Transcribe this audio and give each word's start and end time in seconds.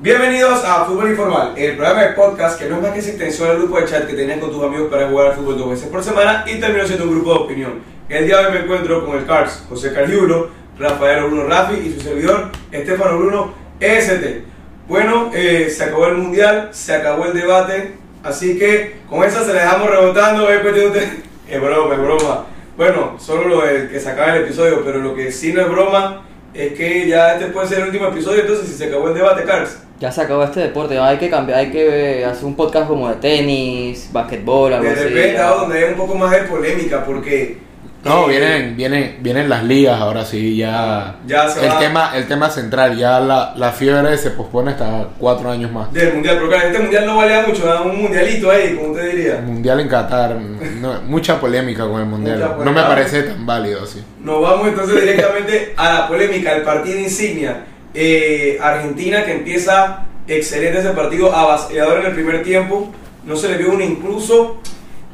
Bienvenidos 0.00 0.62
a 0.64 0.84
Fútbol 0.84 1.10
Informal, 1.10 1.54
el 1.56 1.74
programa 1.76 2.02
de 2.04 2.12
podcast 2.12 2.56
que 2.58 2.68
no 2.68 2.76
es 2.76 2.82
más 2.82 2.92
que 2.92 3.00
esa 3.00 3.08
extensión 3.10 3.50
al 3.50 3.56
grupo 3.58 3.80
de 3.80 3.86
chat 3.86 4.06
que 4.06 4.14
tenías 4.14 4.38
con 4.38 4.52
tus 4.52 4.62
amigos 4.62 4.88
para 4.90 5.08
jugar 5.08 5.28
al 5.28 5.32
fútbol 5.34 5.58
dos 5.58 5.70
veces 5.70 5.88
por 5.88 6.04
semana 6.04 6.44
y 6.46 6.60
terminó 6.60 6.86
siendo 6.86 7.04
un 7.04 7.10
grupo 7.16 7.32
de 7.34 7.38
opinión. 7.40 7.72
El 8.08 8.26
día 8.26 8.38
de 8.38 8.46
hoy 8.46 8.52
me 8.52 8.58
encuentro 8.60 9.04
con 9.04 9.18
el 9.18 9.26
Cars, 9.26 9.64
José 9.68 9.92
Cargiulo, 9.92 10.50
Rafael 10.78 11.24
Bruno 11.24 11.44
Rafi 11.48 11.74
y 11.80 11.94
su 11.94 12.00
servidor, 12.00 12.50
Estefano 12.70 13.18
Bruno 13.18 13.54
EST. 13.80 14.44
Bueno, 14.86 15.30
eh, 15.34 15.68
se 15.68 15.84
acabó 15.84 16.06
el 16.06 16.14
mundial, 16.18 16.68
se 16.72 16.94
acabó 16.94 17.24
el 17.26 17.34
debate, 17.34 17.94
así 18.22 18.56
que 18.56 19.00
con 19.10 19.24
esa 19.24 19.44
se 19.44 19.52
la 19.52 19.62
dejamos 19.62 19.90
rebotando. 19.90 20.48
Es 20.48 20.60
cuestión 20.60 20.92
de- 20.92 21.28
Es 21.48 21.60
broma, 21.60 21.94
es 21.94 22.00
broma. 22.00 22.44
Bueno, 22.76 23.16
solo 23.18 23.48
lo 23.48 23.62
de 23.66 23.88
que 23.88 23.98
se 23.98 24.10
acabe 24.10 24.38
el 24.38 24.44
episodio, 24.44 24.82
pero 24.84 25.00
lo 25.00 25.14
que 25.16 25.32
sí 25.32 25.52
no 25.52 25.62
es 25.62 25.68
broma 25.68 26.22
es 26.54 26.74
que 26.74 27.08
ya 27.08 27.32
este 27.34 27.46
puede 27.46 27.66
ser 27.66 27.78
el 27.80 27.86
último 27.86 28.06
episodio, 28.08 28.42
entonces 28.42 28.68
si 28.68 28.74
se 28.74 28.84
acabó 28.84 29.08
el 29.08 29.14
debate, 29.14 29.42
Cars. 29.44 29.78
Ya 30.00 30.12
se 30.12 30.20
acabó 30.22 30.44
este 30.44 30.60
deporte, 30.60 30.96
hay 30.98 31.16
que 31.18 31.28
cambiar, 31.28 31.58
hay 31.58 31.70
que 31.72 32.24
hacer 32.24 32.44
un 32.44 32.54
podcast 32.54 32.86
como 32.86 33.08
de 33.08 33.16
tenis, 33.16 34.08
basquetbol, 34.12 34.72
algo 34.72 34.88
De 34.88 34.92
así. 34.92 35.36
algo 35.36 35.60
donde 35.62 35.78
hay 35.78 35.90
un 35.90 35.96
poco 35.96 36.14
más 36.14 36.30
de 36.30 36.42
polémica, 36.42 37.04
porque. 37.04 37.58
No, 38.04 38.30
eh, 38.30 38.38
vienen, 38.38 38.76
vienen, 38.76 39.16
vienen 39.20 39.48
las 39.48 39.64
ligas 39.64 40.00
ahora 40.00 40.24
sí, 40.24 40.56
ya. 40.56 41.16
Ya 41.26 41.48
se 41.48 41.64
el 41.66 41.72
va. 41.72 41.78
tema, 41.80 42.12
el 42.14 42.28
tema 42.28 42.48
central, 42.48 42.96
ya 42.96 43.18
la, 43.18 43.54
la 43.56 43.72
fiebre 43.72 44.16
se 44.16 44.30
pospone 44.30 44.70
hasta 44.70 45.08
cuatro 45.18 45.50
años 45.50 45.72
más. 45.72 45.92
Del 45.92 46.14
mundial, 46.14 46.36
pero 46.36 46.48
claro, 46.48 46.68
este 46.68 46.78
mundial 46.78 47.04
no 47.04 47.16
valía 47.16 47.42
mucho, 47.44 47.64
era 47.64 47.80
un 47.80 48.00
mundialito 48.00 48.52
ahí, 48.52 48.76
como 48.76 48.92
usted 48.92 49.04
El 49.10 49.16
diría. 49.16 49.40
mundial 49.44 49.80
en 49.80 49.88
Qatar, 49.88 50.36
no, 50.80 51.02
mucha 51.08 51.40
polémica 51.40 51.88
con 51.88 52.00
el 52.00 52.06
mundial. 52.06 52.38
Mucha 52.38 52.64
No 52.64 52.72
me 52.72 52.82
parece 52.82 53.22
tan 53.24 53.44
válido 53.44 53.82
así. 53.82 54.00
Nos 54.22 54.40
vamos 54.42 54.68
entonces 54.68 55.00
directamente 55.00 55.74
a 55.76 55.92
la 55.92 56.06
polémica, 56.08 56.52
el 56.54 56.62
partido 56.62 57.00
insignia. 57.00 57.64
Eh, 57.94 58.58
Argentina 58.60 59.24
que 59.24 59.32
empieza 59.32 60.04
excelente 60.26 60.78
ese 60.80 60.90
partido, 60.90 61.34
avasallador 61.34 62.00
en 62.00 62.06
el 62.06 62.12
primer 62.12 62.42
tiempo. 62.42 62.92
No 63.24 63.36
se 63.36 63.48
le 63.48 63.58
vio 63.58 63.72
un 63.72 63.82
incluso. 63.82 64.58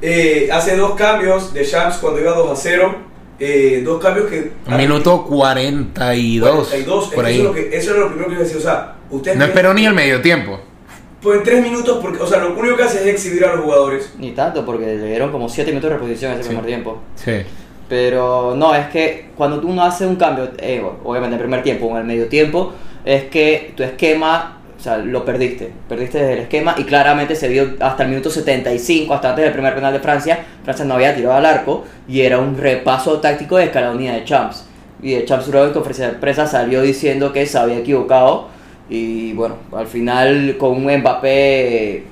eh, 0.03 0.48
hace 0.53 0.77
dos 0.77 0.95
cambios 0.97 1.55
de 1.55 1.64
Champs 1.64 1.97
cuando 1.98 2.20
iba 2.20 2.33
2 2.33 2.50
a 2.50 2.56
0. 2.56 2.95
eh, 3.41 3.83
dos 3.84 4.00
cambios 4.02 4.27
que. 4.28 4.50
Minuto 4.77 5.25
42. 5.25 6.69
42, 6.69 7.08
por 7.08 7.25
Eso, 7.25 7.27
ahí. 7.27 7.39
es 7.39 7.45
lo 7.45 7.52
que, 7.52 7.77
eso 7.77 7.91
era 7.92 8.00
lo 8.00 8.08
primero 8.08 8.28
que 8.28 8.34
yo 8.36 8.41
decía. 8.42 8.58
O 8.58 8.61
sea, 8.61 8.95
ustedes. 9.11 9.36
No 9.39 9.45
esperó 9.45 9.72
ni 9.75 9.86
el 9.86 9.95
medio 9.95 10.20
tiempo. 10.20 10.61
Pues 11.22 11.39
en 11.39 11.45
tres 11.45 11.62
minutos, 11.62 11.98
porque, 12.02 12.22
o 12.22 12.27
sea, 12.27 12.39
lo 12.41 12.55
único 12.55 12.77
que 12.77 12.83
hace 12.83 12.98
es 13.00 13.06
exhibir 13.06 13.45
a 13.47 13.55
los 13.55 13.64
jugadores. 13.64 14.12
Ni 14.19 14.33
tanto, 14.33 14.64
porque 14.67 14.84
le 14.84 15.06
dieron 15.06 15.33
como 15.33 15.48
7 15.48 15.70
minutos 15.70 15.89
de 15.91 15.97
reposición 15.97 16.33
ese 16.33 16.42
Sí. 16.42 16.48
primer 16.48 16.67
tiempo. 16.67 16.98
Sí. 17.17 17.33
Pero 17.95 18.56
no, 18.56 18.75
es 18.75 18.89
que 18.89 19.27
cuando 19.37 19.61
tú 19.61 19.73
no 19.73 19.84
haces 19.84 20.09
un 20.09 20.17
cambio, 20.17 20.50
eh, 20.59 20.84
obviamente 21.05 21.37
en 21.37 21.41
el 21.41 21.47
primer 21.47 21.62
tiempo 21.62 21.87
o 21.87 21.91
en 21.92 21.98
el 21.98 22.05
medio 22.05 22.27
tiempo, 22.27 22.73
es 23.05 23.23
que 23.27 23.73
tu 23.77 23.84
esquema, 23.84 24.59
o 24.77 24.83
sea, 24.83 24.97
lo 24.97 25.25
perdiste. 25.25 25.70
Perdiste 25.89 26.19
desde 26.19 26.33
el 26.33 26.39
esquema 26.41 26.75
y 26.77 26.83
claramente 26.83 27.36
se 27.36 27.47
vio 27.47 27.77
hasta 27.78 28.03
el 28.03 28.09
minuto 28.09 28.31
75, 28.31 29.14
hasta 29.14 29.31
antes 29.31 29.45
del 29.45 29.53
primer 29.53 29.77
penal 29.77 29.92
de 29.92 30.01
Francia. 30.01 30.45
Francia 30.64 30.84
no 30.84 30.95
había 30.95 31.14
tirado 31.14 31.36
al 31.36 31.47
arco 31.47 31.84
y 32.09 32.23
era 32.23 32.41
un 32.41 32.59
repaso 32.59 33.20
táctico 33.20 33.59
de 33.59 33.67
escalonía 33.67 34.14
de 34.14 34.25
Champs. 34.25 34.67
Y 35.01 35.12
de 35.12 35.25
Champs 35.25 35.47
luego 35.47 35.69
en 35.69 35.73
conferencia 35.73 36.11
de 36.11 36.47
salió 36.48 36.83
diciendo 36.83 37.33
que 37.33 37.47
se 37.47 37.56
había 37.58 37.79
equivocado. 37.79 38.48
Y 38.91 39.34
bueno, 39.34 39.58
al 39.70 39.86
final 39.86 40.56
con 40.58 40.73
un 40.73 40.92
Mbappé, 40.98 42.03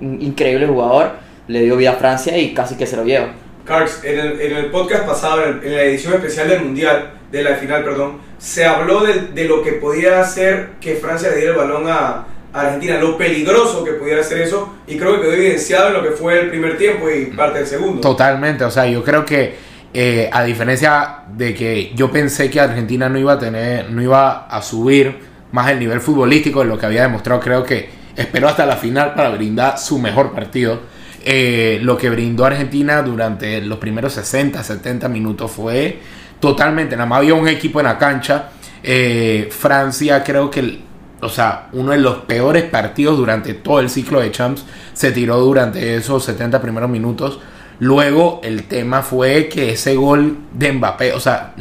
un 0.00 0.22
increíble 0.22 0.68
jugador, 0.68 1.14
le 1.48 1.62
dio 1.62 1.76
vida 1.76 1.90
a 1.90 1.94
Francia 1.94 2.38
y 2.38 2.54
casi 2.54 2.76
que 2.76 2.86
se 2.86 2.96
lo 2.96 3.02
lleva. 3.02 3.41
Cards, 3.64 4.00
en 4.04 4.18
el, 4.18 4.40
en 4.40 4.56
el 4.56 4.66
podcast 4.66 5.06
pasado, 5.06 5.44
en, 5.44 5.72
la 5.72 5.82
edición 5.82 6.14
especial 6.14 6.48
del 6.48 6.62
Mundial, 6.62 7.12
de 7.30 7.42
la 7.42 7.56
final, 7.56 7.84
perdón, 7.84 8.18
se 8.38 8.64
habló 8.64 9.00
de, 9.00 9.28
de 9.34 9.44
lo 9.44 9.62
que 9.62 9.72
podía 9.72 10.20
hacer 10.20 10.70
que 10.80 10.96
Francia 10.96 11.30
le 11.30 11.36
diera 11.36 11.52
el 11.52 11.58
balón 11.58 11.88
a, 11.88 12.26
a 12.52 12.60
Argentina, 12.60 12.98
lo 12.98 13.16
peligroso 13.16 13.84
que 13.84 13.92
pudiera 13.92 14.20
hacer 14.20 14.42
eso, 14.42 14.74
y 14.86 14.96
creo 14.96 15.16
que 15.16 15.22
quedó 15.22 15.32
evidenciado 15.32 15.88
en 15.88 15.94
lo 15.94 16.02
que 16.02 16.10
fue 16.10 16.40
el 16.40 16.50
primer 16.50 16.76
tiempo 16.76 17.08
y 17.08 17.26
parte 17.26 17.60
del 17.60 17.66
segundo. 17.66 18.00
Totalmente, 18.00 18.64
o 18.64 18.70
sea, 18.70 18.86
yo 18.86 19.02
creo 19.02 19.24
que 19.24 19.54
eh, 19.94 20.28
a 20.32 20.42
diferencia 20.44 21.24
de 21.34 21.54
que 21.54 21.92
yo 21.94 22.10
pensé 22.10 22.50
que 22.50 22.60
Argentina 22.60 23.08
no 23.08 23.18
iba 23.18 23.34
a 23.34 23.38
tener, 23.38 23.90
no 23.90 24.02
iba 24.02 24.46
a 24.46 24.62
subir 24.62 25.16
más 25.52 25.70
el 25.70 25.78
nivel 25.78 26.00
futbolístico 26.00 26.60
de 26.60 26.66
lo 26.66 26.78
que 26.78 26.86
había 26.86 27.02
demostrado, 27.02 27.40
creo 27.40 27.62
que 27.62 27.90
esperó 28.16 28.48
hasta 28.48 28.66
la 28.66 28.76
final 28.76 29.14
para 29.14 29.30
brindar 29.30 29.78
su 29.78 29.98
mejor 29.98 30.32
partido. 30.32 30.80
Eh, 31.24 31.78
lo 31.82 31.96
que 31.96 32.10
brindó 32.10 32.44
Argentina 32.44 33.02
durante 33.02 33.60
los 33.60 33.78
primeros 33.78 34.12
60, 34.14 34.62
70 34.62 35.08
minutos 35.08 35.50
fue 35.50 35.98
totalmente, 36.40 36.96
nada 36.96 37.06
más 37.06 37.18
había 37.18 37.34
un 37.34 37.48
equipo 37.48 37.80
en 37.80 37.86
la 37.86 37.98
cancha. 37.98 38.50
Eh, 38.82 39.48
Francia 39.50 40.24
creo 40.24 40.50
que 40.50 40.80
o 41.22 41.28
sea, 41.28 41.68
uno 41.72 41.92
de 41.92 41.98
los 41.98 42.16
peores 42.18 42.64
partidos 42.64 43.16
durante 43.16 43.54
todo 43.54 43.78
el 43.78 43.88
ciclo 43.88 44.20
de 44.20 44.32
Champs 44.32 44.64
se 44.92 45.12
tiró 45.12 45.38
durante 45.38 45.94
esos 45.94 46.24
70 46.24 46.60
primeros 46.60 46.90
minutos. 46.90 47.38
Luego 47.78 48.40
el 48.42 48.64
tema 48.64 49.02
fue 49.02 49.48
que 49.48 49.72
ese 49.72 49.94
gol 49.94 50.38
de 50.52 50.72
Mbappé, 50.72 51.12
o 51.12 51.20
sea, 51.20 51.54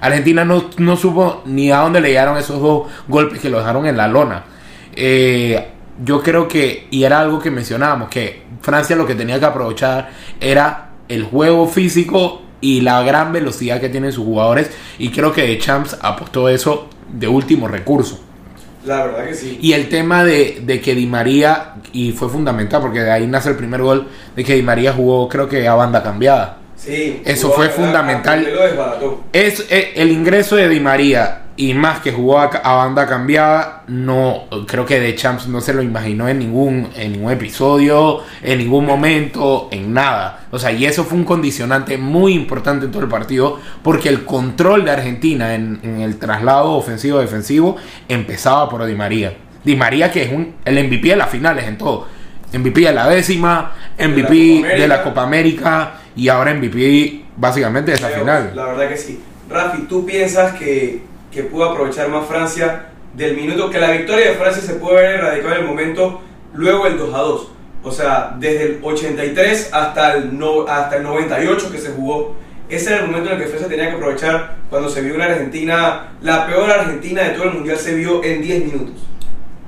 Argentina 0.00 0.44
no, 0.44 0.70
no 0.78 0.96
supo 0.96 1.42
ni 1.44 1.72
a 1.72 1.78
dónde 1.78 2.00
le 2.00 2.08
llegaron 2.08 2.38
esos 2.38 2.60
dos 2.60 2.86
golpes 3.08 3.40
que 3.40 3.50
lo 3.50 3.58
dejaron 3.58 3.84
en 3.84 3.96
la 3.96 4.06
lona. 4.06 4.44
Eh, 4.94 5.72
yo 6.04 6.22
creo 6.22 6.46
que, 6.48 6.86
y 6.90 7.04
era 7.04 7.20
algo 7.20 7.38
que 7.40 7.50
mencionábamos, 7.50 8.08
que 8.08 8.42
Francia 8.60 8.94
lo 8.96 9.06
que 9.06 9.14
tenía 9.14 9.38
que 9.38 9.46
aprovechar 9.46 10.10
era 10.40 10.90
el 11.08 11.24
juego 11.24 11.66
físico 11.68 12.42
y 12.60 12.80
la 12.80 13.02
gran 13.02 13.32
velocidad 13.32 13.80
que 13.80 13.88
tienen 13.88 14.12
sus 14.12 14.24
jugadores. 14.24 14.70
Y 14.98 15.10
creo 15.10 15.32
que 15.32 15.42
de 15.46 15.58
Champs 15.58 15.96
apostó 16.00 16.48
eso 16.48 16.88
de 17.12 17.26
último 17.28 17.68
recurso. 17.68 18.20
La 18.84 19.04
verdad 19.04 19.26
que 19.26 19.34
sí. 19.34 19.58
Y 19.60 19.72
el 19.72 19.88
tema 19.88 20.24
de, 20.24 20.60
de 20.64 20.80
que 20.80 20.94
Di 20.94 21.06
María, 21.06 21.74
y 21.92 22.12
fue 22.12 22.28
fundamental 22.28 22.80
porque 22.80 23.00
de 23.00 23.10
ahí 23.10 23.26
nace 23.26 23.50
el 23.50 23.56
primer 23.56 23.82
gol, 23.82 24.06
de 24.36 24.44
que 24.44 24.54
Di 24.54 24.62
María 24.62 24.92
jugó 24.92 25.28
creo 25.28 25.48
que 25.48 25.66
a 25.66 25.74
banda 25.74 26.02
cambiada. 26.02 26.58
Sí, 26.76 27.20
Eso 27.24 27.50
fue 27.50 27.66
a- 27.66 27.70
fundamental. 27.70 28.38
a- 28.46 28.48
lo 28.48 28.62
desbarató. 28.62 29.24
Es 29.32 29.66
eh, 29.68 29.92
el 29.96 30.12
ingreso 30.12 30.54
de 30.56 30.68
Di 30.68 30.78
María 30.80 31.42
y 31.58 31.74
más 31.74 32.00
que 32.00 32.12
jugó 32.12 32.38
a, 32.38 32.44
a 32.44 32.74
banda 32.76 33.04
cambiada, 33.06 33.82
no 33.88 34.44
creo 34.68 34.86
que 34.86 35.00
de 35.00 35.16
Champs 35.16 35.48
no 35.48 35.60
se 35.60 35.74
lo 35.74 35.82
imaginó 35.82 36.28
en 36.28 36.38
ningún 36.38 36.88
en 36.94 37.12
ningún 37.12 37.32
episodio, 37.32 38.22
en 38.42 38.58
ningún 38.58 38.86
momento, 38.86 39.68
en 39.72 39.92
nada. 39.92 40.46
O 40.52 40.58
sea, 40.58 40.70
y 40.70 40.86
eso 40.86 41.04
fue 41.04 41.18
un 41.18 41.24
condicionante 41.24 41.98
muy 41.98 42.32
importante 42.32 42.86
en 42.86 42.92
todo 42.92 43.02
el 43.02 43.08
partido 43.08 43.58
porque 43.82 44.08
el 44.08 44.24
control 44.24 44.84
de 44.84 44.92
Argentina 44.92 45.54
en, 45.54 45.80
en 45.82 46.00
el 46.00 46.18
traslado 46.20 46.70
ofensivo 46.70 47.18
defensivo 47.18 47.76
empezaba 48.08 48.68
por 48.68 48.86
Di 48.86 48.94
María. 48.94 49.34
Di 49.64 49.74
María 49.74 50.12
que 50.12 50.22
es 50.22 50.32
un 50.32 50.54
el 50.64 50.84
MVP 50.86 51.08
de 51.08 51.16
las 51.16 51.28
finales 51.28 51.66
en 51.66 51.76
todo. 51.76 52.06
MVP 52.52 52.82
de 52.82 52.92
la 52.92 53.08
décima, 53.08 53.72
MVP 53.98 54.60
Copa 54.62 54.74
de 54.74 54.88
la. 54.88 55.02
Copa 55.02 55.22
América 55.24 55.94
y 56.14 56.28
ahora 56.28 56.54
MVP 56.54 57.24
básicamente 57.36 57.90
de 57.90 57.96
esa 57.96 58.06
Pero, 58.08 58.20
final. 58.20 58.52
La 58.54 58.66
verdad 58.66 58.88
que 58.88 58.96
sí. 58.96 59.20
Rafi, 59.50 59.82
¿tú 59.82 60.06
piensas 60.06 60.52
que, 60.54 61.02
que 61.38 61.44
pudo 61.44 61.66
aprovechar 61.70 62.08
más 62.08 62.26
Francia 62.26 62.86
del 63.14 63.36
minuto? 63.36 63.70
Que 63.70 63.78
la 63.78 63.92
victoria 63.92 64.30
de 64.30 64.34
Francia 64.34 64.60
se 64.60 64.74
puede 64.74 64.98
haber 64.98 65.20
erradicado 65.20 65.54
en 65.54 65.60
el 65.60 65.66
momento 65.68 66.20
luego 66.52 66.84
del 66.84 66.98
2 66.98 67.14
a 67.14 67.18
2. 67.18 67.48
O 67.84 67.92
sea, 67.92 68.34
desde 68.40 68.62
el 68.64 68.80
83 68.82 69.70
hasta 69.72 70.14
el, 70.14 70.36
no, 70.36 70.66
hasta 70.66 70.96
el 70.96 71.04
98 71.04 71.70
que 71.70 71.78
se 71.78 71.90
jugó. 71.90 72.34
Ese 72.68 72.90
era 72.92 73.02
el 73.02 73.06
momento 73.06 73.30
en 73.30 73.36
el 73.36 73.42
que 73.42 73.48
Francia 73.48 73.68
tenía 73.68 73.88
que 73.88 73.96
aprovechar 73.96 74.56
cuando 74.68 74.88
se 74.88 75.00
vio 75.00 75.14
una 75.14 75.26
Argentina, 75.26 76.08
la 76.22 76.44
peor 76.46 76.68
Argentina 76.70 77.22
de 77.22 77.30
todo 77.30 77.44
el 77.44 77.54
mundial 77.54 77.76
se 77.78 77.94
vio 77.94 78.22
en 78.24 78.42
10 78.42 78.64
minutos. 78.64 79.06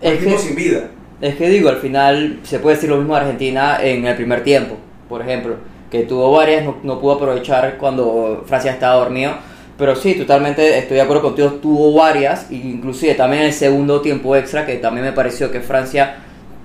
Es 0.01 0.19
que- 0.19 0.39
sin 0.39 0.57
vida. 0.57 0.89
Es 1.21 1.37
que 1.37 1.49
digo, 1.49 1.69
al 1.69 1.77
final 1.77 2.41
se 2.43 2.59
puede 2.59 2.77
decir 2.77 2.91
lo 2.91 2.97
mismo 2.97 3.15
de 3.15 3.21
Argentina 3.21 3.79
en 3.81 4.07
el 4.07 4.17
primer 4.17 4.43
tiempo, 4.43 4.77
por 5.09 5.21
ejemplo, 5.23 5.55
que 5.91 6.03
tuvo 6.03 6.33
varias, 6.33 6.65
no, 6.65 6.79
no 6.83 6.99
pudo 6.99 7.13
aprovechar 7.13 7.77
cuando 7.79 8.43
Francia 8.47 8.73
estaba 8.73 8.97
dormido, 8.97 9.33
pero 9.81 9.97
sí, 9.97 10.15
totalmente 10.15 10.79
estoy 10.79 10.97
de 10.99 11.03
acuerdo 11.03 11.23
contigo, 11.23 11.49
tuvo 11.61 11.93
varias, 11.95 12.47
inclusive 12.53 13.15
también 13.15 13.43
en 13.43 13.49
el 13.49 13.55
segundo 13.55 14.01
tiempo 14.01 14.37
extra, 14.37 14.65
que 14.65 14.77
también 14.77 15.07
me 15.07 15.13
pareció 15.13 15.51
que 15.51 15.61
Francia 15.61 16.17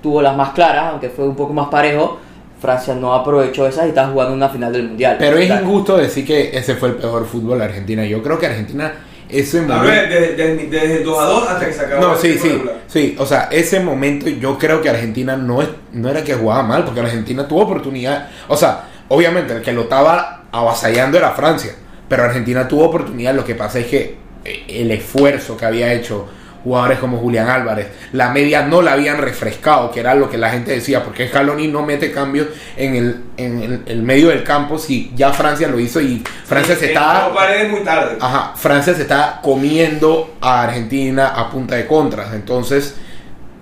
tuvo 0.03 0.21
las 0.21 0.35
más 0.38 0.51
claras, 0.51 0.91
aunque 0.91 1.09
fue 1.09 1.25
un 1.27 1.35
poco 1.35 1.53
más 1.53 1.69
parejo, 1.69 2.19
Francia 2.62 2.94
no 2.94 3.13
aprovechó 3.13 3.67
esas 3.67 3.85
y 3.85 3.89
está 3.89 4.07
jugando 4.07 4.33
una 4.33 4.50
final 4.50 4.71
del 4.71 4.83
Mundial. 4.89 5.15
Pero 5.17 5.38
es 5.38 5.50
injusto 5.50 5.97
decir 5.97 6.25
que 6.25 6.56
ese 6.57 6.75
fue 6.75 6.89
el 6.89 6.95
peor 6.95 7.25
fútbol 7.25 7.57
de 7.59 7.65
Argentina. 7.65 8.06
Yo 8.06 8.21
creo 8.23 8.38
que 8.39 8.45
Argentina, 8.47 8.91
ese 9.29 9.61
momento. 9.61 9.85
de- 9.88 10.07
desde, 10.07 10.35
desde- 10.35 10.68
desde 10.68 10.97
el 10.97 11.03
2 11.03 11.19
a 11.19 11.25
2 11.25 11.47
hasta 11.50 11.65
que 11.65 11.73
se 11.73 11.81
acabó 11.85 12.01
No, 12.01 12.13
el 12.13 12.19
sí, 12.19 12.38
sí, 12.38 12.50
regular. 12.50 12.75
sí. 12.88 13.15
O 13.19 13.25
sea, 13.25 13.50
ese 13.51 13.79
momento 13.79 14.29
yo 14.29 14.57
creo 14.57 14.81
que 14.81 14.89
Argentina 14.89 15.35
no, 15.35 15.61
es, 15.61 15.69
no 15.94 16.09
era 16.09 16.23
que 16.23 16.33
jugaba 16.33 16.63
mal, 16.63 16.85
porque 16.85 17.00
Argentina 17.01 17.47
tuvo 17.47 17.61
oportunidad. 17.63 18.29
O 18.47 18.56
sea, 18.57 18.83
obviamente 19.09 19.53
el 19.53 19.61
que 19.61 19.73
lo 19.73 19.81
estaba 19.83 20.44
avasallando 20.51 21.18
era 21.18 21.31
Francia, 21.31 21.73
pero 22.07 22.24
Argentina 22.24 22.68
tuvo 22.68 22.86
oportunidad. 22.86 23.34
Lo 23.34 23.46
que 23.46 23.56
pasa 23.56 23.80
es 23.80 23.88
que 23.88 24.18
eh, 24.44 24.66
el 24.68 24.92
esfuerzo 24.92 25.57
que 25.57 25.66
había 25.66 25.94
hecho 25.94 26.28
jugadores 26.66 26.98
como 26.98 27.19
Julián 27.19 27.48
Álvarez, 27.48 27.90
la 28.12 28.30
media 28.30 28.63
no 28.63 28.81
la 28.81 28.94
habían 28.94 29.19
refrescado, 29.19 29.92
que 29.92 30.00
era 30.00 30.16
lo 30.16 30.31
que 30.31 30.40
la 30.40 30.50
gente 30.50 30.72
decía, 30.72 31.04
porque 31.04 31.28
Scaloni 31.28 31.68
no 31.68 31.86
mete 31.86 32.12
cambios 32.12 32.48
en 32.75 32.96
el, 32.96 33.24
en 33.38 33.62
el, 33.62 33.84
el 33.86 34.02
medio 34.02 34.30
del 34.30 34.44
campo 34.44 34.80
si 34.80 35.12
ya 35.16 35.31
Francia 35.31 35.68
lo 35.68 35.80
hizo 35.80 36.02
y 36.02 36.24
Francia 36.44 36.75
se 36.75 36.88
está... 36.88 37.30
Muy 37.69 37.84
tarde. 37.84 38.18
Ajá, 38.19 38.54
Francia 38.56 38.96
se 38.96 39.04
está 39.04 39.40
comiendo 39.44 40.38
a 40.42 40.63
Argentina 40.63 41.28
a 41.36 41.52
punta 41.52 41.75
de 41.75 41.86
contras. 41.86 42.34
Entonces, 42.34 42.96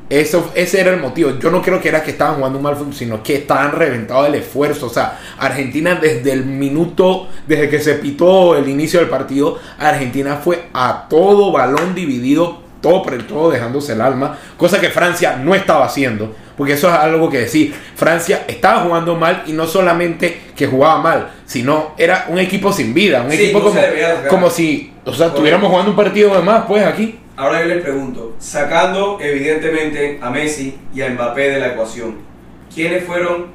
Eso, 0.09 0.51
ese 0.53 0.81
era 0.81 0.91
el 0.91 0.99
motivo. 0.99 1.39
Yo 1.39 1.49
no 1.49 1.61
creo 1.61 1.81
que 1.81 1.89
era 1.89 2.03
que 2.03 2.11
estaban 2.11 2.35
jugando 2.35 2.59
un 2.59 2.63
mal 2.63 2.75
fútbol, 2.75 2.93
sino 2.93 3.23
que 3.23 3.35
estaban 3.35 3.71
reventados 3.71 4.25
del 4.25 4.35
esfuerzo. 4.35 4.87
O 4.87 4.89
sea, 4.89 5.19
Argentina 5.39 5.95
desde 5.95 6.31
el 6.33 6.45
minuto, 6.45 7.29
desde 7.47 7.69
que 7.69 7.79
se 7.79 7.95
pitó 7.95 8.55
el 8.55 8.67
inicio 8.67 8.99
del 8.99 9.09
partido, 9.09 9.57
Argentina 9.79 10.35
fue 10.43 10.65
a 10.73 11.07
todo 11.09 11.51
balón 11.51 11.95
dividido, 11.95 12.61
todo 12.81 13.01
por 13.01 13.13
el 13.13 13.25
todo, 13.25 13.49
dejándose 13.49 13.93
el 13.93 14.01
alma. 14.01 14.37
Cosa 14.57 14.79
que 14.79 14.89
Francia 14.89 15.37
no 15.37 15.55
estaba 15.55 15.85
haciendo. 15.85 16.35
Porque 16.57 16.73
eso 16.73 16.87
es 16.89 16.93
algo 16.93 17.29
que 17.29 17.39
decir. 17.39 17.73
Francia 17.95 18.43
estaba 18.47 18.81
jugando 18.81 19.15
mal 19.15 19.43
y 19.47 19.53
no 19.53 19.65
solamente 19.65 20.41
que 20.55 20.67
jugaba 20.67 21.01
mal, 21.01 21.31
sino 21.45 21.95
era 21.97 22.25
un 22.29 22.37
equipo 22.37 22.71
sin 22.71 22.93
vida. 22.93 23.23
Un 23.23 23.31
Sí, 23.31 23.45
equipo 23.45 23.59
no 23.59 23.65
como, 23.65 23.81
como 24.29 24.49
si, 24.49 24.93
o 25.05 25.13
sea, 25.13 25.27
estuviéramos 25.27 25.69
jugando 25.69 25.91
un 25.91 25.97
partido 25.97 26.35
de 26.35 26.41
más, 26.41 26.65
pues 26.67 26.85
aquí. 26.85 27.19
Ahora 27.35 27.61
yo 27.61 27.67
les 27.67 27.81
pregunto, 27.81 28.33
sacando 28.39 29.17
evidentemente 29.21 30.19
a 30.21 30.29
Messi 30.29 30.77
y 30.93 31.01
a 31.01 31.09
Mbappé 31.09 31.49
de 31.51 31.59
la 31.59 31.67
ecuación, 31.69 32.17
¿quiénes 32.73 33.03
fueron 33.05 33.47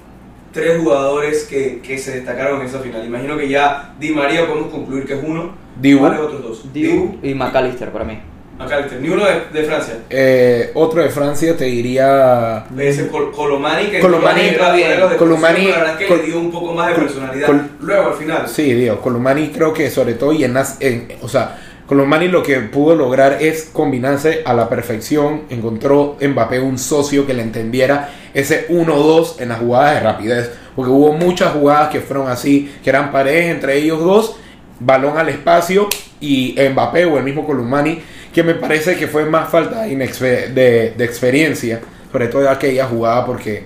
tres 0.52 0.78
jugadores 0.80 1.44
que, 1.44 1.80
que 1.80 1.96
se 1.98 2.16
destacaron 2.16 2.60
en 2.60 2.66
esa 2.66 2.80
final? 2.80 3.06
Imagino 3.06 3.36
que 3.38 3.48
ya 3.48 3.94
Di 4.00 4.10
María 4.10 4.46
podemos 4.46 4.72
concluir 4.72 5.04
que 5.06 5.14
es 5.14 5.20
uno. 5.24 5.52
Dibu. 5.80 6.00
¿Cuáles 6.00 6.18
otros 6.20 6.42
dos? 6.42 6.72
Dibu 6.72 7.18
y 7.22 7.34
McAllister 7.34 7.90
para 7.90 8.04
mí. 8.04 8.18
McAllister. 8.58 9.00
Ni 9.00 9.08
uno 9.10 9.24
de, 9.24 9.42
de 9.52 9.64
Francia. 9.64 9.94
Eh, 10.10 10.72
otro 10.74 11.00
de 11.00 11.10
Francia 11.10 11.56
te 11.56 11.66
diría. 11.66 12.64
Ese 12.76 13.06
Col- 13.06 13.30
Colomani 13.30 13.86
que 13.86 14.00
Colomani, 14.00 14.40
entró 14.40 14.64
a 14.64 14.70
ponerlo 14.70 15.08
de 15.08 15.16
Colomani- 15.16 15.70
la 15.70 15.76
verdad 15.78 15.90
es 15.92 15.96
que 15.98 16.06
Col- 16.08 16.18
le 16.18 16.26
dio 16.26 16.40
un 16.40 16.50
poco 16.50 16.74
más 16.74 16.88
de 16.88 16.94
personalidad. 16.96 17.46
Col- 17.46 17.70
Luego 17.80 18.08
al 18.08 18.14
final. 18.14 18.48
Sí, 18.48 18.72
digo, 18.74 19.00
Colomani 19.00 19.50
creo 19.50 19.72
que 19.72 19.88
sobre 19.88 20.14
todo 20.14 20.32
y 20.32 20.42
en, 20.42 20.56
en- 20.80 21.08
o 21.22 21.28
sea, 21.28 21.56
Colomani 21.88 22.28
lo 22.28 22.42
que 22.42 22.60
pudo 22.60 22.94
lograr 22.94 23.38
es 23.40 23.70
combinarse 23.72 24.42
a 24.44 24.52
la 24.52 24.68
perfección, 24.68 25.44
encontró 25.48 26.18
Mbappé 26.20 26.60
un 26.60 26.76
socio 26.78 27.26
que 27.26 27.32
le 27.32 27.40
entendiera 27.40 28.10
ese 28.34 28.68
1-2 28.68 29.40
en 29.40 29.48
las 29.48 29.60
jugadas 29.60 29.94
de 29.94 30.00
rapidez, 30.00 30.50
porque 30.76 30.90
hubo 30.90 31.14
muchas 31.14 31.54
jugadas 31.54 31.88
que 31.88 32.00
fueron 32.00 32.28
así, 32.28 32.70
que 32.84 32.90
eran 32.90 33.10
paredes 33.10 33.46
entre 33.46 33.78
ellos 33.78 34.00
dos, 34.00 34.36
balón 34.78 35.16
al 35.16 35.30
espacio 35.30 35.88
y 36.20 36.54
Mbappé 36.58 37.06
o 37.06 37.16
el 37.16 37.24
mismo 37.24 37.46
Colomani, 37.46 38.02
que 38.34 38.42
me 38.42 38.52
parece 38.52 38.94
que 38.96 39.06
fue 39.06 39.24
más 39.24 39.48
falta 39.48 39.84
de, 39.84 40.92
de, 40.94 41.04
experiencia, 41.06 41.80
sobre 42.12 42.28
todo 42.28 42.50
aquella 42.50 42.84
jugada 42.84 43.24
porque 43.24 43.64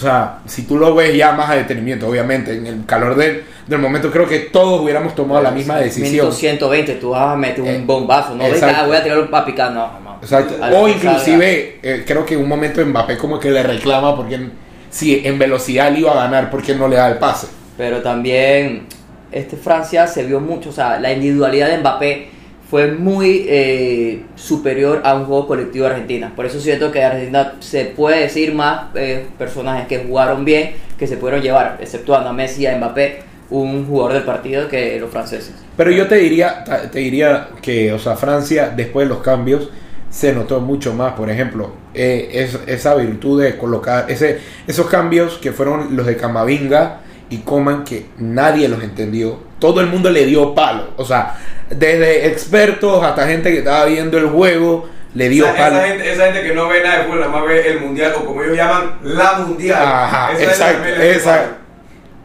o 0.00 0.02
sea, 0.02 0.38
si 0.46 0.62
tú 0.62 0.78
lo 0.78 0.94
ves 0.94 1.14
ya 1.14 1.32
más 1.32 1.50
a 1.50 1.56
detenimiento, 1.56 2.08
obviamente, 2.08 2.54
en 2.54 2.66
el 2.66 2.86
calor 2.86 3.16
del, 3.16 3.44
del 3.66 3.78
momento, 3.78 4.10
creo 4.10 4.26
que 4.26 4.38
todos 4.38 4.80
hubiéramos 4.80 5.14
tomado 5.14 5.42
la 5.42 5.50
misma 5.50 5.76
decisión. 5.76 6.10
Minuto 6.10 6.32
120, 6.32 6.94
tú 6.94 7.10
vas 7.10 7.34
a 7.34 7.36
meter 7.36 7.60
un 7.60 7.68
Eh, 7.68 7.82
bombazo. 7.84 8.34
No 8.34 8.44
ves, 8.44 8.62
ah, 8.62 8.84
voy 8.86 8.96
a 8.96 9.02
tirarlo 9.02 9.30
para 9.30 9.44
picar. 9.44 9.72
No, 9.72 10.00
no. 10.00 10.16
Exacto. 10.22 10.54
O 10.74 10.88
inclusive, 10.88 11.80
eh, 11.82 12.04
creo 12.06 12.24
que 12.24 12.32
en 12.32 12.40
un 12.40 12.48
momento 12.48 12.84
Mbappé 12.84 13.18
como 13.18 13.38
que 13.38 13.50
le 13.50 13.62
reclama 13.62 14.16
porque 14.16 14.40
si 14.88 15.20
en 15.22 15.38
velocidad 15.38 15.92
le 15.92 16.00
iba 16.00 16.12
a 16.12 16.24
ganar, 16.24 16.50
¿por 16.50 16.62
qué 16.62 16.74
no 16.74 16.88
le 16.88 16.96
da 16.96 17.08
el 17.10 17.18
pase? 17.18 17.48
Pero 17.76 18.00
también 18.00 18.86
este 19.30 19.58
Francia 19.58 20.06
se 20.06 20.24
vio 20.24 20.40
mucho, 20.40 20.70
o 20.70 20.72
sea, 20.72 20.98
la 20.98 21.12
individualidad 21.12 21.68
de 21.68 21.76
Mbappé 21.78 22.30
fue 22.70 22.92
muy 22.92 23.46
eh, 23.48 24.22
superior 24.36 25.02
a 25.04 25.14
un 25.14 25.24
juego 25.24 25.46
colectivo 25.48 25.86
de 25.86 25.90
Argentina. 25.92 26.32
Por 26.36 26.46
eso 26.46 26.60
siento 26.60 26.92
que 26.92 27.02
Argentina 27.02 27.54
se 27.58 27.86
puede 27.86 28.20
decir 28.20 28.54
más 28.54 28.84
eh, 28.94 29.26
personajes 29.36 29.88
que 29.88 29.98
jugaron 29.98 30.44
bien, 30.44 30.72
que 30.96 31.06
se 31.08 31.16
pudieron 31.16 31.42
llevar, 31.42 31.78
exceptuando 31.80 32.30
a 32.30 32.32
Messi 32.32 32.62
y 32.62 32.66
a 32.66 32.76
Mbappé, 32.76 33.22
un 33.50 33.84
jugador 33.86 34.12
del 34.12 34.22
partido 34.22 34.68
que 34.68 35.00
los 35.00 35.10
franceses. 35.10 35.52
Pero 35.76 35.90
yo 35.90 36.06
te 36.06 36.14
diría, 36.16 36.62
te 36.92 37.00
diría 37.00 37.48
que, 37.60 37.92
o 37.92 37.98
sea, 37.98 38.14
Francia 38.14 38.72
después 38.76 39.08
de 39.08 39.14
los 39.14 39.22
cambios 39.22 39.68
se 40.08 40.32
notó 40.32 40.60
mucho 40.60 40.94
más, 40.94 41.14
por 41.14 41.28
ejemplo, 41.30 41.72
eh, 41.94 42.28
es- 42.32 42.58
esa 42.66 42.94
virtud 42.94 43.42
de 43.42 43.56
colocar 43.56 44.08
ese, 44.08 44.38
esos 44.68 44.86
cambios 44.86 45.38
que 45.38 45.50
fueron 45.50 45.96
los 45.96 46.06
de 46.06 46.16
Camavinga 46.16 47.00
y 47.28 47.38
Coman 47.38 47.82
que 47.84 48.06
nadie 48.18 48.68
los 48.68 48.82
entendió. 48.84 49.38
Todo 49.58 49.80
el 49.80 49.86
mundo 49.88 50.10
le 50.10 50.26
dio 50.26 50.54
palo, 50.54 50.88
o 50.96 51.04
sea, 51.04 51.36
desde 51.70 52.26
expertos 52.26 53.02
hasta 53.02 53.26
gente 53.26 53.50
que 53.52 53.58
estaba 53.58 53.86
viendo 53.86 54.18
el 54.18 54.26
juego 54.28 54.88
le 55.14 55.28
dio 55.28 55.44
palo. 55.56 55.76
esa 55.78 55.86
gente, 55.88 56.12
esa 56.12 56.24
gente 56.32 56.42
que 56.48 56.54
no 56.54 56.68
ve 56.68 56.82
nada 56.82 56.98
de 56.98 57.04
fútbol, 57.04 57.20
nada 57.20 57.32
más 57.32 57.44
ve 57.46 57.68
el 57.68 57.80
mundial, 57.80 58.12
o 58.16 58.24
como 58.24 58.42
ellos 58.42 58.56
llaman, 58.56 58.98
la 59.02 59.32
mundial. 59.38 59.82
Ajá, 59.82 60.32
Esa 60.32 60.42
exacto, 60.44 60.88
exacto. 61.02 61.54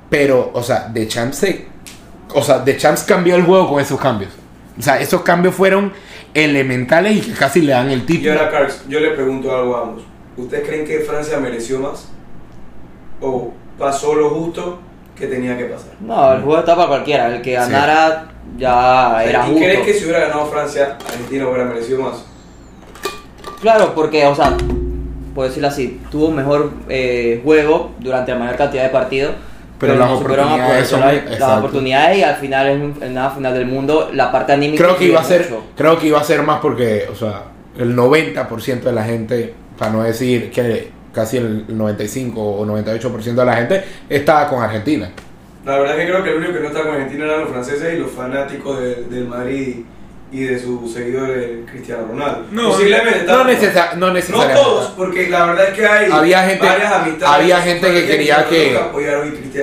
Pero, 0.10 0.52
o 0.54 0.62
sea, 0.62 0.92
The 0.94 1.08
Champs 1.08 1.38
se- 1.38 1.66
o 2.34 2.42
sea, 2.44 2.64
The 2.64 2.78
Champs 2.78 3.04
cambió 3.04 3.36
el 3.36 3.44
juego 3.44 3.70
con 3.70 3.82
esos 3.82 4.00
cambios. 4.00 4.32
O 4.78 4.82
sea, 4.82 5.00
esos 5.00 5.22
cambios 5.22 5.56
fueron 5.56 5.94
elementales 6.34 7.16
y 7.18 7.22
que 7.22 7.32
casi 7.34 7.62
le 7.62 7.72
dan 7.72 7.90
el 7.90 8.00
Y 8.00 8.04
título. 8.04 8.34
ahora, 8.34 8.52
Carlos, 8.52 8.82
yo 8.88 9.00
le 9.00 9.12
pregunto 9.12 9.56
algo 9.56 9.76
a 9.78 9.82
ambos. 9.84 10.04
¿Ustedes 10.38 10.68
creen 10.68 10.86
que 10.86 11.00
Francia 11.00 11.40
mereció 11.40 11.80
más? 11.80 12.10
¿O 13.22 13.54
pasó 13.80 14.14
lo 14.16 14.30
justo 14.32 14.80
que 15.16 15.28
tenía 15.28 15.58
que 15.58 15.66
pasar? 15.66 15.92
No, 16.02 16.34
el 16.34 16.42
juego 16.42 16.60
está 16.60 16.76
para 16.76 16.88
cualquiera, 16.90 17.28
el 17.36 17.42
que 17.42 17.54
ganara 17.54 18.26
ya 18.58 19.24
era 19.24 19.46
¿Y 19.48 19.52
justo. 19.52 19.64
crees 19.66 19.82
que 19.86 19.94
si 19.94 20.04
hubiera 20.06 20.20
ganado 20.28 20.46
Francia, 20.48 20.98
Argentina 21.08 21.48
hubiera 21.48 21.66
merecido 21.66 22.02
más? 22.02 22.26
Claro, 23.62 23.94
porque, 23.96 24.26
o 24.26 24.36
sea, 24.36 24.56
por 25.34 25.46
decirlo 25.48 25.68
así, 25.70 26.02
tuvo 26.12 26.28
un 26.28 26.36
mejor 26.36 26.72
eh, 26.90 27.42
juego 27.44 27.92
durante 28.00 28.32
la 28.32 28.40
mayor 28.40 28.56
cantidad 28.58 28.84
de 28.84 28.90
partidos. 28.90 29.34
Pero 29.80 29.96
las 29.96 30.10
no 30.10 30.18
supieron 30.20 30.46
oportunidades 30.46 30.88
son- 30.88 31.02
las- 31.02 31.40
las 31.40 31.58
oportunidades 31.60 32.18
y 32.18 32.24
al 32.24 32.36
final, 32.36 32.68
en, 32.68 32.96
en 33.02 33.14
la 33.16 33.30
final 33.32 33.54
del 33.54 33.66
mundo, 33.66 34.10
la 34.14 34.32
parte 34.32 34.54
anímica. 34.54 34.84
Creo 34.84 34.98
que 34.98 35.06
iba 35.06 35.20
a 35.20 35.24
ser, 35.24 35.42
mucho. 35.50 35.64
creo 35.76 36.00
que 36.00 36.08
iba 36.08 36.20
a 36.20 36.24
ser 36.24 36.44
más 36.44 36.60
porque, 36.62 37.08
o 37.12 37.16
sea, 37.16 37.44
el 37.78 37.94
90% 37.96 38.84
de 38.84 38.92
la 38.94 39.04
gente, 39.04 39.54
para 39.78 39.92
no 39.92 40.04
decir 40.04 40.50
que 40.52 40.92
casi 41.16 41.38
el 41.38 41.66
95 41.70 42.40
o 42.42 42.66
98% 42.66 43.34
de 43.34 43.46
la 43.46 43.56
gente 43.56 43.84
estaba 44.10 44.48
con 44.50 44.62
Argentina. 44.62 45.10
La 45.66 45.80
verdad 45.80 45.98
es 45.98 46.06
que 46.06 46.12
creo 46.12 46.24
que 46.24 46.30
el 46.32 46.36
único 46.38 46.54
que 46.54 46.60
no 46.60 46.68
estaba 46.68 46.86
con 46.86 46.94
Argentina 46.96 47.26
eran 47.26 47.40
los 47.42 47.50
franceses 47.50 47.94
y 47.96 47.98
los 47.98 48.12
fanáticos 48.12 48.80
de- 48.80 49.06
del 49.06 49.26
Madrid 49.28 49.78
y 50.32 50.44
de 50.44 50.60
sus 50.60 50.92
seguidores 50.92 51.50
Cristiano 51.72 52.08
Ronaldo. 52.10 52.44
Posiblemente 52.70 53.24
no, 53.26 53.46
necesa- 53.46 53.94
no 53.94 54.08
No 54.08 54.14
necesariamente. 54.14 54.62
todos, 54.62 54.88
porque 54.98 55.30
la 55.30 55.46
verdad 55.46 55.70
es 55.70 55.74
que 55.74 55.86
hay 55.88 56.12
Había 56.12 56.44
gente- 56.44 56.66
varias 56.66 56.92
amistades. 56.94 57.36
había 57.42 57.62
gente 57.62 57.94
que 57.94 58.06
quería 58.08 58.46
que- 58.50 58.78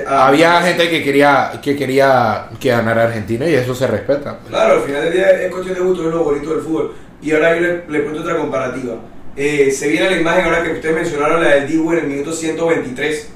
a- 0.06 0.26
Había 0.28 0.62
gente 0.62 0.88
que 0.88 1.02
quería 1.04 1.52
que 1.62 1.76
quería 1.76 2.46
que 2.58 2.68
ganara 2.70 3.04
Argentina 3.04 3.46
y 3.46 3.54
eso 3.54 3.74
se 3.74 3.86
respeta. 3.86 4.38
pues. 4.38 4.48
Claro, 4.50 4.74
al 4.74 4.80
final 4.80 5.02
del 5.04 5.12
día 5.12 5.30
es 5.42 5.50
cuestión 5.52 5.74
de 5.74 5.80
gusto, 5.82 6.08
es 6.08 6.14
lo 6.14 6.24
bonito 6.24 6.50
del 6.54 6.60
fútbol. 6.62 6.94
Y 7.20 7.32
ahora 7.32 7.54
yo 7.54 7.60
le, 7.60 7.84
le 7.88 8.02
cuento 8.02 8.22
otra 8.22 8.36
comparativa. 8.36 8.94
Eh, 9.36 9.70
se 9.70 9.88
viene 9.88 10.10
la 10.10 10.16
imagen 10.20 10.44
ahora 10.44 10.62
que 10.62 10.72
ustedes 10.72 10.94
mencionaron, 10.94 11.42
la 11.42 11.50
del 11.50 11.66
Dibu 11.68 11.92
en 11.92 11.98
el 12.00 12.06
minuto 12.06 12.32
123, 12.32 13.30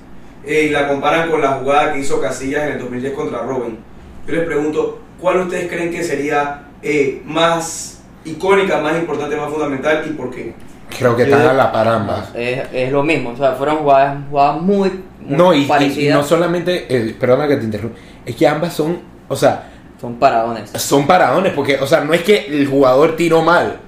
eh, 0.45 0.67
y 0.69 0.71
la 0.71 0.88
comparan 0.88 1.31
con 1.31 1.41
la 1.41 1.53
jugada 1.53 1.93
que 1.93 2.00
hizo 2.00 2.21
Casillas 2.21 2.65
en 2.67 2.73
el 2.75 2.79
2010 2.81 3.15
contra 3.15 3.43
Robin. 3.43 3.79
Yo 4.26 4.35
les 4.35 4.45
pregunto, 4.45 5.00
¿cuál 5.21 5.41
ustedes 5.41 5.69
creen 5.71 5.91
que 5.91 6.03
sería 6.05 6.65
eh, 6.83 7.23
más 7.25 8.03
icónica, 8.25 8.79
más 8.81 8.97
importante, 8.99 9.37
más 9.37 9.50
fundamental 9.50 10.05
y 10.07 10.11
por 10.12 10.31
qué? 10.31 10.55
Creo 10.99 11.17
que 11.17 11.25
están 11.25 11.43
a 11.43 11.53
la 11.53 11.73
par 11.73 11.88
ambas. 11.88 12.31
Es, 12.35 12.62
es 12.73 12.93
lo 12.93 13.03
mismo, 13.03 13.31
o 13.31 13.37
sea, 13.37 13.53
fueron 13.53 13.79
jugadas, 13.79 14.19
jugadas 14.31 14.61
muy, 14.62 14.91
muy 15.21 15.37
No, 15.37 15.55
y, 15.55 15.59
y- 15.61 15.62
y 15.62 15.67
parecidas. 15.67 16.17
no 16.19 16.23
solamente, 16.25 16.87
eh, 16.88 17.17
perdona 17.19 17.49
que 17.49 17.57
te 17.57 17.65
interrumpa, 17.65 17.99
es 18.25 18.37
que 18.37 18.47
ambas 18.47 18.73
son, 18.75 18.99
o 19.29 19.35
sea, 19.35 19.71
Son 20.00 20.15
paradones. 20.17 20.71
son 20.73 21.07
paradones, 21.07 21.53
porque, 21.55 21.79
o 21.81 21.87
sea, 21.87 22.03
no 22.03 22.12
es 22.12 22.23
que 22.23 22.47
el 22.49 22.67
jugador 22.67 23.17
tiró 23.17 23.43
mal. 23.43 23.79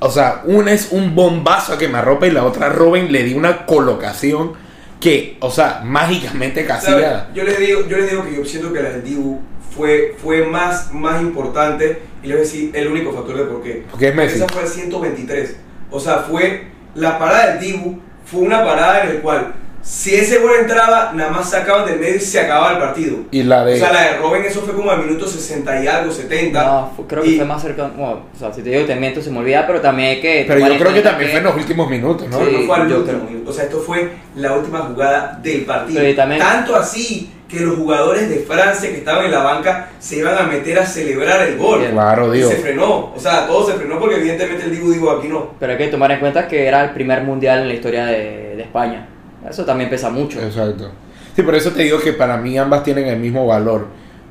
O 0.00 0.10
sea, 0.10 0.42
una 0.44 0.72
es 0.72 0.88
un 0.90 1.14
bombazo 1.14 1.72
a 1.72 1.78
quemarropa 1.78 2.26
y 2.26 2.30
la 2.30 2.44
otra 2.44 2.68
Robin 2.68 3.10
le 3.10 3.22
dio 3.24 3.36
una 3.36 3.64
colocación 3.64 4.52
que, 5.00 5.36
o 5.40 5.50
sea, 5.50 5.82
mágicamente 5.84 6.66
¿Sabes? 6.66 6.84
casilla. 6.84 7.28
Yo 7.34 7.44
les 7.44 7.58
digo, 7.58 7.86
yo 7.86 7.96
les 7.96 8.10
digo 8.10 8.24
que 8.24 8.36
yo 8.36 8.44
siento 8.44 8.72
que 8.72 8.82
la 8.82 8.90
del 8.90 9.04
Dibu 9.04 9.40
fue, 9.74 10.16
fue 10.22 10.46
más, 10.46 10.92
más 10.92 11.20
importante 11.20 12.02
y 12.22 12.26
les 12.26 12.36
voy 12.36 12.42
a 12.42 12.44
decir 12.44 12.70
el 12.74 12.88
único 12.88 13.12
factor 13.12 13.36
de 13.36 13.44
por 13.44 13.62
qué. 13.62 13.84
Porque 13.90 14.08
es 14.08 14.14
Messi. 14.14 14.36
Esa 14.36 14.48
fue 14.48 14.62
el 14.62 14.68
123. 14.68 15.56
O 15.90 16.00
sea, 16.00 16.18
fue 16.18 16.68
la 16.94 17.18
parada 17.18 17.52
del 17.52 17.60
Dibu, 17.60 18.00
fue 18.24 18.40
una 18.40 18.64
parada 18.64 19.04
en 19.04 19.14
la 19.14 19.20
cual 19.20 19.54
si 19.84 20.14
ese 20.14 20.38
gol 20.38 20.52
entraba, 20.60 21.12
nada 21.14 21.30
más 21.30 21.50
sacaban 21.50 21.84
del 21.84 22.00
medio 22.00 22.16
y 22.16 22.20
se 22.20 22.40
acababa 22.40 22.72
el 22.72 22.78
partido. 22.78 23.16
Y 23.30 23.42
la 23.42 23.64
de... 23.66 23.74
O 23.74 23.76
sea, 23.76 23.92
la 23.92 24.00
de 24.02 24.16
Robin, 24.16 24.42
eso 24.46 24.62
fue 24.62 24.74
como 24.74 24.90
al 24.90 25.04
minuto 25.04 25.28
60 25.28 25.84
y 25.84 25.86
algo, 25.86 26.10
70. 26.10 26.64
No, 26.64 26.92
fue- 26.96 27.06
creo 27.06 27.22
que 27.22 27.28
Y- 27.28 27.36
fue 27.36 27.44
más 27.44 27.60
cerca. 27.60 27.88
bueno, 27.94 28.22
o 28.34 28.38
sea, 28.38 28.50
si 28.52 28.62
te 28.62 28.70
digo 28.70 28.86
que 28.86 28.94
te 28.94 28.98
miento, 28.98 29.20
se 29.20 29.30
me 29.30 29.40
olvida, 29.40 29.66
pero 29.66 29.82
también 29.82 30.08
hay 30.12 30.20
que. 30.22 30.46
pero 30.48 30.60
yo 30.66 30.78
creo 30.78 30.94
que 30.94 31.02
también 31.02 31.30
fue 31.30 31.38
en 31.40 31.44
los 31.44 31.54
últimos 31.56 31.90
minutos, 31.90 32.26
¿no? 32.28 32.38
No, 32.40 32.44
no 32.46 32.58
Sí, 32.58 32.64
fue 32.66 32.76
al 32.76 32.88
yo 32.88 32.96
último 33.00 33.18
creo. 33.18 33.30
minuto. 33.30 33.50
O 33.50 33.52
sea, 33.52 33.64
esto 33.64 33.78
fue 33.80 34.10
la 34.36 34.52
última 34.54 34.78
jugada 34.80 35.38
del 35.42 35.60
partido. 35.66 35.98
Pero 36.00 36.10
y 36.10 36.14
también- 36.16 36.40
Tanto 36.40 36.76
así 36.76 37.30
que 37.46 37.60
los 37.60 37.76
jugadores 37.76 38.30
de 38.30 38.36
Francia 38.38 38.88
que 38.88 38.96
estaban 38.96 39.26
en 39.26 39.30
la 39.32 39.42
banca 39.42 39.90
se 39.98 40.16
iban 40.16 40.36
a 40.38 40.42
meter 40.44 40.78
a 40.78 40.86
celebrar 40.86 41.42
el 41.46 41.58
gol. 41.58 41.80
Bien. 41.80 41.92
Claro, 41.92 42.34
Y 42.34 42.38
digo. 42.38 42.48
se 42.48 42.56
frenó. 42.56 43.12
O 43.14 43.18
sea, 43.20 43.46
todo 43.46 43.70
se 43.70 43.74
frenó 43.74 44.00
porque 44.00 44.16
evidentemente 44.16 44.64
el 44.64 44.70
Dibu 44.72 44.92
dijo 44.92 45.10
aquí 45.10 45.28
no. 45.28 45.50
Pero 45.60 45.72
hay 45.72 45.78
que 45.78 45.88
tomar 45.88 46.10
en 46.10 46.20
cuenta 46.20 46.48
que 46.48 46.66
era 46.66 46.82
el 46.82 46.90
primer 46.94 47.22
mundial 47.22 47.60
en 47.60 47.68
la 47.68 47.74
historia 47.74 48.06
de, 48.06 48.54
de 48.56 48.62
España. 48.62 49.08
Eso 49.48 49.64
también 49.64 49.90
pesa 49.90 50.10
mucho. 50.10 50.40
Exacto. 50.40 50.90
Sí, 51.34 51.42
por 51.42 51.54
eso 51.54 51.72
te 51.72 51.82
digo 51.82 51.98
que 51.98 52.12
para 52.12 52.36
mí 52.36 52.56
ambas 52.56 52.82
tienen 52.82 53.06
el 53.06 53.18
mismo 53.18 53.46
valor. 53.46 53.88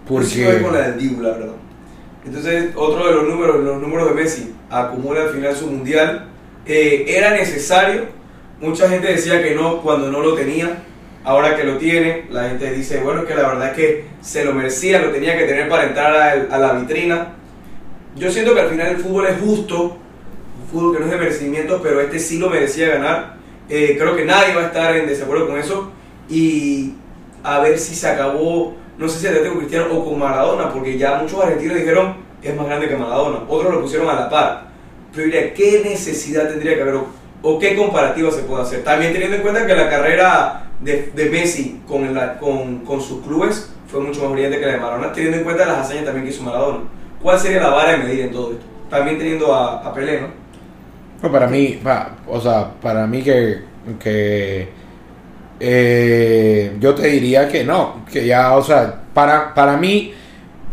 Yo 0.09 0.23
sí 0.23 0.43
Porque... 0.43 0.61
con 0.61 0.73
la 0.73 0.89
del 0.89 0.97
Dibu, 0.97 1.21
la 1.21 1.29
verdad. 1.31 1.53
Entonces, 2.25 2.71
otro 2.75 3.07
de 3.07 3.13
los 3.13 3.27
números, 3.27 3.63
los 3.63 3.81
números 3.81 4.09
de 4.09 4.15
Messi, 4.15 4.53
acumula 4.69 5.23
al 5.23 5.29
final 5.29 5.55
su 5.55 5.67
mundial. 5.67 6.29
Eh, 6.65 7.05
era 7.07 7.31
necesario 7.31 8.23
mucha 8.63 8.89
gente 8.89 9.07
decía 9.07 9.43
que 9.43 9.55
no 9.55 9.81
cuando 9.81 10.09
no 10.09 10.21
lo 10.21 10.33
tenía. 10.33 10.83
Ahora 11.25 11.55
que 11.55 11.63
lo 11.63 11.77
tiene, 11.77 12.25
la 12.31 12.49
gente 12.49 12.73
dice, 12.73 12.99
bueno, 12.99 13.21
es 13.21 13.27
que 13.27 13.35
la 13.35 13.47
verdad 13.47 13.69
es 13.69 13.75
que 13.75 14.05
se 14.21 14.43
lo 14.43 14.53
merecía, 14.53 14.99
lo 14.99 15.11
tenía 15.11 15.37
que 15.37 15.45
tener 15.45 15.69
para 15.69 15.85
entrar 15.85 16.13
a, 16.13 16.53
a 16.53 16.57
la 16.57 16.73
vitrina. 16.73 17.29
Yo 18.17 18.29
siento 18.29 18.53
que 18.53 18.59
al 18.59 18.69
final 18.69 18.87
el 18.87 18.97
fútbol 18.97 19.27
es 19.27 19.39
justo, 19.39 19.97
un 20.61 20.67
fútbol 20.69 20.93
que 20.93 20.99
no 20.99 21.05
es 21.05 21.11
de 21.11 21.17
merecimientos, 21.17 21.79
pero 21.81 22.01
este 22.01 22.19
sí 22.19 22.39
lo 22.39 22.49
merecía 22.49 22.89
ganar. 22.89 23.37
Eh, 23.69 23.95
creo 23.97 24.15
que 24.15 24.25
nadie 24.25 24.55
va 24.55 24.61
a 24.61 24.65
estar 24.67 24.95
en 24.95 25.07
desacuerdo 25.07 25.47
con 25.47 25.57
eso. 25.57 25.91
Y 26.29 26.93
a 27.43 27.59
ver 27.59 27.77
si 27.79 27.95
se 27.95 28.07
acabó, 28.07 28.75
no 28.97 29.09
sé 29.09 29.19
si 29.19 29.27
Atlético 29.27 29.57
Cristiano 29.57 29.87
o 29.93 30.05
con 30.05 30.19
Maradona, 30.19 30.71
porque 30.71 30.97
ya 30.97 31.15
muchos 31.15 31.41
argentinos 31.43 31.77
dijeron 31.77 32.15
es 32.41 32.55
más 32.55 32.65
grande 32.65 32.87
que 32.87 32.95
Maradona. 32.95 33.39
Otros 33.47 33.73
lo 33.73 33.81
pusieron 33.81 34.09
a 34.09 34.15
la 34.15 34.29
par. 34.29 34.67
Pero 35.13 35.25
diría, 35.25 35.53
¿qué 35.53 35.81
necesidad 35.83 36.49
tendría 36.49 36.75
que 36.75 36.81
haber 36.81 36.95
o, 36.95 37.07
o 37.41 37.59
qué 37.59 37.75
comparativa 37.75 38.31
se 38.31 38.41
puede 38.41 38.63
hacer? 38.63 38.83
También 38.83 39.13
teniendo 39.13 39.37
en 39.37 39.41
cuenta 39.41 39.65
que 39.65 39.75
la 39.75 39.89
carrera 39.89 40.63
de, 40.81 41.11
de 41.15 41.29
Messi 41.29 41.81
con, 41.87 42.13
la, 42.13 42.37
con, 42.37 42.79
con, 42.79 42.99
sus 43.01 43.21
clubes 43.23 43.71
fue 43.87 44.01
mucho 44.01 44.23
más 44.23 44.33
brillante 44.33 44.59
que 44.59 44.65
la 44.65 44.73
de 44.73 44.79
Maradona, 44.79 45.13
teniendo 45.13 45.37
en 45.37 45.43
cuenta 45.43 45.65
las 45.65 45.79
hazañas 45.79 46.05
también 46.05 46.25
que 46.25 46.31
hizo 46.31 46.43
Maradona. 46.43 46.79
¿Cuál 47.21 47.39
sería 47.39 47.61
la 47.61 47.69
vara 47.69 47.91
de 47.93 47.97
medir 47.99 48.21
en 48.21 48.31
todo 48.31 48.51
esto? 48.51 48.65
También 48.89 49.17
teniendo 49.17 49.53
a, 49.53 49.87
a 49.87 49.93
Pelé, 49.93 50.21
¿no? 50.21 50.42
No, 51.23 51.31
para 51.31 51.47
mí, 51.47 51.79
o 52.27 52.41
sea, 52.41 52.69
para 52.81 53.07
mí 53.07 53.23
que, 53.23 53.61
que 53.97 54.67
eh, 55.57 56.75
yo 56.81 56.93
te 56.93 57.07
diría 57.07 57.47
que 57.47 57.63
no, 57.63 58.03
que 58.11 58.27
ya, 58.27 58.53
o 58.57 58.61
sea, 58.61 59.03
para, 59.13 59.53
para 59.53 59.77
mí 59.77 60.13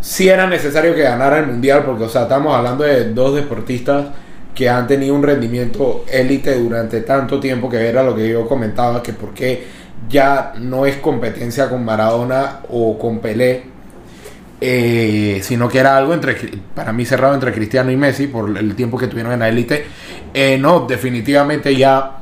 sí 0.01 0.29
era 0.29 0.49
necesario 0.49 0.93
que 0.93 1.03
ganara 1.03 1.39
el 1.39 1.47
mundial, 1.47 1.85
porque, 1.87 2.03
o 2.03 2.09
sea, 2.09 2.23
estamos 2.23 2.53
hablando 2.53 2.83
de 2.83 3.13
dos 3.13 3.37
deportistas 3.37 4.07
que 4.53 4.69
han 4.69 4.89
tenido 4.89 5.15
un 5.15 5.23
rendimiento 5.23 6.05
élite 6.11 6.59
durante 6.59 7.03
tanto 7.03 7.39
tiempo, 7.39 7.71
que 7.71 7.87
era 7.87 8.03
lo 8.03 8.17
que 8.17 8.29
yo 8.29 8.49
comentaba, 8.49 9.01
que 9.05 9.13
por 9.13 9.33
qué 9.33 9.69
ya 10.09 10.55
no 10.59 10.85
es 10.85 10.97
competencia 10.97 11.69
con 11.69 11.85
Maradona 11.85 12.63
o 12.71 12.99
con 12.99 13.21
Pelé, 13.21 13.63
eh, 14.61 15.41
sino 15.43 15.69
que 15.69 15.79
era 15.79 15.97
algo 15.97 16.13
entre 16.13 16.37
para 16.75 16.93
mí 16.93 17.07
cerrado 17.07 17.35
entre 17.35 17.53
Cristiano 17.53 17.91
y 17.91 17.97
Messi 17.97 18.27
por 18.27 18.57
el 18.59 18.75
tiempo 18.75 18.99
que 18.99 19.07
tuvieron 19.07 19.33
en 19.33 19.41
la 19.41 19.49
élite. 19.49 19.87
Eh, 20.35 20.59
no, 20.59 20.81
definitivamente 20.81 21.75
ya. 21.75 22.19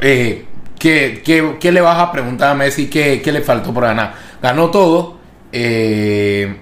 Eh, 0.00 0.44
¿qué, 0.78 1.22
qué, 1.24 1.56
qué, 1.58 1.72
le 1.72 1.80
vas 1.80 1.98
a 1.98 2.12
preguntar 2.12 2.50
a 2.50 2.54
Messi? 2.54 2.88
¿Qué, 2.88 3.20
qué 3.22 3.32
le 3.32 3.40
faltó 3.40 3.74
por 3.74 3.84
ganar? 3.84 4.14
Ganó 4.42 4.70
todo. 4.70 5.18
Eh, 5.50 6.56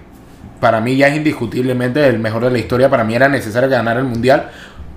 para 0.61 0.81
mí 0.81 0.97
ya 0.97 1.09
es 1.09 1.17
indiscutiblemente 1.17 2.07
el 2.07 2.19
mejor 2.19 2.45
de 2.45 2.51
la 2.51 2.59
historia. 2.59 2.89
Para 2.89 3.05
mí 3.05 3.15
era 3.15 3.29
necesario 3.29 3.69
ganar 3.69 3.97
el 3.97 4.05
mundial. 4.05 4.51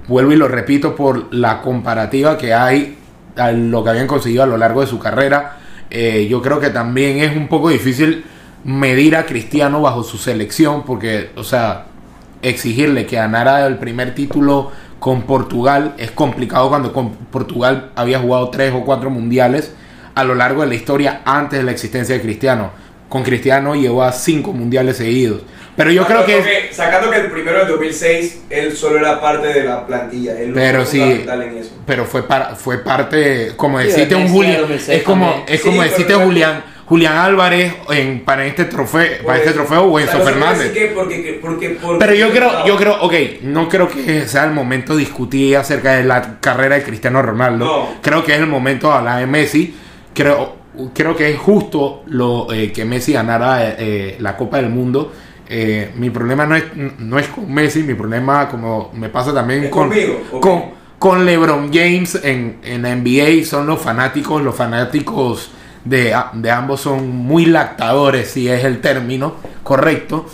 Vuelvo 0.07 0.31
y 0.31 0.35
lo 0.35 0.47
repito 0.47 0.95
por 0.95 1.33
la 1.33 1.61
comparativa 1.61 2.37
que 2.37 2.53
hay 2.53 2.97
a 3.35 3.51
lo 3.51 3.83
que 3.83 3.89
habían 3.89 4.07
conseguido 4.07 4.43
a 4.43 4.45
lo 4.45 4.57
largo 4.57 4.81
de 4.81 4.87
su 4.87 4.99
carrera. 4.99 5.57
Eh, 5.89 6.27
yo 6.29 6.41
creo 6.41 6.59
que 6.59 6.69
también 6.69 7.17
es 7.19 7.35
un 7.35 7.47
poco 7.47 7.69
difícil 7.69 8.23
medir 8.65 9.15
a 9.15 9.25
Cristiano 9.25 9.79
bajo 9.81 10.03
su 10.03 10.17
selección, 10.17 10.83
porque, 10.83 11.29
o 11.35 11.43
sea, 11.43 11.85
exigirle 12.41 13.05
que 13.05 13.15
ganara 13.15 13.65
el 13.67 13.77
primer 13.77 14.13
título 14.15 14.71
con 14.99 15.21
Portugal 15.21 15.93
es 15.97 16.11
complicado 16.11 16.69
cuando 16.69 16.91
con 16.91 17.11
Portugal 17.11 17.91
había 17.95 18.19
jugado 18.19 18.49
tres 18.49 18.73
o 18.73 18.83
cuatro 18.83 19.09
mundiales 19.11 19.71
a 20.15 20.23
lo 20.23 20.33
largo 20.33 20.61
de 20.61 20.67
la 20.67 20.75
historia 20.75 21.21
antes 21.25 21.59
de 21.59 21.65
la 21.65 21.71
existencia 21.71 22.15
de 22.15 22.21
Cristiano. 22.21 22.71
Con 23.07 23.21
Cristiano 23.23 23.75
llegó 23.75 24.03
a 24.03 24.11
cinco 24.11 24.51
mundiales 24.51 24.97
seguidos. 24.97 25.43
Pero 25.75 25.91
yo 25.91 26.03
sacando 26.03 26.25
creo 26.25 26.43
que, 26.43 26.67
que, 26.69 26.73
Sacando 26.73 27.11
que 27.11 27.17
el 27.17 27.31
primero 27.31 27.59
del 27.59 27.67
2006, 27.67 28.45
él 28.49 28.75
solo 28.75 28.97
era 28.97 29.21
parte 29.21 29.47
de 29.47 29.63
la 29.63 29.85
plantilla. 29.85 30.39
Él 30.39 30.49
no 30.49 30.55
pero 30.55 30.79
fue 30.79 30.91
sí, 30.91 30.99
fundamental 30.99 31.41
en 31.43 31.57
eso. 31.57 31.71
pero 31.85 32.05
fue 32.05 32.23
para, 32.27 32.55
fue 32.55 32.77
parte, 32.79 33.53
como 33.55 33.79
Sí, 33.79 33.87
decirte 33.87 34.15
un 34.15 34.23
Messi 34.23 34.33
Julián, 34.35 34.55
en 34.55 34.61
2006 34.61 34.97
es 34.97 35.03
como, 35.03 35.43
es 35.47 35.61
Sí, 35.61 35.67
como 35.67 35.83
decirte 35.83 36.13
Julián, 36.15 36.63
Julián 36.85 37.17
Álvarez 37.17 37.73
en, 37.89 38.19
para 38.23 38.45
este 38.45 38.65
trofeo, 38.65 39.25
para 39.25 39.39
este 39.39 39.51
trofeo 39.53 39.83
o 39.85 39.99
Enzo 39.99 40.19
Fernández. 40.21 40.71
que 40.71 40.87
porque, 40.87 41.23
que- 41.23 41.33
porque, 41.33 41.69
porque- 41.81 41.97
Pero 41.99 42.13
yo 42.13 42.29
creo, 42.31 42.65
yo 42.67 42.77
creo, 42.77 43.01
ok, 43.01 43.13
no 43.41 43.67
creo 43.67 43.89
que 43.89 44.27
sea 44.27 44.45
el 44.45 44.51
momento 44.51 44.93
de 44.93 44.99
discutir 44.99 45.57
acerca 45.57 45.93
de 45.93 46.03
la 46.03 46.39
carrera 46.39 46.75
de 46.75 46.83
Cristiano 46.83 47.21
Ronaldo. 47.23 47.65
No. 47.65 47.87
Creo 48.01 48.23
que 48.23 48.33
es 48.33 48.39
el 48.39 48.45
momento 48.47 48.87
de 48.89 48.93
hablar 48.93 49.19
de 49.19 49.25
Messi. 49.25 49.75
Creo, 50.13 50.55
creo 50.93 51.15
que 51.15 51.31
es 51.31 51.39
justo 51.39 52.03
lo 52.07 52.53
eh, 52.53 52.71
que 52.71 52.85
Messi 52.85 53.13
ganara 53.13 53.67
eh, 53.67 53.75
eh, 53.79 54.15
la 54.19 54.37
Copa 54.37 54.57
del 54.57 54.69
Mundo. 54.69 55.11
Eh, 55.49 55.91
mi 55.95 56.09
problema 56.11 56.45
no 56.45 56.55
es, 56.55 56.63
no 56.99 57.17
es 57.19 57.27
con 57.27 57.51
Messi, 57.51 57.81
mi 57.83 57.95
problema, 57.95 58.47
como 58.47 58.91
me 58.93 59.09
pasa 59.09 59.33
también 59.33 59.65
Es 59.65 59.69
con, 59.71 59.87
conmigo, 59.89 60.21
con, 60.39 60.63
con 60.99 61.25
LeBron 61.25 61.71
James 61.73 62.19
en, 62.23 62.57
en 62.63 62.81
la 62.83 62.95
NBA, 62.95 63.43
son 63.45 63.65
los 63.67 63.79
fanáticos, 63.81 64.41
los 64.43 64.55
fanáticos 64.55 65.51
de, 65.85 66.13
de 66.33 66.51
ambos 66.51 66.81
son 66.81 67.09
muy 67.09 67.45
lactadores, 67.45 68.29
si 68.31 68.49
es 68.49 68.63
el 68.65 68.81
término 68.81 69.35
correcto. 69.63 70.25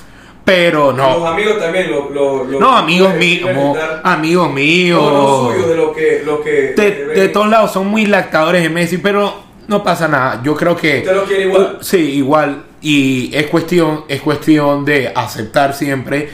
Pero 0.43 0.91
no, 0.91 1.19
Los 1.19 1.29
amigos 1.29 1.59
también 1.59 1.91
lo. 1.91 2.09
lo, 2.09 2.43
lo- 2.45 2.59
no, 2.59 2.75
amigos 2.75 3.13
lo- 3.13 3.19
míos, 3.19 3.49
lo- 3.53 3.75
amigos 4.03 4.51
míos. 4.51 4.99
No, 5.01 5.11
no 5.47 5.51
suyos, 5.53 5.67
de 5.69 5.75
los 5.75 5.95
que. 5.95 6.23
Los 6.25 6.39
que 6.39 6.73
de, 7.15 7.29
todos 7.29 7.47
lados 7.47 7.71
son 7.71 7.87
muy 7.87 8.07
lactadores 8.07 8.63
de 8.63 8.69
Messi, 8.69 8.97
pero 8.97 9.35
no 9.67 9.83
pasa 9.83 10.07
nada. 10.07 10.41
Yo 10.43 10.55
creo 10.55 10.75
que 10.75 10.99
Usted 10.99 11.15
lo 11.15 11.25
quiere 11.25 11.43
igual. 11.43 11.77
Sí, 11.81 11.97
igual 11.97 12.63
y 12.81 13.29
es 13.35 13.45
cuestión 13.45 14.05
es 14.07 14.21
cuestión 14.21 14.83
de 14.83 15.11
aceptar 15.13 15.75
siempre 15.75 16.29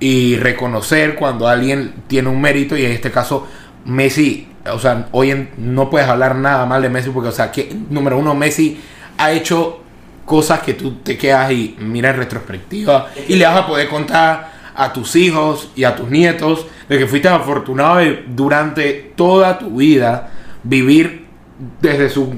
y 0.00 0.34
reconocer 0.36 1.14
cuando 1.14 1.46
alguien 1.46 1.94
tiene 2.08 2.28
un 2.28 2.40
mérito 2.40 2.76
y 2.76 2.84
en 2.84 2.90
este 2.90 3.12
caso 3.12 3.46
Messi, 3.84 4.48
o 4.72 4.78
sea, 4.78 5.06
hoy 5.12 5.30
en- 5.30 5.50
no 5.58 5.90
puedes 5.90 6.08
hablar 6.08 6.36
nada 6.36 6.64
mal 6.66 6.80
de 6.82 6.88
Messi 6.88 7.10
porque 7.10 7.28
o 7.28 7.32
sea, 7.32 7.50
que 7.52 7.74
número 7.90 8.18
uno 8.18 8.34
Messi 8.34 8.80
ha 9.18 9.30
hecho 9.32 9.80
cosas 10.24 10.60
que 10.60 10.74
tú 10.74 10.96
te 11.02 11.18
quedas 11.18 11.52
y 11.52 11.76
mira 11.78 12.10
en 12.10 12.16
retrospectiva 12.16 13.08
y 13.28 13.36
le 13.36 13.44
vas 13.44 13.56
a 13.58 13.66
poder 13.66 13.88
contar 13.88 14.52
a 14.74 14.92
tus 14.92 15.14
hijos 15.16 15.70
y 15.76 15.84
a 15.84 15.94
tus 15.94 16.08
nietos 16.10 16.66
de 16.88 16.98
que 16.98 17.06
fuiste 17.06 17.28
afortunado 17.28 17.96
de 17.98 18.24
durante 18.28 19.12
toda 19.14 19.58
tu 19.58 19.76
vida 19.76 20.30
vivir 20.62 21.26
desde 21.80 22.08
su 22.08 22.34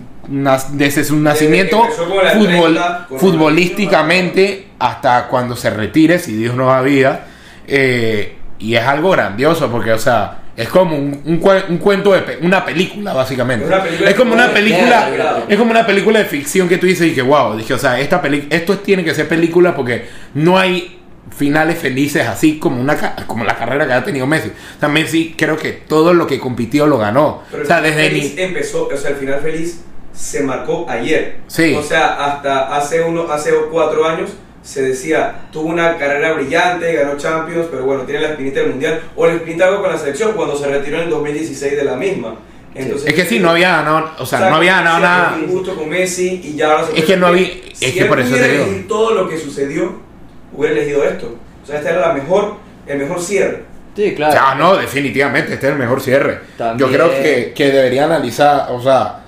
desde 0.73 1.05
su 1.05 1.17
nacimiento 1.21 1.85
empezó 1.85 2.09
con 2.09 2.25
la 2.25 2.31
fútbol, 2.33 2.73
30, 2.75 3.07
con 3.09 3.19
futbolísticamente 3.21 4.69
hasta 4.79 5.29
cuando 5.29 5.55
se 5.57 5.71
retire 5.71 6.19
si 6.19 6.33
Dios 6.37 6.55
nos 6.57 6.67
da 6.69 6.83
vida 6.83 7.27
eh, 7.67 8.37
y 8.59 8.75
es 8.75 8.85
algo 8.85 9.11
grandioso 9.11 9.71
porque 9.71 9.93
o 9.93 9.99
sea 9.99 10.39
es 10.57 10.69
como 10.69 10.97
un, 10.97 11.21
un 11.25 11.43
un 11.69 11.79
cuento 11.79 12.13
de 12.13 12.21
pe- 12.23 12.39
una 12.43 12.65
película 12.65 13.13
básicamente 13.13 13.67
Es 13.67 13.71
una 13.71 13.83
película 13.83 14.11
es 14.11 14.17
como 14.17 14.33
una 14.35 14.51
película 14.53 15.11
es 15.49 15.57
como 15.59 15.71
una 15.71 15.87
película 15.87 16.19
de 16.21 16.25
ficción 16.25 16.69
que 16.69 16.79
tú 16.79 16.87
dices 16.87 17.09
y 17.09 17.15
que 17.15 17.23
wow, 17.23 17.57
dije, 17.57 17.75
o 17.75 17.79
sea, 17.79 18.01
esta 18.01 18.23
peli 18.23 18.47
esto 18.51 18.79
tiene 18.79 19.05
que 19.05 19.15
ser 19.15 19.29
película 19.29 19.75
porque 19.75 20.07
no 20.35 20.59
hay 20.59 20.99
finales 21.37 21.79
felices 21.79 22.27
así 22.27 22.59
como 22.59 22.81
una 22.81 23.15
como 23.27 23.45
la 23.45 23.57
carrera 23.57 23.87
que 23.87 23.93
ha 23.93 24.05
tenido 24.05 24.27
Messi. 24.27 24.49
O 24.49 24.81
sea, 24.81 24.89
Messi 24.89 25.35
creo 25.37 25.57
que 25.57 25.73
todo 25.73 26.15
lo 26.15 26.27
que 26.27 26.39
compitió 26.39 26.87
lo 26.87 26.99
ganó. 26.99 27.43
Pero 27.51 27.65
o 27.65 27.67
sea, 27.67 27.81
desde 27.81 28.09
feliz 28.09 28.35
empezó, 28.39 28.87
o 28.89 28.97
sea, 28.97 29.11
el 29.11 29.17
final 29.17 29.41
feliz 29.41 29.83
se 30.15 30.43
marcó 30.45 30.87
ayer. 30.89 31.39
Sí. 31.49 31.75
O 31.75 31.83
sea, 31.83 32.25
hasta 32.25 32.75
hace 32.77 33.03
uno, 33.03 33.31
hace 33.31 33.51
cuatro 33.71 34.07
años 34.07 34.31
se 34.67 34.83
decía, 34.83 35.43
tuvo 35.53 35.69
una 35.69 35.97
carrera 35.97 36.33
brillante, 36.33 36.93
ganó 36.93 37.17
Champions, 37.17 37.69
pero 37.71 37.85
bueno, 37.85 38.03
tiene 38.03 38.21
la 38.23 38.29
espinita 38.31 38.61
del 38.61 38.71
Mundial, 38.71 39.01
o 39.15 39.27
la 39.27 39.35
espinita 39.35 39.67
algo 39.69 39.81
con 39.83 39.93
la 39.93 39.99
selección 39.99 40.33
cuando 40.33 40.57
se 40.57 40.67
retiró 40.67 40.97
en 40.99 41.05
el 41.05 41.11
2016 41.11 41.77
de 41.77 41.85
la 41.85 41.95
misma. 41.95 42.35
Entonces, 42.75 43.09
es 43.09 43.15
que 43.15 43.25
sí 43.25 43.39
no 43.39 43.51
había 43.51 43.71
ganado, 43.77 44.11
o 44.19 44.27
sea, 44.27 44.51
no 44.51 44.57
había 44.57 44.77
ganado 44.77 44.99
nada. 44.99 45.37
es 45.39 45.45
injusto 45.45 45.75
con 45.77 45.89
Messi 45.89 46.41
y 46.45 46.57
ya 46.57 46.73
ahora 46.73 46.87
se 46.89 46.99
Es 46.99 47.05
que 47.05 47.17
no 47.17 47.29
había- 47.29 47.47
si 47.73 47.85
es 47.87 47.93
que 47.93 48.01
él 48.01 48.09
por 48.09 48.19
eso 48.21 48.35
te 48.35 48.49
digo. 48.49 48.65
elegir 48.65 48.89
todo 48.89 49.15
lo 49.15 49.29
que 49.29 49.39
sucedió, 49.39 50.01
hubiera 50.53 50.75
elegido 50.77 51.05
esto. 51.05 51.37
O 51.63 51.67
sea, 51.67 51.77
esta 51.79 51.91
era 51.91 52.01
la 52.09 52.13
mejor, 52.13 52.57
el 52.87 52.99
mejor 52.99 53.21
cierre. 53.23 53.63
Sí, 53.95 54.11
O 54.13 54.15
claro. 54.17 54.33
sea, 54.33 54.55
no, 54.57 54.77
definitivamente, 54.77 55.55
este 55.55 55.69
es 55.69 55.73
el 55.73 55.79
mejor 55.79 56.03
cierre. 56.03 56.41
También- 56.59 56.79
Yo 56.91 56.95
creo 56.95 57.09
que, 57.23 57.53
que 57.57 57.71
debería 57.71 58.05
analizar, 58.05 58.67
o 58.71 58.83
sea, 58.83 59.21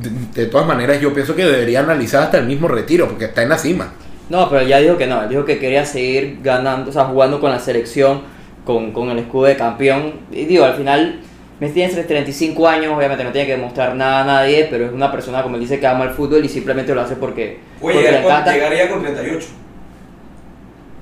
de, 0.00 0.42
de 0.42 0.46
todas 0.48 0.66
maneras 0.66 0.98
yo 1.00 1.12
pienso 1.12 1.34
que 1.36 1.44
debería 1.44 1.80
analizar 1.80 2.22
hasta 2.22 2.38
el 2.38 2.46
mismo 2.46 2.66
retiro, 2.66 3.08
porque 3.08 3.26
está 3.26 3.42
en 3.42 3.50
la 3.50 3.58
cima. 3.58 3.92
No, 4.28 4.48
pero 4.50 4.62
ya 4.62 4.78
dijo 4.78 4.96
que 4.96 5.06
no, 5.06 5.22
él 5.22 5.28
dijo 5.28 5.44
que 5.44 5.58
quería 5.58 5.84
seguir 5.84 6.38
ganando, 6.42 6.90
o 6.90 6.92
sea, 6.92 7.04
jugando 7.04 7.40
con 7.40 7.50
la 7.50 7.58
selección, 7.60 8.22
con, 8.64 8.90
con 8.92 9.08
el 9.10 9.18
escudo 9.20 9.44
de 9.46 9.56
campeón. 9.56 10.14
Y 10.32 10.46
digo, 10.46 10.64
al 10.64 10.74
final, 10.74 11.20
Messi 11.60 11.74
tiene 11.74 11.94
35 12.02 12.68
años, 12.68 12.92
obviamente 12.96 13.22
no 13.22 13.30
tiene 13.30 13.46
que 13.46 13.56
demostrar 13.56 13.94
nada 13.94 14.22
a 14.22 14.24
nadie, 14.24 14.66
pero 14.68 14.86
es 14.86 14.92
una 14.92 15.12
persona, 15.12 15.42
como 15.42 15.54
él 15.54 15.60
dice, 15.60 15.78
que 15.78 15.86
ama 15.86 16.04
el 16.04 16.10
fútbol 16.10 16.44
y 16.44 16.48
simplemente 16.48 16.94
lo 16.94 17.02
hace 17.02 17.14
porque, 17.16 17.58
Puede 17.80 17.94
porque 17.96 18.10
le 18.10 18.16
llegar 18.18 18.22
con, 18.24 18.32
encanta. 18.32 18.52
llegaría 18.52 18.90
con 18.90 19.02
38. 19.02 19.46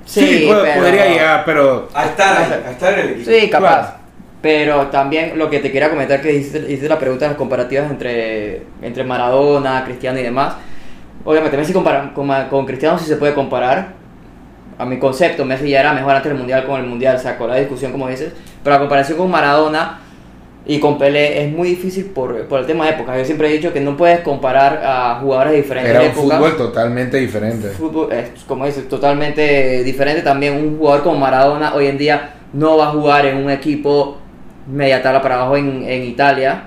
Sí, 0.05 0.43
puede- 0.47 0.61
pero- 0.61 0.81
podría 0.81 1.07
llegar, 1.07 1.43
pero 1.45 1.89
A 1.93 2.05
estar, 2.05 2.37
a 2.67 2.71
estar 2.71 2.93
en 2.93 2.99
el 2.99 3.09
equipo. 3.13 3.31
Sí, 3.31 3.49
capaz. 3.49 3.79
Claro. 3.81 4.05
Pero 4.41 4.87
también 4.87 5.39
lo 5.39 5.49
que 5.49 5.59
te 5.59 5.71
quería 5.71 5.89
comentar 5.89 6.21
que 6.21 6.31
hiciste, 6.31 6.59
hiciste 6.59 6.87
la 6.87 6.99
pregunta 6.99 7.25
de 7.25 7.29
las 7.29 7.37
comparativas 7.37 7.89
entre, 7.89 8.61
entre 8.83 9.03
Maradona, 9.03 9.83
Cristiano 9.83 10.19
y 10.19 10.21
demás. 10.23 10.53
Obviamente 11.23 11.57
Messi 11.57 11.73
compara- 11.73 12.13
con, 12.13 12.29
con 12.49 12.65
Cristiano 12.65 12.97
sí 12.99 13.05
se 13.05 13.15
puede 13.17 13.33
comparar. 13.33 13.93
A 14.77 14.85
mi 14.85 14.99
concepto, 14.99 15.45
Messi 15.45 15.69
ya 15.69 15.79
era 15.79 15.93
mejor 15.93 16.15
antes 16.15 16.29
del 16.29 16.37
Mundial 16.37 16.65
con 16.65 16.79
el 16.81 16.85
Mundial, 16.85 17.17
sacó 17.19 17.47
la 17.47 17.55
discusión 17.55 17.91
como 17.91 18.07
dices. 18.09 18.33
Pero 18.63 18.75
la 18.75 18.79
comparación 18.79 19.17
con 19.17 19.31
Maradona, 19.31 19.99
Y 20.67 20.79
con 20.79 20.97
Pelé 20.97 21.43
es 21.45 21.51
muy 21.53 21.69
difícil 21.69 22.05
por, 22.05 22.47
por 22.47 22.59
el 22.59 22.65
tema 22.65 22.85
de 22.85 22.91
época. 22.93 23.15
Yo 23.17 23.23
siempre 23.23 23.47
he 23.49 23.53
dicho 23.53 23.71
que 23.71 23.79
no 23.81 23.95
puedes 23.95 24.21
comparar 24.21 24.81
a 24.83 25.19
jugadores 25.21 25.53
diferentes 25.53 25.91
Era 25.91 26.01
un 26.01 26.07
épocas. 26.07 26.37
fútbol 26.39 26.57
totalmente 26.57 27.17
diferente. 27.17 27.67
Fútbol 27.69 28.11
es, 28.11 28.43
como 28.47 28.65
dices, 28.65 28.89
totalmente 28.89 29.83
diferente. 29.83 30.23
También 30.23 30.53
un 30.55 30.77
jugador 30.79 31.03
como 31.03 31.19
Maradona 31.19 31.75
hoy 31.75 31.85
en 31.85 31.99
día 31.99 32.31
no 32.53 32.77
va 32.77 32.85
a 32.87 32.91
jugar 32.93 33.27
en 33.27 33.37
un 33.37 33.51
equipo 33.51 34.17
media 34.67 35.03
tabla 35.03 35.21
para 35.21 35.35
abajo 35.35 35.55
en, 35.55 35.83
en 35.87 36.01
Italia. 36.03 36.63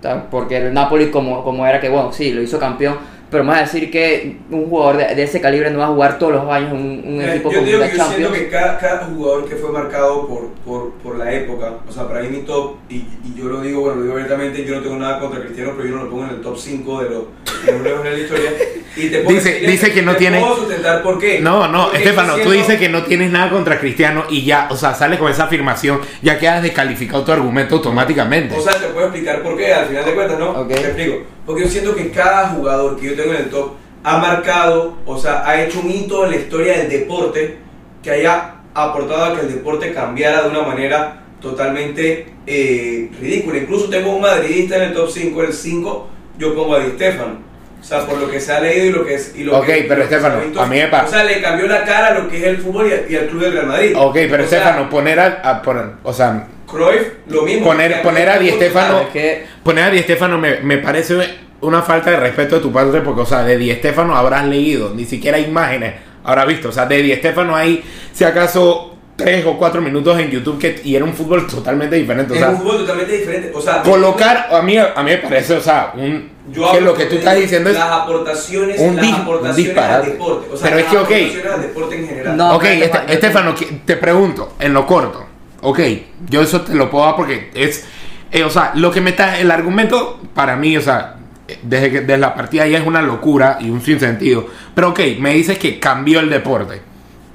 ta- 0.00 0.24
Porque 0.30 0.56
el 0.56 0.72
Napoli 0.72 1.10
como, 1.10 1.44
como 1.44 1.66
era 1.66 1.78
que, 1.80 1.90
bueno, 1.90 2.12
sí, 2.12 2.32
lo 2.32 2.40
hizo 2.40 2.58
campeón. 2.58 2.96
Pero 3.34 3.42
más 3.42 3.72
decir 3.72 3.90
que 3.90 4.36
un 4.48 4.68
jugador 4.70 4.96
de, 4.98 5.12
de 5.16 5.22
ese 5.24 5.40
calibre 5.40 5.68
no 5.72 5.80
va 5.80 5.86
a 5.86 5.88
jugar 5.88 6.18
todos 6.20 6.34
los 6.34 6.48
años 6.48 6.70
en 6.70 6.76
un, 6.76 7.02
un 7.04 7.18
Mira, 7.18 7.34
equipo 7.34 7.50
yo 7.50 7.56
como 7.58 7.66
digo 7.66 7.78
la 7.80 7.90
que 7.90 7.96
yo 7.98 8.04
siento 8.04 8.22
Champions. 8.28 8.44
que 8.44 8.48
cada, 8.48 8.78
cada 8.78 8.98
jugador 9.06 9.48
que 9.48 9.56
fue 9.56 9.72
marcado 9.72 10.28
por, 10.28 10.50
por, 10.64 10.92
por 11.02 11.18
la 11.18 11.32
época, 11.32 11.72
o 11.88 11.92
sea, 11.92 12.06
para 12.06 12.20
mí 12.20 12.28
mi 12.28 12.42
top, 12.42 12.76
y, 12.88 12.94
y 12.94 13.34
yo 13.36 13.46
lo 13.46 13.60
digo, 13.60 13.80
bueno, 13.80 13.96
lo 13.96 14.02
digo 14.02 14.14
abiertamente, 14.14 14.64
yo 14.64 14.76
no 14.76 14.82
tengo 14.82 14.96
nada 14.96 15.18
contra 15.18 15.40
Cristiano, 15.40 15.72
pero 15.76 15.88
yo 15.88 15.96
no 15.96 16.04
lo 16.04 16.10
pongo 16.10 16.24
en 16.26 16.30
el 16.30 16.40
top 16.42 16.56
5 16.56 17.02
de 17.02 17.10
los 17.10 17.22
de 17.66 17.72
los 17.72 17.80
mejores 17.82 18.04
de 18.04 18.10
la 18.18 18.18
historia. 18.22 18.50
Y 18.96 19.08
te 19.08 19.18
puedo 19.20 19.36
Dice- 19.36 19.50
decir- 19.54 19.68
dice 19.70 19.92
que 19.92 20.02
no 20.02 20.12
te 20.12 20.18
tiene- 20.18 20.38
puedo 20.40 20.56
sustentar 20.56 21.02
por 21.02 21.18
qué. 21.18 21.40
No, 21.40 21.66
no, 21.66 21.84
Porque 21.86 21.98
Estefano, 21.98 22.28
tú 22.34 22.36
siendo- 22.36 22.52
dices 22.52 22.78
que 22.78 22.88
no 22.88 23.02
tienes 23.02 23.32
nada 23.32 23.50
contra 23.50 23.80
Cristiano 23.80 24.24
y 24.30 24.44
ya, 24.44 24.68
o 24.70 24.76
sea, 24.76 24.94
sales 24.94 25.18
con 25.18 25.28
esa 25.32 25.44
afirmación, 25.44 26.00
ya 26.22 26.38
quedas 26.38 26.62
descalificado 26.62 27.24
tu 27.24 27.32
argumento 27.32 27.74
automáticamente. 27.76 28.54
O 28.56 28.60
sea, 28.62 28.74
te 28.78 28.86
puedo 28.88 29.06
explicar 29.06 29.42
por 29.42 29.56
qué, 29.56 29.72
al 29.74 29.86
final 29.86 30.04
de 30.04 30.14
cuentas, 30.14 30.38
¿no? 30.38 30.50
Ok. 30.50 30.68
Te 30.68 30.74
explico. 30.80 31.16
Porque 31.46 31.62
yo 31.62 31.68
siento 31.68 31.94
que 31.94 32.10
cada 32.10 32.48
jugador 32.48 32.98
que 32.98 33.06
yo 33.06 33.14
tengo 33.16 33.32
en 33.34 33.42
el 33.42 33.50
top 33.50 33.72
ha 34.02 34.18
marcado, 34.18 34.96
o 35.06 35.18
sea, 35.18 35.46
ha 35.48 35.62
hecho 35.62 35.80
un 35.80 35.90
hito 35.90 36.24
en 36.24 36.30
la 36.32 36.36
historia 36.36 36.78
del 36.78 36.88
deporte 36.90 37.58
que 38.02 38.10
haya 38.10 38.54
aportado 38.74 39.24
a 39.24 39.34
que 39.34 39.42
el 39.46 39.52
deporte 39.54 39.92
cambiara 39.92 40.42
de 40.42 40.48
una 40.50 40.62
manera 40.62 41.22
totalmente 41.40 42.26
eh, 42.46 43.10
ridícula. 43.20 43.58
Incluso 43.58 43.88
tengo 43.88 44.14
un 44.14 44.22
madridista 44.22 44.76
en 44.76 44.82
el 44.84 44.94
top 44.94 45.08
5, 45.10 45.42
el 45.42 45.52
5, 45.52 46.08
yo 46.38 46.54
pongo 46.54 46.74
a 46.76 46.80
Di 46.80 46.90
Stefano. 46.92 47.38
O 47.80 47.84
sea, 47.86 48.06
por 48.06 48.16
lo 48.18 48.30
que 48.30 48.40
se 48.40 48.50
ha 48.50 48.60
leído 48.60 48.86
y 48.86 48.90
lo 48.92 49.04
que 49.06 49.14
es... 49.14 49.34
Y 49.36 49.44
lo 49.44 49.58
Ok, 49.58 49.66
que, 49.66 49.84
pero 49.86 50.02
Estefano, 50.04 50.36
a 50.58 50.66
mí 50.66 50.76
me 50.78 50.88
pasa- 50.88 51.04
O 51.04 51.08
sea, 51.10 51.24
le 51.24 51.42
cambió 51.42 51.66
la 51.66 51.84
cara 51.84 52.08
a 52.08 52.14
lo 52.18 52.28
que 52.28 52.38
es 52.38 52.44
el 52.44 52.56
fútbol 52.58 52.90
y, 53.08 53.14
al 53.14 53.26
club 53.26 53.42
del 53.42 53.52
Real 53.52 53.66
Madrid. 53.66 53.92
ok, 53.94 54.14
pero 54.14 54.42
Estefano, 54.42 54.88
poner 54.88 55.20
a, 55.20 55.26
a 55.44 55.60
poner, 55.60 55.84
o 56.02 56.12
sea, 56.12 56.48
Cruyff, 56.66 57.12
lo 57.28 57.42
mismo. 57.42 57.66
Poner- 57.66 58.02
poner 58.02 58.28
a 58.28 58.38
Di 58.38 58.50
Stefano- 58.50 59.08
que 59.12 59.46
poner 59.62 59.84
a 59.84 59.90
Di 59.90 59.98
Stefano 60.00 60.38
me, 60.38 60.60
me 60.60 60.78
parece 60.78 61.16
una 61.60 61.82
falta 61.82 62.10
de 62.10 62.16
respeto 62.18 62.56
de 62.56 62.60
tu 62.62 62.72
padre 62.72 63.00
porque, 63.00 63.22
o 63.22 63.26
sea, 63.26 63.42
de 63.42 63.56
Di 63.56 63.72
Stefano 63.74 64.16
habrás 64.16 64.44
leído, 64.46 64.90
ni 64.94 65.04
siquiera 65.04 65.38
imágenes 65.38 65.94
habrás 66.24 66.46
visto, 66.46 66.68
o 66.68 66.72
sea, 66.72 66.86
de 66.86 67.02
Di 67.02 67.14
Stefano 67.16 67.54
hay, 67.56 67.82
si 68.12 68.24
acaso, 68.24 68.90
tres 69.16 69.46
o 69.46 69.56
cuatro 69.56 69.80
minutos 69.80 70.18
en 70.18 70.28
YouTube 70.30 70.58
que, 70.58 70.80
y 70.84 70.96
era 70.96 71.04
un 71.04 71.14
fútbol 71.14 71.46
totalmente 71.46 71.94
diferente, 71.96 72.32
o 72.32 72.34
Es 72.34 72.40
sea, 72.40 72.50
un 72.50 72.58
fútbol 72.58 72.78
totalmente 72.78 73.12
diferente. 73.16 73.52
O 73.54 73.60
sea, 73.60 73.80
colocar, 73.82 74.48
a 74.50 74.60
mí, 74.62 74.76
a 74.76 75.02
mí 75.02 75.10
me 75.10 75.18
parece, 75.18 75.54
o 75.54 75.60
sea, 75.60 75.92
un, 75.96 76.30
Yo 76.50 76.72
que 76.72 76.80
lo 76.80 76.94
que 76.94 77.04
tú 77.06 77.16
estás 77.16 77.36
diciendo 77.36 77.70
es 77.70 77.76
las 77.76 77.90
aportaciones, 77.90 78.80
un 78.80 78.96
las 78.96 79.12
aportaciones 79.20 79.78
al 79.78 80.04
deporte, 80.04 80.48
o 80.52 80.56
sea, 80.56 80.68
Pero 80.68 80.78
es 80.80 80.86
que, 80.86 80.96
ok. 80.98 81.10
al 81.54 81.62
deporte 81.62 81.96
en 81.98 82.08
general. 82.08 82.36
No, 82.36 82.56
ok, 82.56 82.64
este- 82.64 83.00
Estefano, 83.14 83.54
te 83.84 83.96
pregunto, 83.96 84.54
en 84.58 84.72
lo 84.74 84.84
corto, 84.86 85.23
ok, 85.64 85.80
yo 86.28 86.42
eso 86.42 86.60
te 86.62 86.74
lo 86.74 86.90
puedo 86.90 87.04
dar 87.06 87.16
porque 87.16 87.50
es, 87.54 87.84
eh, 88.30 88.44
o 88.44 88.50
sea, 88.50 88.72
lo 88.74 88.90
que 88.90 89.00
me 89.00 89.10
está, 89.10 89.38
el 89.38 89.50
argumento 89.50 90.20
para 90.34 90.56
mí, 90.56 90.76
o 90.76 90.80
sea, 90.80 91.16
desde, 91.62 91.90
que, 91.90 92.00
desde 92.02 92.18
la 92.18 92.34
partida 92.34 92.66
ya 92.66 92.78
es 92.78 92.86
una 92.86 93.02
locura 93.02 93.58
y 93.60 93.70
un 93.70 93.80
sinsentido, 93.82 94.46
pero 94.74 94.90
ok, 94.90 95.00
me 95.18 95.34
dices 95.34 95.58
que 95.58 95.78
cambió 95.80 96.20
el 96.20 96.30
deporte, 96.30 96.80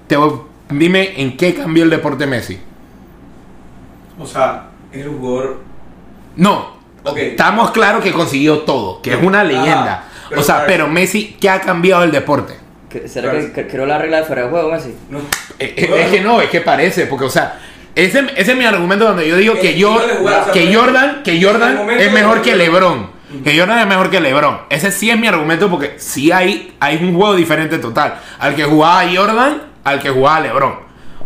te, 0.07 0.15
voy- 0.17 0.41
dime 0.69 1.21
en 1.21 1.35
qué 1.37 1.53
cambió 1.53 1.83
el 1.83 1.89
deporte 1.89 2.25
Messi. 2.27 2.59
O 4.19 4.25
sea, 4.25 4.67
es 4.91 5.05
un 5.05 5.19
jugador. 5.19 5.57
No, 6.35 6.77
Ok. 7.03 7.17
estamos 7.17 7.71
claros 7.71 8.03
que 8.03 8.11
consiguió 8.11 8.59
todo, 8.59 9.01
que 9.01 9.13
es 9.13 9.21
una 9.23 9.43
leyenda, 9.43 10.03
pero 10.27 10.41
o 10.41 10.43
sea, 10.43 10.65
pero 10.67 10.87
Messi, 10.87 11.37
¿qué 11.39 11.49
ha 11.49 11.61
cambiado 11.61 12.03
el 12.03 12.11
deporte? 12.11 12.53
que- 12.89 13.07
¿Será 13.07 13.31
que, 13.31 13.51
que 13.51 13.67
creó 13.67 13.85
la 13.85 13.99
regla 13.99 14.17
de 14.17 14.23
fuera 14.23 14.43
de 14.43 14.49
juego, 14.49 14.71
Messi? 14.71 14.95
No. 15.11 15.19
Eh, 15.59 15.73
eh, 15.77 16.03
Es 16.05 16.11
que 16.11 16.21
no, 16.21 16.41
es 16.41 16.49
que 16.49 16.61
parece, 16.61 17.05
porque, 17.05 17.25
o 17.25 17.29
sea, 17.29 17.59
ese, 18.05 18.19
ese 18.35 18.51
es 18.51 18.57
mi 18.57 18.65
argumento 18.65 19.05
donde 19.05 19.27
yo 19.27 19.37
digo 19.37 19.55
que, 19.59 19.77
yo, 19.77 19.93
jugar, 19.93 20.51
que 20.51 20.73
Jordan, 20.73 21.21
que 21.23 21.43
Jordan 21.43 21.89
es 21.89 22.11
mejor 22.11 22.41
que 22.41 22.55
LeBron. 22.55 23.19
Que 23.43 23.57
Jordan 23.57 23.79
es 23.79 23.87
mejor 23.87 24.09
que 24.09 24.19
LeBron. 24.19 24.61
Ese 24.69 24.91
sí 24.91 25.09
es 25.09 25.19
mi 25.19 25.27
argumento 25.27 25.69
porque 25.69 25.95
sí 25.97 26.31
hay, 26.31 26.75
hay 26.79 26.97
un 26.97 27.15
juego 27.15 27.35
diferente 27.35 27.77
total. 27.77 28.15
Al 28.39 28.55
que 28.55 28.63
jugaba 28.63 29.03
Jordan, 29.13 29.61
al 29.83 29.99
que 29.99 30.09
jugaba 30.09 30.39
LeBron. 30.39 30.75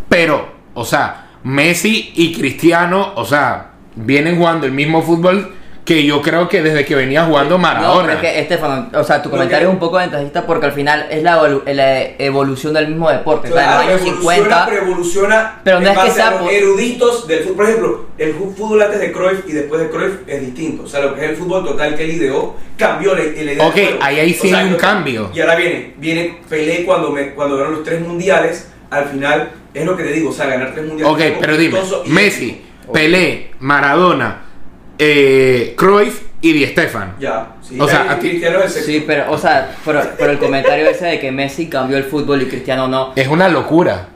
Pero, 0.09 0.51
o 0.73 0.83
sea, 0.83 1.27
Messi 1.43 2.11
y 2.15 2.33
Cristiano, 2.33 3.13
o 3.15 3.25
sea, 3.25 3.71
vienen 3.95 4.37
jugando 4.37 4.65
el 4.65 4.71
mismo 4.71 5.01
fútbol 5.01 5.53
que 5.85 6.05
yo 6.05 6.21
creo 6.21 6.47
que 6.47 6.61
desde 6.61 6.85
que 6.85 6.95
venía 6.95 7.25
jugando 7.25 7.55
No, 7.55 7.57
Maradona. 7.57 8.13
es 8.13 8.19
que 8.21 8.39
Estefano, 8.39 8.89
o 8.93 9.03
sea, 9.03 9.21
tu 9.21 9.29
comentario 9.29 9.67
es 9.67 9.73
un 9.73 9.79
poco 9.79 9.97
ventajista 9.97 10.45
porque 10.45 10.67
al 10.67 10.71
final 10.71 11.07
es 11.09 11.21
la, 11.21 11.37
evolu- 11.41 11.63
la 11.73 12.01
evolución 12.19 12.73
del 12.73 12.87
mismo 12.87 13.09
deporte. 13.09 13.51
O 13.51 13.53
sea, 13.53 13.63
en 13.63 13.69
los 13.71 13.79
años 13.79 14.01
evoluciona, 14.01 14.31
50 14.33 14.65
pero 14.69 14.81
evoluciona 14.85 15.61
Pero 15.63 15.79
no 15.81 15.87
en 15.89 15.97
es 15.97 16.03
que 16.05 16.11
sea 16.11 16.39
por- 16.39 16.51
eruditos 16.51 17.27
del 17.27 17.39
fútbol. 17.39 17.55
Por 17.57 17.65
ejemplo, 17.65 18.05
el 18.17 18.33
fútbol 18.33 18.81
antes 18.81 18.99
de 19.01 19.11
Cruyff 19.11 19.39
y 19.47 19.51
después 19.51 19.81
de 19.81 19.89
Cruyff 19.89 20.13
es 20.27 20.41
distinto. 20.41 20.83
O 20.83 20.87
sea, 20.87 21.01
lo 21.01 21.15
que 21.15 21.23
es 21.25 21.29
el 21.31 21.35
fútbol 21.35 21.65
total 21.65 21.95
que 21.97 22.03
él 22.05 22.11
ideó 22.11 22.55
cambió 22.77 23.13
la, 23.13 23.23
la 23.23 23.51
idea 23.51 23.67
Ok, 23.67 23.75
del 23.75 23.97
ahí- 24.01 24.19
ahí 24.19 24.33
sí 24.33 24.47
O 24.47 24.49
sea, 24.51 24.59
hay 24.59 24.67
un 24.69 24.75
cambio. 24.75 25.31
Y 25.33 25.41
ahora 25.41 25.55
viene, 25.55 25.93
viene 25.97 26.39
Pelé 26.47 26.85
cuando, 26.85 27.09
me, 27.11 27.31
cuando 27.33 27.57
ganó 27.57 27.71
los 27.71 27.83
tres 27.83 27.99
mundiales. 27.99 28.69
Al 28.89 29.05
final, 29.09 29.51
es 29.73 29.83
lo 29.85 29.97
que 29.97 30.03
te 30.03 30.11
digo, 30.13 30.29
o 30.29 30.33
sea, 30.33 30.45
ganar 30.45 30.71
tres 30.73 30.85
mundiales. 30.85 31.13
Ok, 31.13 31.37
pero 31.41 31.57
dime, 31.57 31.79
Messi, 32.05 32.61
Pelé, 32.93 33.51
Maradona, 33.59 34.43
eh, 35.05 35.73
Cruyff 35.77 36.21
y 36.41 36.53
Di 36.53 36.65
Stefano. 36.67 37.13
Ya, 37.19 37.47
sí. 37.61 37.77
O 37.79 37.87
sea, 37.87 38.11
a 38.11 38.19
ti- 38.19 38.29
Cristiano 38.29 38.59
es 38.59 38.65
el 38.65 38.69
sexto. 38.71 38.91
Sí, 38.91 39.03
pero, 39.05 39.31
o 39.31 39.37
sea, 39.37 39.75
pero, 39.85 40.01
pero 40.17 40.31
el 40.31 40.39
comentario 40.39 40.87
ese 40.89 41.05
de 41.05 41.19
que 41.19 41.31
Messi 41.31 41.67
cambió 41.67 41.97
el 41.97 42.03
fútbol 42.05 42.41
y 42.41 42.45
Cristiano 42.45 42.87
no. 42.87 43.13
Es 43.15 43.27
una 43.27 43.47
locura. 43.49 44.07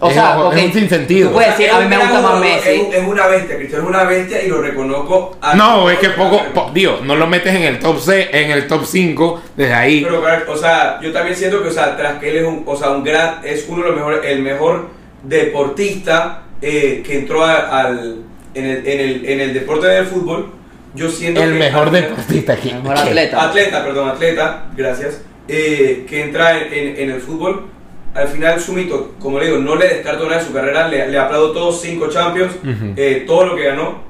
O 0.00 0.08
es, 0.08 0.14
sea, 0.14 0.32
es 0.32 0.36
ok, 0.42 0.52
un 0.66 0.72
sinsentido. 0.72 1.28
tú 1.28 1.34
puedes- 1.34 1.54
O 1.54 1.56
sea, 1.56 1.58
decir, 1.58 1.70
es 1.70 1.74
a 1.74 1.80
mí 1.80 1.88
me 1.96 2.02
gusta 2.02 2.20
más 2.20 2.40
Messi. 2.40 2.68
Es, 2.68 2.80
un- 2.82 2.94
es 2.94 3.06
una 3.08 3.26
bestia, 3.28 3.56
Cristiano 3.56 3.84
es 3.84 3.90
una 3.90 4.04
bestia 4.04 4.42
y 4.42 4.48
lo 4.48 4.60
reconozco. 4.60 5.36
a- 5.40 5.54
No, 5.54 5.88
es 5.88 5.98
que 5.98 6.10
poco, 6.10 6.42
po- 6.52 6.70
digo, 6.74 7.00
no 7.04 7.14
lo 7.16 7.26
metes 7.26 7.54
en 7.54 7.62
el 7.62 7.78
top 7.78 7.98
C, 8.00 8.28
en 8.32 8.50
el 8.50 8.66
top 8.66 8.84
5 8.84 9.40
desde 9.56 9.72
ahí. 9.72 10.02
Pero, 10.04 10.20
correcto, 10.20 10.52
o 10.52 10.56
sea, 10.56 10.98
yo 11.00 11.12
también 11.12 11.36
siento 11.36 11.62
que, 11.62 11.68
o 11.68 11.72
sea, 11.72 11.96
tras 11.96 12.18
que 12.18 12.28
él 12.30 12.36
es 12.38 12.44
un, 12.44 12.64
o 12.66 12.76
sea, 12.76 12.90
un 12.90 13.04
gran, 13.04 13.36
es 13.44 13.64
uno 13.68 13.82
de 13.82 13.88
los 13.90 13.96
mejores, 13.96 14.20
el 14.24 14.42
mejor 14.42 14.88
deportista 15.22 16.42
eh, 16.60 17.02
que 17.06 17.18
entró 17.18 17.44
a- 17.44 17.80
al, 17.80 18.22
en, 18.54 18.64
el, 18.64 18.86
en, 18.86 19.00
el, 19.00 19.24
en 19.26 19.40
el 19.40 19.54
deporte 19.54 19.86
del 19.88 20.06
fútbol, 20.06 20.50
yo 20.94 21.08
siento 21.10 21.42
el 21.42 21.52
que 21.52 21.58
mejor 21.58 21.90
deportista 21.90 22.52
aquí. 22.54 22.70
El 22.70 22.82
mejor 22.82 22.98
atleta. 22.98 23.44
Atleta, 23.44 23.84
perdón, 23.84 24.08
atleta, 24.08 24.66
gracias, 24.76 25.20
eh, 25.48 26.06
que 26.08 26.22
entra 26.22 26.58
en, 26.58 26.72
en- 26.72 26.96
en 27.00 27.10
el 27.10 27.20
fútbol. 27.20 27.66
Al 28.14 28.28
final, 28.28 28.60
su 28.60 28.72
mito, 28.74 29.14
como 29.18 29.40
le 29.40 29.46
digo, 29.46 29.58
no 29.58 29.74
le 29.74 29.88
descarto 29.88 30.24
nada 30.26 30.38
de 30.40 30.46
su 30.46 30.52
carrera, 30.52 30.86
le, 30.86 31.08
le 31.08 31.18
aplaudo 31.18 31.50
todos 31.50 31.80
cinco 31.82 32.08
Champions, 32.08 32.52
Ujú. 32.62 32.92
eh, 32.96 33.24
todo 33.26 33.44
lo 33.46 33.56
que 33.56 33.64
ganó, 33.64 34.02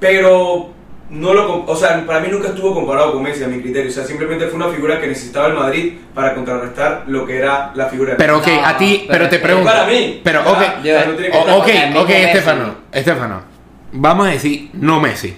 pero 0.00 0.70
no 1.10 1.32
lo, 1.34 1.64
o 1.64 1.76
sea, 1.76 2.04
para 2.04 2.18
mí 2.18 2.28
nunca 2.32 2.48
estuvo 2.48 2.74
comparado 2.74 3.12
con 3.12 3.22
Messi 3.22 3.44
a 3.44 3.46
mi 3.46 3.60
criterio, 3.60 3.90
o 3.90 3.94
sea, 3.94 4.04
simplemente 4.04 4.46
fue 4.46 4.56
una 4.56 4.68
figura 4.70 5.00
que 5.00 5.06
necesitaba 5.06 5.46
el 5.48 5.54
Madrid 5.54 5.92
para 6.14 6.34
contrarrestar 6.34 7.04
lo 7.06 7.24
que 7.26 7.36
era 7.36 7.70
la 7.76 7.86
figura 7.86 8.12
de 8.12 8.16
Pero 8.16 8.38
ok, 8.38 8.46
No, 8.48 8.66
a 8.66 8.76
ti, 8.76 9.04
pero 9.06 9.18
pero 9.18 9.28
te 9.30 9.38
pregunto. 9.38 9.70
para 9.70 9.86
mí, 9.86 10.20
Pero 10.24 10.40
ok, 10.40 10.46
O 10.48 10.58
sea, 10.82 11.04
no 11.06 11.12
tiene 11.12 11.30
que- 11.30 11.36
o- 11.38 11.56
ok, 11.58 11.68
el 11.68 11.86
mismo 11.86 12.00
ok, 12.00 12.08
Messi. 12.08 12.22
Estefano, 12.24 12.74
Estefano. 12.90 13.53
Vamos 13.96 14.26
a 14.26 14.30
decir, 14.30 14.70
no 14.74 15.00
Messi. 15.00 15.34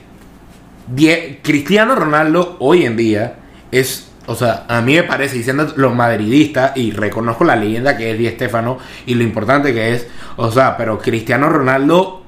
Die- 0.86 1.40
Cristiano 1.42 1.94
Ronaldo 1.94 2.56
hoy 2.60 2.84
en 2.86 2.96
día 2.96 3.34
es, 3.70 4.10
o 4.26 4.34
sea, 4.34 4.64
a 4.68 4.80
mí 4.80 4.94
me 4.94 5.02
parece, 5.02 5.36
diciendo 5.36 5.72
los 5.76 5.94
madridistas, 5.94 6.74
y 6.76 6.90
reconozco 6.92 7.44
la 7.44 7.54
leyenda 7.56 7.96
que 7.98 8.12
es 8.12 8.18
Di 8.18 8.28
Stefano 8.30 8.78
y 9.04 9.14
lo 9.14 9.22
importante 9.24 9.74
que 9.74 9.94
es, 9.94 10.06
o 10.36 10.50
sea, 10.50 10.76
pero 10.76 10.98
Cristiano 10.98 11.48
Ronaldo 11.50 12.22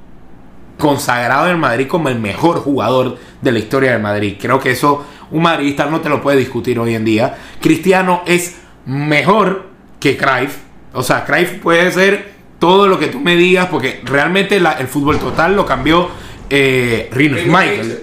consagrado 0.76 1.48
en 1.48 1.58
Madrid 1.58 1.86
como 1.88 2.08
el 2.08 2.18
mejor 2.20 2.58
jugador 2.58 3.16
de 3.40 3.52
la 3.52 3.58
historia 3.58 3.92
del 3.92 4.02
Madrid. 4.02 4.36
Creo 4.40 4.60
que 4.60 4.72
eso 4.72 5.06
un 5.30 5.42
madridista 5.42 5.86
no 5.86 6.00
te 6.00 6.08
lo 6.08 6.20
puede 6.22 6.36
discutir 6.38 6.78
hoy 6.78 6.94
en 6.94 7.04
día. 7.04 7.36
Cristiano 7.60 8.22
es 8.26 8.58
mejor 8.86 9.66
que 9.98 10.16
Cruyff. 10.16 10.58
O 10.92 11.02
sea, 11.02 11.24
Cruyff 11.24 11.54
puede 11.60 11.90
ser 11.90 12.37
todo 12.58 12.88
lo 12.88 12.98
que 12.98 13.06
tú 13.08 13.20
me 13.20 13.36
digas 13.36 13.66
porque 13.70 14.00
realmente 14.04 14.58
la- 14.60 14.72
el 14.72 14.88
fútbol 14.88 15.18
total 15.18 15.54
lo 15.56 15.64
cambió 15.66 16.08
eh, 16.50 17.08
Rinus 17.12 17.44
Michael. 17.46 18.00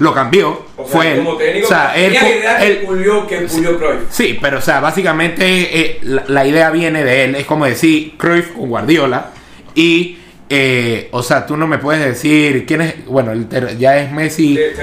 Lo 0.00 0.12
cambió. 0.12 0.66
O 0.76 0.82
sea, 0.84 0.92
fue 0.92 1.12
él. 1.12 1.18
como 1.18 1.36
técnico, 1.36 1.66
o 1.66 1.68
sea, 1.68 1.94
él, 1.96 2.14
él- 2.16 2.80
que 2.80 2.86
pulió, 2.86 3.26
que 3.28 3.36
pulió 3.42 3.78
Cruyff. 3.78 4.00
Sí, 4.10 4.38
pero 4.42 4.58
o 4.58 4.60
sea, 4.60 4.80
básicamente 4.80 5.44
eh, 5.80 5.98
la, 6.02 6.24
la 6.26 6.46
idea 6.46 6.70
viene 6.70 7.04
de 7.04 7.24
él. 7.24 7.34
Es 7.36 7.44
como 7.46 7.64
decir 7.64 8.14
Cruyff 8.16 8.48
con 8.52 8.68
Guardiola. 8.68 9.30
Y, 9.76 10.18
eh, 10.50 11.08
o 11.12 11.22
sea, 11.22 11.46
tú 11.46 11.56
no 11.56 11.66
me 11.68 11.78
puedes 11.78 12.04
decir 12.04 12.64
quién 12.66 12.80
es. 12.80 13.06
Bueno, 13.06 13.30
el 13.32 13.46
ter- 13.48 13.78
ya 13.78 13.96
es 13.98 14.10
Messi, 14.10 14.58
es- 14.58 14.78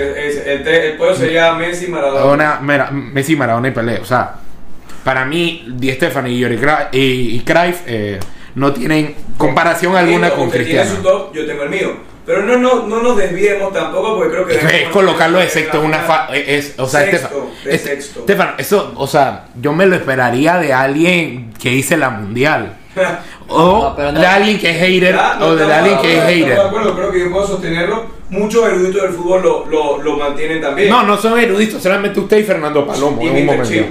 El, 0.45 0.65
el 0.67 0.97
podio 0.97 1.15
sería 1.15 1.53
Messi, 1.53 1.87
Maradona. 1.87 2.59
Messi, 2.91 3.35
Maradona 3.35 3.67
y 3.67 3.71
Pelé. 3.71 3.99
O 3.99 4.05
sea, 4.05 4.35
para 5.03 5.25
mí, 5.25 5.65
Di 5.75 5.91
Stefano 5.91 6.29
y, 6.29 6.43
y, 6.43 7.35
y 7.35 7.39
Cruyff 7.45 7.81
eh, 7.85 8.17
no 8.55 8.73
tienen 8.73 9.15
comparación 9.37 9.95
alguna 9.95 10.29
con 10.31 10.49
tiene 10.51 10.65
Cristiano. 10.65 10.95
su 10.95 11.01
top, 11.01 11.33
yo 11.33 11.45
tengo 11.45 11.63
el 11.63 11.69
mío. 11.69 12.11
Pero 12.25 12.43
no, 12.43 12.55
no, 12.57 12.85
no 12.87 13.01
nos 13.01 13.17
desviemos 13.17 13.73
tampoco 13.73 14.15
porque 14.15 14.31
creo 14.31 14.45
que... 14.45 14.55
Es, 14.55 14.63
es 14.83 14.89
colocarlo 14.89 15.39
de 15.39 15.49
sexto 15.49 15.79
en 15.79 15.85
una 15.85 15.99
fa 15.99 16.27
es, 16.33 16.75
o 16.77 16.87
sea, 16.87 17.01
Sexto, 17.01 17.27
Estefan, 17.27 17.63
de 17.65 17.75
es- 17.75 17.81
sexto. 17.81 18.19
Estefan, 18.19 18.53
eso, 18.59 18.93
o 18.95 19.07
sea, 19.07 19.47
yo 19.59 19.73
me 19.73 19.87
lo 19.87 19.95
esperaría 19.95 20.57
de 20.59 20.71
alguien 20.71 21.51
que 21.59 21.73
hice 21.73 21.97
la 21.97 22.09
mundial. 22.11 22.77
O 23.53 23.81
No, 23.89 23.95
pero 23.97 24.13
no. 24.13 24.19
de 24.21 24.25
alguien 24.25 24.57
que 24.59 24.69
es 24.69 24.77
hater, 24.77 25.13
Ya, 25.13 25.35
no 25.37 25.47
o 25.47 25.55
de 25.57 25.73
alguien 25.73 25.99
que 25.99 26.17
es 26.17 26.23
hater. 26.23 26.55
de 26.55 26.61
acuerdo, 26.61 26.95
creo 26.95 27.11
que 27.11 27.19
yo 27.19 27.31
puedo 27.31 27.45
sostenerlo. 27.47 28.05
Muchos 28.29 28.65
eruditos 28.65 29.01
del 29.01 29.11
fútbol 29.11 29.41
lo, 29.43 29.65
lo, 29.65 30.01
lo 30.01 30.15
mantienen 30.17 30.61
también. 30.61 30.89
No, 30.89 31.03
no 31.03 31.17
son 31.17 31.37
eruditos, 31.37 31.83
solamente 31.83 32.17
usted 32.21 32.37
y 32.37 32.43
Fernando 32.43 32.87
Palomo 32.87 33.21
Y 33.21 33.27
en 33.27 33.35
un 33.35 33.45
momento. 33.47 33.67
Chip. 33.69 33.87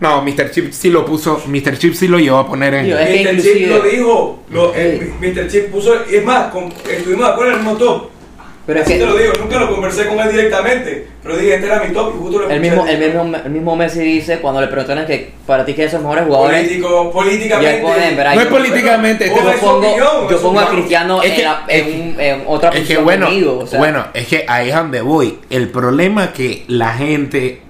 No, 0.00 0.22
Mr. 0.22 0.50
Chip 0.52 0.72
sí 0.72 0.90
lo 0.90 1.04
puso, 1.04 1.42
Mr. 1.46 1.76
Chip 1.76 1.94
sí 1.94 2.06
lo 2.08 2.18
llevó 2.18 2.38
a 2.38 2.46
poner 2.46 2.72
en... 2.74 2.84
Tío, 2.86 2.98
es 2.98 3.08
que 3.08 3.32
Mr. 3.32 3.42
Chip 3.42 3.68
lo 3.68 3.80
dijo. 3.80 4.42
Lo, 4.50 4.72
eh, 4.74 5.12
Sí. 5.20 5.26
Mr. 5.26 5.48
Chip 5.48 5.70
puso. 5.72 5.94
Es 6.04 6.24
más, 6.24 6.52
con- 6.52 6.72
estuvimos 6.88 7.26
de 7.26 7.32
acuerdo 7.32 7.52
en 7.52 7.58
el 7.58 7.64
mismo 7.64 7.78
top. 7.78 8.08
Pero 8.64 8.80
es 8.80 8.84
Así 8.86 8.94
que 8.94 9.00
te 9.00 9.06
lo 9.06 9.16
digo, 9.16 9.32
nunca 9.40 9.58
lo 9.58 9.70
conversé 9.74 10.06
con 10.06 10.20
él 10.20 10.30
directamente. 10.30 11.08
Pero 11.22 11.36
dije, 11.38 11.54
este 11.54 11.66
era 11.66 11.82
mi 11.82 11.92
top 11.94 12.12
y 12.14 12.18
justo 12.20 12.38
lo 12.40 12.50
el 12.50 12.60
mismo, 12.60 12.86
el 12.86 12.98
mismo, 12.98 13.36
el 13.44 13.50
mismo 13.50 13.76
Messi 13.76 14.00
dice 14.00 14.40
cuando 14.40 14.60
le 14.60 14.66
preguntan 14.66 15.06
que 15.06 15.32
para 15.46 15.64
ti 15.64 15.72
quiénes 15.72 15.90
son 15.90 16.02
los 16.02 16.10
mejores 16.10 16.26
jugadores. 16.28 16.60
Político, 16.68 17.06
Y 17.08 17.12
políticamente. 17.14 17.76
él 17.76 17.82
pone, 17.82 18.14
¿verdad? 18.14 18.34
No 18.34 18.40
es 18.42 18.46
Yo- 18.48 18.54
políticamente, 18.54 19.30
Bueno, 19.30 19.48
este 19.48 19.54
es 19.56 19.60
yo 19.62 19.66
pongo, 19.66 19.78
opinión, 19.88 20.08
yo 20.28 20.36
es 20.36 20.42
pongo 20.42 20.60
a 20.60 20.68
Cristiano 20.70 21.22
Es 21.22 21.30
en, 21.30 21.36
que- 21.36 21.42
la- 21.42 21.64
es 21.66 21.86
en, 21.86 22.00
un- 22.14 22.20
en 22.20 22.42
otra 22.46 22.68
Es 22.68 22.74
que 22.74 22.80
posición 22.80 23.04
bueno, 23.04 23.26
conmigo, 23.26 23.58
o 23.60 23.66
sea, 23.66 23.78
bueno, 23.78 24.06
es 24.12 24.26
que 24.28 24.44
ahí 24.46 24.68
es 24.68 24.74
donde 24.74 25.00
voy. 25.00 25.38
El 25.48 25.68
problema 25.70 26.32
que 26.34 26.64
la 26.68 26.92
gente 26.92 27.62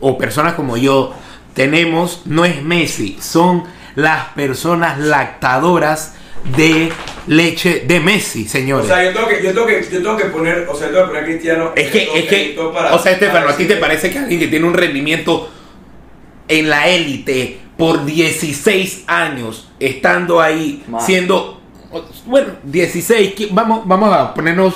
o 0.00 0.16
personas 0.16 0.54
como 0.54 0.76
yo 0.76 1.12
tenemos 1.58 2.22
no 2.24 2.44
es 2.44 2.62
Messi, 2.62 3.18
son 3.20 3.64
las 3.96 4.26
personas 4.28 4.98
lactadoras 4.98 6.14
de 6.56 6.90
leche 7.26 7.84
de 7.86 7.98
Messi, 7.98 8.44
O 8.46 8.48
señores. 8.48 8.86
sea, 8.86 9.02
yo 9.04 9.12
tengo 9.12 9.26
que, 9.28 9.42
yo 9.42 9.52
tengo 9.52 9.66
que, 9.66 9.82
yo 9.82 10.02
tengo 10.02 10.16
que 10.16 10.24
poner, 10.26 10.68
o 10.70 10.74
sea, 10.76 10.86
yo 10.86 10.92
tengo 10.94 11.02
que 11.06 11.08
poner 11.08 11.22
a 11.22 11.26
Cristiano. 11.26 11.72
es 11.74 11.90
que, 11.90 12.08
es 12.14 12.24
que, 12.26 12.58
para- 12.72 12.94
o 12.94 12.98
sea, 13.00 13.10
Estefano, 13.12 13.48
¿a 13.48 13.56
ti 13.56 13.64
te 13.64 13.76
parece 13.76 14.08
que 14.10 14.18
alguien 14.20 14.38
que 14.38 14.46
tiene 14.46 14.66
un 14.66 14.74
rendimiento 14.74 15.50
en 16.46 16.70
la 16.70 16.86
élite 16.88 17.58
por 17.76 18.04
16 18.04 19.02
años, 19.08 19.68
estando 19.80 20.40
ahí, 20.40 20.84
siendo, 21.00 21.60
bueno, 22.26 22.52
16, 22.62 23.34
qui- 23.34 23.48
vamos, 23.50 23.82
vamos 23.84 24.14
a 24.14 24.32
ponernos, 24.32 24.74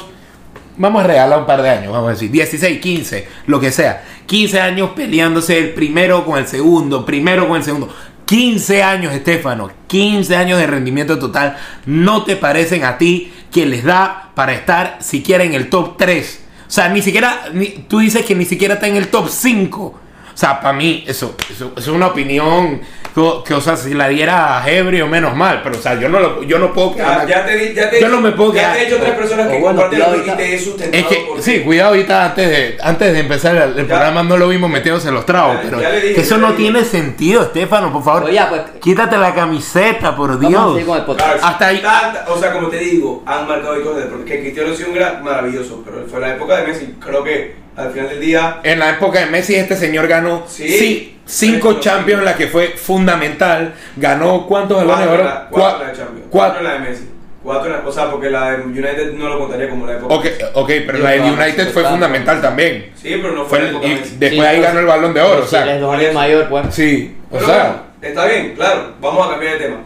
vamos 0.76 1.04
a 1.04 1.06
regalar 1.06 1.38
un 1.38 1.46
par 1.46 1.62
de 1.62 1.70
años, 1.70 1.92
vamos 1.92 2.08
a 2.08 2.12
decir, 2.12 2.30
16, 2.30 2.80
15, 2.80 3.28
lo 3.46 3.60
que 3.60 3.70
sea, 3.70 4.04
15 4.26 4.60
años 4.60 4.90
peleándose 4.96 5.58
el 5.58 5.70
primero 5.70 6.24
con 6.24 6.38
el 6.38 6.46
segundo, 6.46 7.04
primero 7.04 7.48
con 7.48 7.56
el 7.56 7.64
segundo. 7.64 7.94
15 8.24 8.82
años, 8.82 9.12
Estefano, 9.12 9.70
15 9.88 10.36
años 10.36 10.58
de 10.58 10.66
rendimiento 10.66 11.18
total, 11.18 11.56
¿no 11.86 12.24
te 12.24 12.36
parecen 12.36 12.84
a 12.84 12.96
ti 12.96 13.32
que 13.50 13.66
les 13.66 13.84
da 13.84 14.30
para 14.34 14.54
estar 14.54 14.98
siquiera 15.00 15.44
en 15.44 15.54
el 15.54 15.68
top 15.68 15.96
3? 15.98 16.44
O 16.66 16.70
sea, 16.70 16.88
ni 16.88 17.02
siquiera, 17.02 17.44
tú 17.88 17.98
dices 17.98 18.24
que 18.24 18.34
ni 18.34 18.46
siquiera 18.46 18.74
está 18.74 18.88
en 18.88 18.96
el 18.96 19.08
top 19.08 19.28
5. 19.28 19.82
O 19.82 19.98
sea, 20.34 20.60
para 20.60 20.72
mí, 20.72 21.04
eso, 21.06 21.36
eso 21.50 21.74
es 21.76 21.86
una 21.88 22.06
opinión 22.06 22.80
que, 23.14 23.30
que, 23.46 23.54
o 23.54 23.60
sea, 23.60 23.76
si 23.76 23.94
la 23.94 24.08
diera 24.08 24.62
a 24.62 24.70
Ebrio, 24.70 25.06
menos 25.06 25.36
mal. 25.36 25.60
Pero, 25.62 25.78
o 25.78 25.80
sea, 25.82 25.98
yo 26.00 26.08
no, 26.08 26.18
lo, 26.20 26.42
yo 26.42 26.58
no 26.58 26.72
puedo 26.72 26.96
Ya, 26.96 27.04
quedar. 27.04 27.26
ya 27.28 27.44
te, 27.46 27.56
di- 27.56 27.74
ya 27.74 27.90
te, 27.90 28.00
Yo 28.00 28.08
no 28.08 28.20
me 28.20 28.32
puedo 28.32 28.54
ya 28.54 28.60
quedar- 28.60 28.72
te 28.74 28.78
he 28.82 28.86
hecho 28.86 28.96
tres 28.98 29.12
personas 29.12 29.48
que 29.48 29.56
o 29.56 29.60
bueno, 29.60 29.80
comparten 29.82 29.98
cuidado 29.98 30.12
lo 30.12 30.16
y 30.16 30.20
ahorita. 30.30 30.36
te 30.36 30.54
he 30.54 30.58
sustentado. 30.58 31.02
Es 31.02 31.06
que, 31.08 31.24
por- 31.28 31.42
sí, 31.42 31.60
cuidado 31.60 31.88
ahorita 31.90 32.24
antes 32.24 32.48
de, 32.48 32.78
antes 32.82 33.12
de 33.12 33.18
empezar 33.20 33.56
el, 33.56 33.62
el 33.62 33.76
Ya. 33.76 33.94
programa 33.94 34.22
no 34.22 34.36
lo 34.36 34.48
vimos 34.48 34.70
metiéndose 34.70 35.08
en 35.08 35.14
los 35.14 35.26
tragos, 35.26 35.56
Ya- 35.56 35.62
pero 35.62 35.80
ya 35.82 35.90
dije, 35.90 36.14
que 36.14 36.20
eso 36.22 36.36
ya 36.36 36.40
no 36.42 36.52
tiene 36.54 36.84
sentido, 36.84 37.42
Estefano, 37.42 37.92
por 37.92 38.02
favor. 38.02 38.24
Oye, 38.24 38.40
pues, 38.48 38.62
Quítate 38.80 39.16
la 39.18 39.34
camiseta, 39.34 40.16
por 40.16 40.30
vamos 40.30 40.44
a 40.46 40.48
Dios. 40.48 40.70
seguir 40.72 40.86
con 40.86 40.98
el 40.98 41.04
podcast. 41.04 41.32
Claro, 41.32 41.46
Hasta 41.46 41.66
ahí- 41.68 41.80
tanta- 41.82 42.24
o 42.28 42.38
sea, 42.38 42.52
como 42.52 42.68
te 42.68 42.78
digo, 42.78 43.22
han 43.26 43.46
marcado 43.46 43.74
de 43.94 44.06
porque 44.06 44.40
Cristiano 44.40 44.72
ha 44.72 44.74
sido 44.76 44.88
un 44.88 44.94
gran 44.94 45.22
maravilloso, 45.22 45.82
pero 45.84 46.06
fue 46.08 46.18
la 46.20 46.34
época 46.34 46.56
de 46.58 46.66
Messi. 46.66 46.94
Creo 46.98 47.22
que 47.22 47.61
al 47.76 47.90
final 47.92 48.08
del 48.10 48.20
día, 48.20 48.60
En 48.62 48.78
la 48.78 48.90
época 48.90 49.20
de 49.20 49.26
Messi, 49.26 49.54
este 49.54 49.76
señor 49.76 50.06
ganó 50.08 50.44
Sí. 50.48 50.68
sí, 50.68 51.18
cinco 51.24 51.80
Champions, 51.80 52.22
la 52.24 52.34
que 52.36 52.46
fue 52.48 52.68
fundamental. 52.76 53.74
Ganó 53.96 54.46
cuántos 54.46 54.78
balones 54.78 55.00
de 55.00 55.06
cuatro, 55.06 55.14
oro? 55.14 55.24
la, 55.34 55.48
cuatro 55.50 55.78
Cua- 55.78 55.82
la 55.82 55.90
de 55.92 55.96
Champions, 55.96 56.26
cuatro. 56.30 56.30
cuatro 56.30 56.62
la 56.62 56.72
de 56.74 56.78
Messi. 56.90 57.08
Cuatro 57.42 57.70
la- 57.70 57.82
o 57.84 57.90
sea, 57.92 58.08
porque 58.10 58.30
la 58.30 58.50
de 58.52 58.62
United 58.62 59.12
no 59.14 59.28
lo 59.28 59.38
contaría 59.40 59.68
como 59.68 59.84
la 59.86 59.94
época. 59.94 60.14
Ok, 60.14 60.26
ok, 60.54 60.70
pero 60.86 60.98
la 60.98 61.16
no, 61.16 61.32
United 61.32 61.72
fue 61.72 61.84
fundamental 61.84 62.40
también. 62.40 62.92
Sí, 62.94 63.18
pero 63.20 63.32
no 63.34 63.44
Fue 63.46 63.58
fue 63.58 63.58
la 63.58 63.64
el- 63.64 63.70
época 63.70 63.86
y 63.86 63.90
de 63.90 63.96
Messi. 63.96 64.16
después 64.18 64.40
Sí, 64.40 64.46
ahí 64.54 64.60
ganó 64.60 64.80
el 64.80 64.86
balón 64.86 65.12
de 65.14 65.20
oro, 65.22 65.40
o 65.40 65.44
si 65.44 65.50
sea. 65.50 65.78
dos 65.78 65.94
años 65.98 66.14
mayor, 66.14 66.48
pues. 66.48 66.66
Sí, 66.74 67.16
o 67.30 67.34
Pero 67.34 67.46
sea. 67.46 67.56
bueno, 67.64 67.82
está 68.02 68.24
bien, 68.26 68.54
claro, 68.54 68.92
vamos 69.00 69.26
a 69.26 69.30
cambiar 69.30 69.54
de 69.54 69.64
tema. 69.64 69.76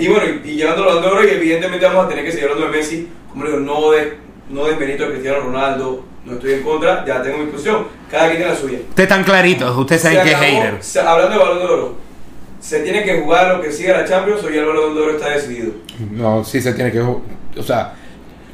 Y 0.00 0.08
bueno, 0.08 0.24
y, 0.44 0.50
y 0.50 0.54
llevando 0.56 0.84
los 0.84 1.02
de 1.02 1.06
oro, 1.08 1.24
y 1.24 1.30
evidentemente 1.30 1.84
vamos 1.86 2.06
a 2.06 2.08
tener 2.08 2.24
que 2.24 2.30
seguir 2.32 2.48
hablando 2.48 2.66
de 2.70 2.76
Messi. 2.78 3.08
Como 3.30 3.44
digo, 3.46 3.58
no 3.58 3.90
de, 3.92 4.14
no 4.50 4.66
desmerito 4.66 5.04
a 5.04 5.08
Cristiano 5.08 5.40
Ronaldo, 5.40 6.04
no 6.24 6.32
estoy 6.34 6.54
en 6.54 6.62
contra, 6.62 7.04
ya 7.06 7.22
tengo 7.22 7.38
mi 7.38 7.46
posición. 7.50 7.86
Cada 8.10 8.26
quien 8.26 8.38
tiene 8.38 8.52
la 8.52 8.58
suya. 8.58 8.78
Ustedes 8.88 9.08
están 9.10 9.24
claritos, 9.24 9.76
ustedes 9.76 10.02
saben 10.02 10.18
Se 10.18 10.24
que 10.24 10.30
es 10.30 10.36
hater. 10.38 10.76
se- 10.82 11.00
hablando 11.00 11.32
de 11.32 11.38
balón 11.38 11.58
de 11.58 11.64
oro, 11.64 11.94
¿se 12.60 12.80
tiene 12.80 13.02
que 13.04 13.20
jugar 13.20 13.56
lo 13.56 13.60
que 13.62 13.70
siga 13.72 13.98
la 13.98 14.04
Champions 14.06 14.42
o 14.44 14.50
ya 14.50 14.60
el 14.60 14.66
balón 14.66 14.94
de 14.94 15.00
oro 15.02 15.10
está 15.16 15.30
decidido? 15.30 15.72
No, 16.10 16.44
sí 16.44 16.60
se 16.60 16.72
tiene 16.74 16.90
que. 16.92 17.00
O 17.00 17.20
sea. 17.62 17.94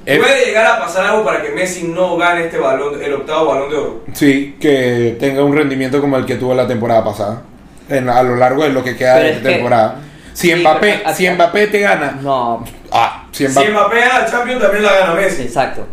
¿Puede 0.04 0.46
llegar 0.46 0.66
a 0.66 0.80
pasar 0.80 1.06
algo 1.06 1.24
para 1.24 1.42
que 1.42 1.50
Messi 1.50 1.86
no 1.86 2.16
gane 2.16 2.46
este 2.46 2.58
balón, 2.58 3.00
el 3.00 3.12
octavo 3.12 3.46
balón 3.46 3.70
de 3.70 3.76
oro? 3.76 4.04
sí, 4.14 4.56
que 4.58 5.16
tenga 5.20 5.44
un 5.44 5.54
rendimiento 5.54 6.00
como 6.00 6.16
el 6.16 6.24
que 6.26 6.36
tuvo 6.36 6.54
la 6.54 6.66
temporada 6.66 7.04
pasada. 7.04 7.42
En- 7.88 8.08
a 8.08 8.22
lo 8.22 8.34
largo 8.36 8.62
de 8.64 8.70
lo 8.70 8.82
que 8.82 8.96
queda 8.96 9.16
Pero 9.16 9.26
de 9.36 9.42
que- 9.42 9.48
temporada. 9.48 10.00
Si 10.32 10.54
Mbappé, 10.54 11.02
a- 11.04 11.12
si 11.14 11.28
Mbappé 11.28 11.66
te 11.68 11.80
gana. 11.80 12.18
No, 12.22 12.64
Ah, 12.92 13.26
si 13.32 13.46
Si 13.46 13.52
Mbappé. 13.52 13.70
Mbappé 13.70 13.96
gana 14.00 14.18
la 14.20 14.30
Champions, 14.30 14.62
también 14.62 14.82
la 14.84 14.92
gana 14.94 15.14
Messi. 15.14 15.42
exacto. 15.42 15.86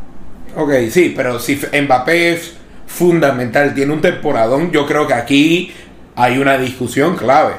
Ok, 0.55 0.71
sí, 0.89 1.13
pero 1.15 1.39
si 1.39 1.55
Mbappé 1.83 2.33
es 2.33 2.57
fundamental, 2.87 3.73
tiene 3.75 3.93
un 3.93 4.01
temporadón, 4.01 4.71
yo 4.71 4.85
creo 4.87 5.05
que 5.07 5.13
aquí 5.13 5.73
hay 6.15 6.37
una 6.39 6.57
discusión 6.57 7.15
clave. 7.15 7.53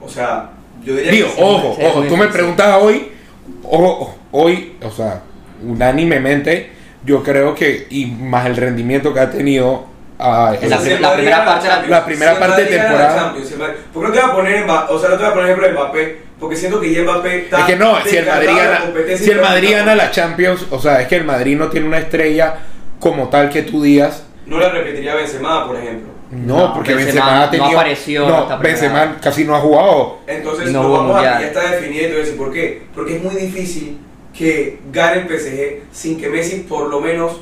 O 0.00 0.08
sea, 0.08 0.50
yo 0.84 0.94
diría 0.94 1.10
Digo, 1.10 1.28
que 1.28 1.34
sí. 1.34 1.40
ojo, 1.42 1.76
ojo, 1.82 2.02
tú 2.04 2.16
me 2.16 2.28
preguntas 2.28 2.76
hoy, 2.80 3.08
ojo, 3.64 4.16
hoy, 4.32 4.76
o 4.82 4.90
sea, 4.90 5.22
unánimemente, 5.64 6.70
yo 7.04 7.22
creo 7.22 7.54
que, 7.54 7.86
y 7.90 8.06
más 8.06 8.46
el 8.46 8.56
rendimiento 8.56 9.12
que 9.14 9.20
ha 9.20 9.30
tenido 9.30 9.86
ah, 10.18 10.54
En 10.60 10.70
la 10.70 10.78
prim- 10.78 11.00
la 11.00 11.14
primera 11.14 11.44
parte 11.44 11.68
de 11.68 11.74
la- 11.74 11.86
la 11.88 12.04
primera 12.04 12.38
parte 12.38 12.64
de 12.64 12.68
temporada. 12.68 13.16
la 13.16 13.22
Champions, 13.22 13.48
si 13.48 13.54
el 13.54 13.60
Madrid- 13.60 13.76
¿Por 13.92 14.02
qué 14.02 14.08
no 14.08 14.14
te 14.14 14.20
voy 14.20 14.30
a 14.30 14.34
poner? 14.34 14.64
O 14.90 14.98
sea, 14.98 15.08
no 15.10 15.16
te 15.16 15.22
voy 15.22 15.30
a 15.30 15.34
poner 15.34 15.44
ejemplo 15.46 15.66
de 15.66 15.72
Mbappé, 15.72 16.18
porque 16.40 16.56
siento 16.56 16.80
que 16.80 16.92
ya 16.92 17.02
Mbappé 17.02 17.38
está 17.44 17.60
Es 17.60 17.64
que 17.66 17.76
no, 17.76 17.96
si 18.04 18.16
el 18.16 18.26
Madrid 18.26 18.48
gana, 18.56 18.80
si 19.16 19.30
el 19.30 19.40
Madrid 19.40 19.70
gana 19.72 19.94
la 19.94 20.10
Champions, 20.10 20.66
o 20.70 20.78
sea, 20.78 21.00
es 21.02 21.08
que 21.08 21.16
el 21.16 21.24
Madrid 21.24 21.56
no 21.56 21.68
tiene 21.68 21.86
una 21.86 21.98
estrella 21.98 22.54
como 23.00 23.28
tal 23.28 23.48
que 23.50 23.62
tú 23.62 23.82
digas. 23.82 24.24
No 24.46 24.58
la 24.58 24.68
repetiría 24.70 25.14
Benzema, 25.14 25.66
por 25.66 25.76
ejemplo. 25.76 26.12
No, 26.30 26.56
No, 26.68 26.74
porque 26.74 26.94
Benzema 26.94 27.20
Benzema, 27.26 27.42
ha 27.42 27.44
no 27.46 27.50
tenido. 27.50 27.78
apareció 27.78 28.28
no, 28.28 28.42
esta 28.42 28.58
primera- 28.58 28.80
Benzema 28.80 29.16
casi 29.20 29.44
no 29.44 29.54
ha 29.54 29.60
jugado. 29.60 30.18
Entonces, 30.26 30.70
no 30.72 30.80
hubo 30.82 30.92
vamos 30.98 31.10
a 31.10 31.12
mundial. 31.14 31.36
que 31.36 31.42
ya 31.42 31.48
está 31.48 31.70
definido 31.70 32.02
y 32.02 32.06
te 32.06 32.10
voy 32.12 32.16
a 32.16 32.24
decir 32.24 32.36
por 32.36 32.52
qué. 32.52 32.82
Porque 32.94 33.16
es 33.16 33.22
muy 33.22 33.34
difícil 33.36 33.98
que 34.36 34.80
gane 34.92 35.20
el 35.20 35.28
PSG 35.28 35.82
sin 35.92 36.20
que 36.20 36.28
Messi 36.28 36.60
por 36.68 36.88
lo 36.88 37.00
menos... 37.00 37.40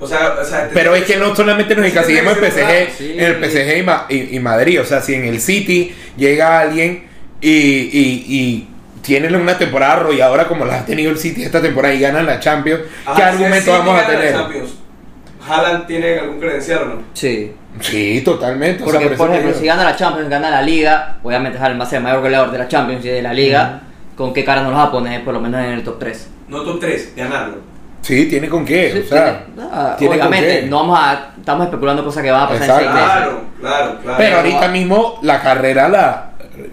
O 0.00 0.06
sea, 0.06 0.36
o 0.40 0.44
sea 0.44 0.68
Pero 0.72 0.94
es 0.94 1.04
que 1.04 1.16
no 1.16 1.34
solamente 1.34 1.74
nos 1.74 1.84
Sí, 1.86 1.90
encasillemos 1.90 2.36
en 2.38 2.44
PSG, 2.44 2.96
sí. 2.96 3.12
en 3.18 3.24
el 3.24 3.44
PSG 3.44 3.78
y, 3.78 3.82
Ma- 3.82 4.06
y- 4.08 4.36
y 4.36 4.40
Madrid. 4.40 4.80
O 4.80 4.84
sea, 4.84 5.00
si 5.00 5.14
en 5.14 5.24
el 5.24 5.40
City 5.40 5.92
llega 6.16 6.60
alguien 6.60 7.04
y, 7.40 7.50
y, 7.50 8.24
y 8.28 8.68
tiene 9.02 9.34
una 9.36 9.58
temporada 9.58 9.94
arrolladora 9.94 10.46
como 10.46 10.64
la 10.64 10.80
ha 10.80 10.86
tenido 10.86 11.10
el 11.10 11.18
City 11.18 11.42
esta 11.42 11.60
temporada 11.60 11.94
y 11.94 12.00
ganan 12.00 12.26
la 12.26 12.38
Champions, 12.38 12.82
Ajá, 13.06 13.16
¿qué 13.16 13.22
argumento 13.22 13.70
vamos 13.72 14.00
a 14.02 14.06
tener? 14.06 14.34
¿Haaland 15.48 15.86
tiene 15.86 16.18
algún 16.18 16.40
credencial 16.40 16.82
o 16.82 16.86
no? 16.86 17.02
Sí. 17.14 17.52
Sí, 17.80 18.20
totalmente. 18.24 18.82
o 18.84 18.90
sea, 18.90 19.00
Porque, 19.00 19.16
por 19.16 19.30
ejemplo, 19.30 19.54
si 19.54 19.64
gana 19.66 19.84
la 19.84 19.96
Champions, 19.96 20.28
gana 20.28 20.50
la 20.50 20.62
Liga, 20.62 21.18
obviamente 21.22 21.58
Haaland 21.58 21.80
va 21.80 21.84
a 21.84 21.88
ser 21.88 21.98
el 21.98 22.04
mayor 22.04 22.20
goleador 22.20 22.50
de 22.50 22.58
la 22.58 22.68
Champions 22.68 23.04
y 23.04 23.08
de 23.08 23.22
la 23.22 23.32
Liga, 23.32 23.80
¿con 24.16 24.34
qué 24.34 24.44
cara 24.44 24.62
nos 24.62 24.70
los 24.72 24.78
va 24.80 24.84
a 24.84 24.90
poner 24.92 25.24
por 25.24 25.32
lo 25.34 25.40
menos 25.40 25.64
en 25.64 25.70
el 25.70 25.82
top 25.84 25.98
3? 26.00 26.28
No 26.48 26.62
top 26.62 26.80
3, 26.80 27.12
ganarlo. 27.16 27.56
Sí, 28.02 28.26
tiene 28.26 28.48
con 28.48 28.64
qué. 28.64 28.90
Sí, 28.92 28.98
o 29.04 29.08
sea, 29.08 29.44
tiene- 29.44 29.68
ah, 29.72 29.94
tiene 29.98 30.18
con 30.18 30.28
obviamente, 30.28 30.60
qué. 30.60 30.66
no 30.66 30.76
vamos 30.78 30.98
a, 30.98 31.30
estamos 31.38 31.64
especulando 31.66 32.04
cosas 32.04 32.22
que 32.22 32.30
van 32.30 32.42
a 32.42 32.48
pasar 32.48 32.62
Exacto. 32.62 32.84
en 32.84 32.92
seis 32.92 32.94
meses. 33.02 33.10
Claro, 33.16 33.40
claro, 33.60 33.98
claro. 34.02 34.18
Pero 34.18 34.36
ahorita 34.38 34.68
mismo 34.68 35.18
la 35.22 35.42
carrera 35.42 35.88
la 35.88 36.24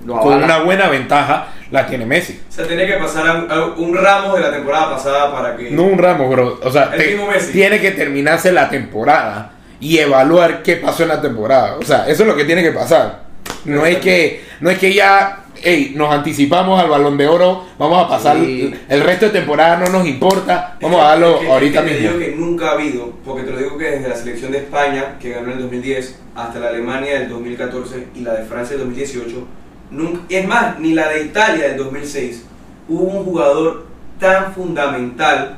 con 0.07 0.43
una 0.43 0.59
buena 0.63 0.87
ventaja 0.89 1.47
la 1.71 1.85
tiene 1.85 2.05
Messi. 2.05 2.41
O 2.49 2.51
sea, 2.51 2.65
tiene 2.67 2.87
que 2.87 2.93
pasar 2.93 3.27
a 3.27 3.33
un, 3.33 3.51
a 3.51 3.65
un 3.65 3.95
ramo 3.95 4.35
de 4.35 4.41
la 4.41 4.51
temporada 4.51 4.91
pasada 4.95 5.31
para 5.31 5.55
que... 5.57 5.69
No 5.71 5.83
un 5.83 5.97
ramo, 5.97 6.27
bro. 6.29 6.59
O 6.63 6.71
sea, 6.71 6.89
El 6.93 6.99
te- 7.01 7.07
mismo 7.11 7.27
Messi. 7.29 7.51
tiene 7.51 7.79
que 7.79 7.91
terminarse 7.91 8.51
la 8.51 8.69
temporada 8.69 9.51
y 9.79 9.97
evaluar 9.97 10.63
qué 10.63 10.77
pasó 10.77 11.03
en 11.03 11.09
la 11.09 11.21
temporada. 11.21 11.75
O 11.77 11.83
sea, 11.83 12.07
eso 12.07 12.23
es 12.23 12.27
lo 12.29 12.35
que 12.35 12.45
tiene 12.45 12.63
que 12.63 12.71
pasar. 12.71 13.19
No 13.65 13.85
es 13.85 13.97
que, 13.97 14.43
no 14.59 14.69
es 14.71 14.77
que 14.79 14.93
ya, 14.93 15.39
hey, 15.61 15.93
nos 15.95 16.11
anticipamos 16.13 16.79
al 16.79 16.89
balón 16.89 17.17
de 17.17 17.27
oro, 17.27 17.63
vamos 17.77 18.05
a 18.05 18.07
pasar 18.09 18.37
Sí. 18.37 18.73
el 18.89 19.01
resto 19.01 19.25
de 19.27 19.31
temporada, 19.31 19.77
no 19.77 19.87
nos 19.97 20.07
importa, 20.07 20.77
vamos 20.81 20.99
a 20.99 21.03
que- 21.03 21.07
darlo 21.09 21.39
que- 21.39 21.51
ahorita 21.51 21.79
es 21.79 21.85
que 21.85 21.91
Te 21.95 22.01
mismo. 22.01 22.17
digo 22.17 22.25
que 22.31 22.35
nunca 22.37 22.67
ha 22.69 22.71
habido, 22.73 23.13
porque 23.25 23.43
te 23.43 23.51
lo 23.51 23.57
digo 23.57 23.77
que 23.77 23.85
desde 23.91 24.09
la 24.09 24.15
selección 24.15 24.51
de 24.51 24.57
España, 24.59 25.17
que 25.19 25.29
ganó 25.31 25.47
en 25.47 25.53
el 25.53 25.59
2010, 25.61 26.19
hasta 26.35 26.59
la 26.59 26.67
Alemania 26.69 27.19
del 27.19 27.29
2014 27.29 28.07
y 28.15 28.21
la 28.21 28.33
de 28.33 28.43
Francia 28.45 28.75
del 28.77 28.85
2018, 28.85 29.47
nunca, 29.91 30.19
es 30.29 30.47
más, 30.47 30.79
ni 30.79 30.93
la 30.93 31.09
de 31.09 31.23
Italia 31.23 31.67
del 31.69 31.77
2006, 31.77 32.45
hubo 32.89 33.03
un 33.03 33.23
jugador 33.25 33.85
tan 34.19 34.53
fundamental 34.53 35.57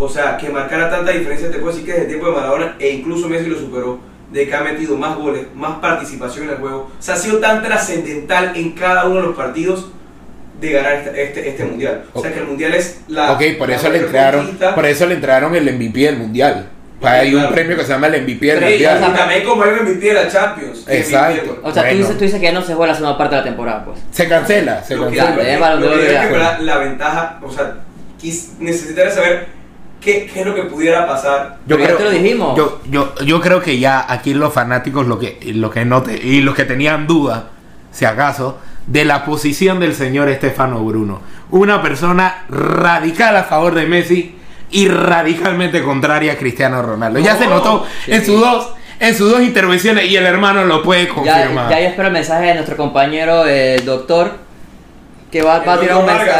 o 0.00 0.08
sea, 0.08 0.36
que 0.36 0.48
marcara 0.48 0.88
tanta 0.88 1.10
diferencia, 1.10 1.50
te 1.50 1.58
puedo 1.58 1.72
decir 1.72 1.84
que 1.84 1.90
desde 1.90 2.04
el 2.04 2.08
tiempo 2.10 2.26
de 2.28 2.36
Maradona, 2.36 2.76
e 2.78 2.90
incluso 2.90 3.28
Messi 3.28 3.48
lo 3.48 3.58
superó, 3.58 3.98
de 4.32 4.46
que 4.46 4.54
ha 4.54 4.60
metido 4.60 4.96
más 4.96 5.16
goles, 5.16 5.46
más 5.54 5.78
participación 5.78 6.44
en 6.44 6.50
el 6.50 6.56
juego. 6.56 6.90
O 6.98 7.02
sea, 7.02 7.14
ha 7.14 7.18
sido 7.18 7.38
tan 7.38 7.62
trascendental 7.62 8.52
en 8.56 8.72
cada 8.72 9.06
uno 9.06 9.16
de 9.16 9.22
los 9.28 9.36
partidos 9.36 9.90
de 10.60 10.72
ganar 10.72 10.92
este, 10.94 11.22
este, 11.22 11.48
este 11.50 11.64
mundial. 11.64 12.04
O 12.12 12.20
sea, 12.20 12.32
que 12.32 12.40
el 12.40 12.46
mundial 12.46 12.74
es 12.74 13.00
la. 13.08 13.32
Ok, 13.32 13.42
por 13.58 13.68
la 13.68 13.76
eso 13.76 13.88
le 13.90 14.00
conquista. 14.06 14.74
por 14.74 14.86
eso 14.86 15.06
le 15.06 15.14
entregaron 15.14 15.54
el 15.54 15.72
MVP 15.72 16.00
del 16.00 16.16
mundial. 16.18 16.68
Hay 17.00 17.32
un 17.32 17.40
Claro. 17.42 17.54
premio 17.54 17.76
que 17.76 17.84
se 17.84 17.90
llama 17.90 18.08
el 18.08 18.22
MVP 18.24 18.44
del 18.46 18.58
Sí, 18.58 18.64
y 18.64 18.70
mundial. 18.70 19.14
también 19.16 19.44
como 19.44 19.62
el 19.64 19.70
MVP 19.82 20.00
de 20.08 20.14
la 20.14 20.28
Champions. 20.28 20.84
Exacto. 20.88 21.60
O 21.62 21.72
sea, 21.72 21.82
tú, 21.84 21.88
Bueno. 21.88 21.98
dices, 22.00 22.18
tú 22.18 22.24
dices 22.24 22.40
que 22.40 22.46
ya 22.46 22.52
no 22.52 22.60
se 22.62 22.74
juega 22.74 22.90
la 22.92 22.98
segunda 22.98 23.16
parte 23.16 23.36
de 23.36 23.40
la 23.40 23.46
temporada, 23.46 23.84
pues. 23.84 24.00
Se 24.10 24.28
cancela, 24.28 24.82
se 24.82 24.96
Lo 24.96 25.08
que, 25.08 25.16
cancela. 25.16 25.74
lo 25.76 25.80
que- 25.90 25.94
lo 25.94 26.00
que 26.02 26.06
que 26.08 26.36
la, 26.38 26.58
la 26.58 26.78
ventaja, 26.78 27.38
o 27.40 27.52
sea, 27.52 27.74
necesitaría 28.58 29.12
saber 29.12 29.46
qué, 30.00 30.30
qué 30.32 30.40
es 30.40 30.46
lo 30.46 30.54
que 30.54 30.62
pudiera 30.64 31.06
pasar. 31.06 31.58
Pero 31.66 31.80
ya 31.80 31.96
te 31.96 32.04
lo 32.04 32.10
dijimos. 32.10 32.56
Yo, 32.56 32.80
yo, 32.90 33.14
yo 33.24 33.40
creo 33.40 33.60
que 33.62 33.78
ya 33.78 34.04
aquí 34.08 34.34
los 34.34 34.52
fanáticos 34.52 35.06
lo 35.06 35.18
que, 35.18 35.38
lo 35.54 35.70
que 35.70 35.84
no 35.84 36.02
te- 36.02 36.16
y 36.16 36.40
los 36.40 36.54
que 36.54 36.64
tenían 36.64 37.06
duda, 37.06 37.50
si 37.90 38.04
acaso, 38.04 38.58
de 38.86 39.04
la 39.04 39.24
posición 39.24 39.80
del 39.80 39.94
señor 39.94 40.28
Estefano 40.28 40.82
Bruno. 40.84 41.20
Una 41.50 41.82
persona 41.82 42.44
radical 42.48 43.36
a 43.36 43.44
favor 43.44 43.74
de 43.74 43.86
Messi 43.86 44.34
y 44.70 44.88
radicalmente 44.88 45.82
contraria 45.82 46.32
a 46.32 46.36
Cristiano 46.36 46.82
Ronaldo. 46.82 47.18
ya 47.20 47.36
se 47.36 47.46
notó 47.46 47.86
sí. 48.04 48.12
en 48.12 48.24
sus 48.24 48.40
dos, 48.40 48.72
en 49.00 49.14
sus 49.14 49.30
dos 49.30 49.42
intervenciones 49.42 50.04
y 50.10 50.16
el 50.16 50.26
hermano 50.26 50.64
lo 50.64 50.82
puede 50.82 51.06
Ya, 51.06 51.14
confirmar. 51.14 51.70
ya 51.70 51.80
yo 51.80 51.86
espero 51.88 52.08
el 52.08 52.14
mensaje 52.14 52.46
de 52.46 52.54
nuestro 52.54 52.76
compañero, 52.76 53.46
el 53.46 53.84
doctor, 53.84 54.32
que 55.30 55.42
va, 55.42 55.58
va 55.60 55.72
a 55.72 55.74
El 55.74 55.80
tirar 55.80 55.96
un 55.98 56.06
mensaje 56.06 56.30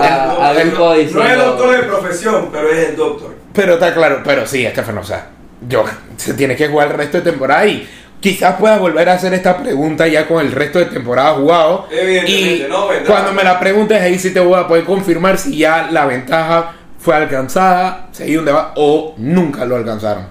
a, 0.00 0.48
a 0.48 0.54
diciendo... 0.54 1.22
No 1.22 1.26
es 1.26 1.38
doctor 1.38 1.76
de 1.76 1.82
profesión, 1.84 2.48
pero 2.52 2.68
es 2.68 2.88
el 2.88 2.96
doctor. 2.96 3.34
Pero 3.52 3.74
está 3.74 3.94
claro, 3.94 4.20
pero 4.24 4.46
sí, 4.46 4.64
Estefano, 4.64 5.00
o 5.00 5.04
sea, 5.04 5.28
yo, 5.68 5.84
se 6.16 6.34
tiene 6.34 6.56
que 6.56 6.68
jugar 6.68 6.88
el 6.88 6.94
resto 6.94 7.18
de 7.18 7.30
temporada 7.30 7.66
y 7.66 7.88
quizás 8.20 8.56
pueda 8.56 8.78
volver 8.78 9.08
a 9.08 9.14
hacer 9.14 9.34
esta 9.34 9.58
pregunta 9.58 10.06
ya 10.08 10.26
con 10.26 10.44
el 10.44 10.52
resto 10.52 10.78
de 10.78 10.86
temporada 10.86 11.34
jugado. 11.34 11.86
Evidentemente, 11.90 12.66
y 12.66 12.66
no 12.68 12.88
vendrá. 12.88 13.12
cuando 13.12 13.32
me 13.32 13.44
la 13.44 13.60
preguntes 13.60 14.00
ahí 14.00 14.18
sí 14.18 14.32
te 14.32 14.40
voy 14.40 14.58
a 14.58 14.66
poder 14.66 14.84
confirmar 14.84 15.38
si 15.38 15.58
ya 15.58 15.88
la 15.90 16.06
ventaja 16.06 16.72
fue 16.98 17.16
alcanzada, 17.16 18.08
si 18.12 18.22
hay 18.22 18.36
un 18.36 18.44
debate 18.44 18.72
o 18.76 19.14
nunca 19.18 19.64
lo 19.64 19.76
alcanzaron. 19.76 20.26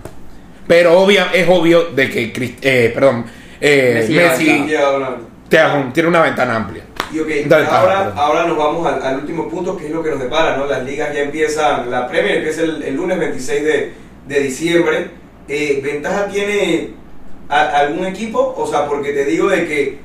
Pero 0.67 1.00
obvia, 1.00 1.28
es 1.34 1.47
obvio 1.50 1.89
de 1.93 2.10
que, 2.10 2.58
eh, 2.62 2.91
perdón, 2.93 3.26
eh, 3.60 4.06
Messi 4.10 4.13
Messi 4.13 4.76
tiene 5.93 6.10
una 6.10 6.21
ventana 6.21 6.56
amplia. 6.56 6.84
Y 7.13 7.19
ok, 7.19 7.28
ahora, 7.80 8.13
ahora 8.15 8.45
nos 8.45 8.58
vamos 8.58 8.88
al, 8.88 9.04
al 9.04 9.15
último 9.17 9.50
punto, 9.50 9.76
que 9.76 9.86
es 9.88 9.91
lo 9.91 10.02
que 10.02 10.12
nos 10.12 10.19
depara, 10.19 10.56
¿no? 10.58 10.65
Las 10.65 10.84
ligas 10.86 11.13
ya 11.13 11.21
empiezan, 11.24 11.89
la 11.91 12.08
Premier 12.08 12.38
empieza 12.38 12.62
el, 12.62 12.82
el 12.84 12.95
lunes 12.95 13.19
26 13.19 13.63
de, 13.63 13.93
de 14.28 14.39
diciembre. 14.39 15.10
Eh, 15.47 15.82
¿Ventaja 15.84 16.28
tiene 16.28 16.91
a- 17.50 17.80
algún 17.80 18.06
equipo? 18.06 18.54
O 18.58 18.65
sea, 18.65 18.86
porque 18.88 19.12
te 19.12 19.26
digo 19.26 19.50
de 19.50 19.67
que, 19.67 20.00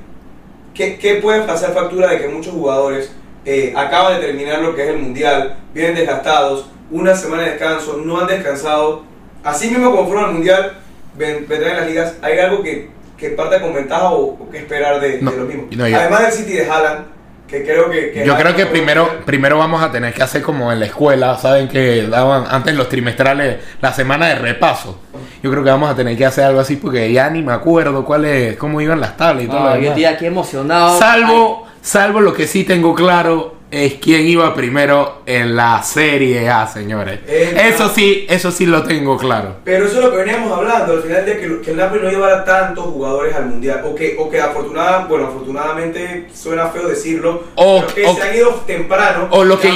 ¿qué, 0.75 0.99
qué 0.99 1.14
puede 1.16 1.42
pasar 1.42 1.73
factura 1.73 2.09
de 2.11 2.19
que 2.19 2.29
muchos 2.29 2.53
jugadores 2.55 3.12
eh, 3.45 3.73
acaban 3.77 4.21
de 4.21 4.27
terminar 4.27 4.61
lo 4.61 4.75
que 4.75 4.83
es 4.83 4.88
el 4.88 4.99
Mundial, 4.99 5.57
vienen 5.73 5.95
desgastados, 5.95 6.69
una 6.90 7.14
semana 7.14 7.45
de 7.45 7.51
descanso, 7.51 8.01
no 8.05 8.21
han 8.21 8.27
descansado. 8.27 9.05
Así 9.45 9.69
mismo 9.71 9.92
como 9.92 10.07
fueron 10.09 10.25
al 10.25 10.33
Mundial, 10.33 10.79
ven- 11.16 11.47
vendrán 11.49 11.71
en 11.73 11.77
las 11.79 11.87
ligas, 11.88 12.14
¿hay 12.23 12.38
algo 12.40 12.62
que, 12.64 12.88
que 13.16 13.31
parta 13.31 13.61
con 13.61 13.72
ventaja 13.74 14.11
o, 14.11 14.24
o 14.35 14.50
que 14.50 14.59
esperar 14.59 15.00
de, 15.00 15.20
No, 15.22 15.31
de 15.31 15.37
lo 15.38 15.44
mismo? 15.44 15.66
no, 15.72 15.88
yo- 15.88 15.96
Además 15.98 16.22
del 16.22 16.33
City 16.33 16.52
de 16.55 16.70
Haaland, 16.70 17.07
que 17.48 17.62
creo 17.64 17.88
que... 17.90 18.11
que 18.11 18.26
Yo 18.26 18.37
creo 18.37 18.55
que 18.57 18.66
primero, 18.66 19.09
primero 19.24 19.57
vamos 19.59 19.83
a 19.83 19.90
tener 19.92 20.12
que 20.12 20.22
hacer 20.22 20.42
como 20.42 20.72
en 20.72 20.81
la 20.81 20.87
escuela, 20.87 21.37
saben 21.38 21.68
que 21.68 22.07
daban 22.09 22.44
antes 22.50 22.74
los 22.74 22.88
trimestrales, 22.88 23.59
la 23.81 23.92
semana 23.92 24.26
de 24.29 24.35
repaso. 24.37 24.98
Yo 25.42 25.50
creo 25.50 25.62
que 25.62 25.70
vamos 25.70 25.88
a 25.90 25.94
tener 25.94 26.16
que 26.16 26.26
hacer 26.26 26.44
algo 26.44 26.61
así 26.61 26.76
porque 26.76 27.12
ya 27.12 27.31
ni 27.31 27.42
me 27.42 27.52
acuerdo 27.52 28.05
cuál 28.05 28.24
es, 28.24 28.57
cómo 28.57 28.81
iban 28.81 29.00
las 29.00 29.16
tablas 29.16 29.44
y 29.44 29.46
todo 29.46 29.61
No, 29.61 29.64
lo 29.66 29.70
yo 29.76 29.81
demás. 29.81 29.88
estoy 29.90 30.05
aquí 30.07 30.26
emocionado. 30.26 30.98
Salvo, 30.98 31.66
salvo 31.81 32.20
lo 32.20 32.33
que 32.35 32.46
sí 32.46 32.64
tengo 32.64 32.94
claro 32.94 33.56
es 33.70 33.94
quién 33.94 34.26
iba 34.26 34.55
primero 34.55 35.22
en 35.26 35.57
la 35.57 35.83
Serie 35.83 36.48
A, 36.48 36.66
señores. 36.66 37.20
Eso 37.29 37.88
sí, 37.88 38.26
eso 38.29 38.50
sí 38.50 38.64
lo 38.66 38.83
tengo 38.85 39.16
claro. 39.18 39.57
Pero 39.64 39.87
eso 39.87 39.98
es 39.98 40.05
lo 40.05 40.11
que 40.12 40.18
veníamos 40.18 40.52
hablando, 40.57 40.92
al 40.94 41.02
final 41.02 41.26
de 41.26 41.38
que, 41.38 41.61
que 41.61 41.70
el 41.72 41.76
Napoli 41.76 42.02
no 42.02 42.11
llevara 42.11 42.44
tantos 42.44 42.85
jugadores 42.85 43.35
al 43.35 43.46
Mundial, 43.46 43.83
o 43.85 43.94
que, 43.94 44.16
o 44.18 44.31
que 44.31 44.40
afortunada, 44.40 45.07
bueno, 45.07 45.26
afortunadamente 45.26 46.29
suena 46.35 46.68
feo 46.68 46.88
decirlo, 46.88 47.42
O- 47.57 47.83
pero 47.85 47.94
que 47.94 48.07
o- 48.07 48.14
se 48.14 48.22
han 48.22 48.37
ido 48.37 48.50
temprano. 48.66 49.29
O 49.31 49.44
lo 49.44 49.59
que 49.61 49.68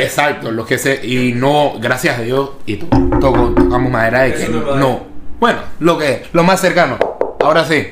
exacto, 0.00 0.50
lo 0.50 0.64
que 0.64 0.78
se 0.78 1.04
y 1.06 1.32
no, 1.32 1.74
gracias 1.78 2.18
a 2.18 2.22
Dios 2.22 2.50
y 2.66 2.76
to- 2.76 2.86
tocamos 3.20 3.90
madera 3.90 4.22
de 4.22 4.30
Eso 4.30 4.46
que 4.46 4.52
no 4.52 4.58
es. 4.58 4.74
Bueno, 5.38 5.58
lo 5.80 5.98
que 5.98 6.24
lo 6.32 6.42
más 6.42 6.60
cercano. 6.60 6.98
Ahora 7.40 7.64
sí. 7.64 7.86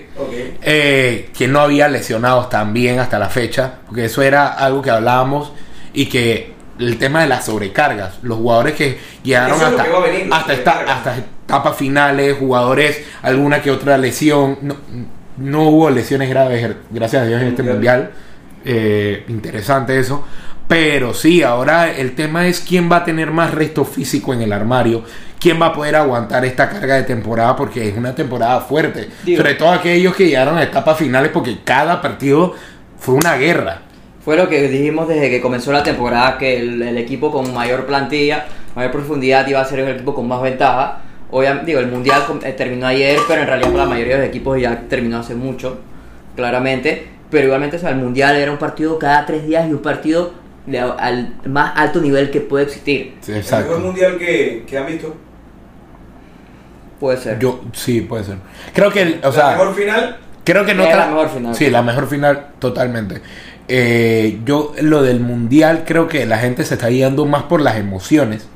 Eh, 0.62 1.30
que 1.36 1.46
no 1.48 1.60
había 1.60 1.88
lesionados 1.88 2.48
también 2.48 2.98
hasta 2.98 3.18
la 3.18 3.28
fecha, 3.28 3.74
porque 3.86 4.06
eso 4.06 4.22
era 4.22 4.48
algo 4.48 4.82
que 4.82 4.90
hablábamos 4.90 5.52
y 5.92 6.06
que 6.06 6.52
el 6.78 6.98
tema 6.98 7.22
de 7.22 7.28
las 7.28 7.44
sobrecargas, 7.46 8.18
los 8.22 8.38
jugadores 8.38 8.74
que 8.74 8.98
llegaron 9.22 9.60
hasta, 9.62 9.84
que 9.84 9.90
venir, 10.10 10.28
hasta, 10.32 10.52
esta- 10.52 10.72
sobrecargas. 10.72 10.96
hasta 11.06 11.16
etapas 11.18 11.76
finales, 11.76 12.36
jugadores, 12.38 13.02
alguna 13.22 13.62
que 13.62 13.70
otra 13.70 13.96
lesión, 13.96 14.58
no, 14.62 14.76
no 15.38 15.62
hubo 15.68 15.90
lesiones 15.90 16.28
graves, 16.28 16.74
gracias 16.90 17.22
a 17.22 17.26
Dios, 17.26 17.40
en 17.40 17.48
este 17.48 17.62
Mundial. 17.62 17.98
mundial, 18.00 18.22
Eh, 18.68 19.24
interesante 19.28 19.96
eso. 19.98 20.26
Pero 20.68 21.14
sí, 21.14 21.42
ahora 21.42 21.90
el 21.92 22.14
tema 22.16 22.46
es 22.48 22.60
quién 22.60 22.90
va 22.90 22.96
a 22.98 23.04
tener 23.04 23.30
más 23.30 23.54
resto 23.54 23.84
físico 23.84 24.34
en 24.34 24.42
el 24.42 24.52
armario, 24.52 25.02
quién 25.38 25.60
va 25.62 25.66
a 25.66 25.72
poder 25.72 25.94
aguantar 25.94 26.44
esta 26.44 26.68
carga 26.68 26.96
de 26.96 27.04
temporada, 27.04 27.54
porque 27.54 27.88
es 27.88 27.96
una 27.96 28.14
temporada 28.14 28.60
fuerte. 28.60 29.08
Digo- 29.24 29.38
Sobre 29.42 29.54
todo 29.54 29.70
aquellos 29.70 30.16
que 30.16 30.26
llegaron 30.26 30.58
a 30.58 30.64
etapas 30.64 30.98
finales, 30.98 31.30
porque 31.32 31.58
cada 31.62 32.00
partido 32.02 32.54
fue 32.98 33.14
una 33.14 33.36
guerra. 33.36 33.82
Fue 34.24 34.36
lo 34.36 34.48
que 34.48 34.66
dijimos 34.68 35.06
desde 35.06 35.30
que 35.30 35.40
comenzó 35.40 35.70
la 35.70 35.84
temporada, 35.84 36.36
que 36.36 36.58
el, 36.58 36.82
el 36.82 36.98
equipo 36.98 37.30
con 37.30 37.54
mayor 37.54 37.86
plantilla, 37.86 38.46
mayor 38.74 38.90
profundidad 38.90 39.46
iba 39.46 39.60
a 39.60 39.64
ser 39.64 39.78
el 39.78 39.94
equipo 39.94 40.14
con 40.14 40.26
más 40.26 40.42
ventaja. 40.42 40.98
Obviamente, 41.30 41.66
digo, 41.66 41.78
el 41.78 41.86
Mundial 41.92 42.22
eh, 42.42 42.52
terminó 42.52 42.88
ayer, 42.88 43.18
pero 43.28 43.42
en 43.42 43.46
realidad 43.46 43.72
la 43.72 43.86
mayoría 43.86 44.14
de 44.14 44.20
los 44.22 44.28
equipos 44.30 44.60
ya 44.60 44.80
terminó 44.88 45.18
hace 45.18 45.36
mucho, 45.36 45.78
claramente. 46.34 47.06
Pero 47.30 47.44
igualmente, 47.46 47.76
o 47.76 47.80
sea, 47.80 47.90
el 47.90 47.96
Mundial 47.96 48.34
era 48.36 48.50
un 48.50 48.58
partido 48.58 48.98
cada 48.98 49.24
tres 49.26 49.46
días 49.46 49.68
y 49.68 49.72
un 49.72 49.78
partido 49.82 50.32
de, 50.66 50.78
al 50.80 51.34
más 51.46 51.72
alto 51.76 52.00
nivel 52.00 52.30
que 52.30 52.40
puede 52.40 52.64
existir. 52.64 53.16
Sí, 53.20 53.32
El 53.32 53.42
mejor 53.44 53.78
mundial 53.80 54.18
que, 54.18 54.64
que 54.66 54.78
han 54.78 54.86
visto. 54.86 55.14
Puede 57.00 57.18
ser. 57.18 57.38
Yo, 57.38 57.60
sí, 57.72 58.00
puede 58.00 58.24
ser. 58.24 58.36
Creo 58.74 58.90
que, 58.90 59.02
el- 59.02 59.20
o 59.22 59.26
la 59.26 59.32
sea, 59.32 59.50
mejor 59.50 59.74
final. 59.74 60.16
creo 60.44 60.64
que 60.64 60.74
no 60.74 60.84
tra- 60.84 60.96
la 60.96 61.06
mejor 61.08 61.28
final. 61.28 61.54
Sí, 61.54 61.70
la 61.70 61.82
mejor 61.82 62.06
final, 62.08 62.48
totalmente. 62.58 63.20
Eh, 63.68 64.40
yo, 64.44 64.72
lo 64.80 65.02
del 65.02 65.20
mundial, 65.20 65.84
creo 65.86 66.08
que 66.08 66.24
la 66.24 66.38
gente 66.38 66.64
se 66.64 66.74
está 66.74 66.88
guiando 66.88 67.26
más 67.26 67.42
por 67.44 67.60
las 67.60 67.76
emociones 67.76 68.46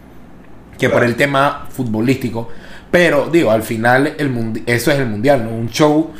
que 0.78 0.88
por 0.88 1.04
el 1.04 1.16
tema 1.16 1.66
futbolístico. 1.70 2.48
Pero, 2.90 3.28
digo, 3.30 3.50
al 3.50 3.62
final, 3.62 4.14
el 4.18 4.32
mundi- 4.34 4.62
eso 4.66 4.90
es 4.90 4.98
el 4.98 5.06
mundial, 5.06 5.44
¿no? 5.44 5.50
Un 5.50 5.68
show 5.68 6.10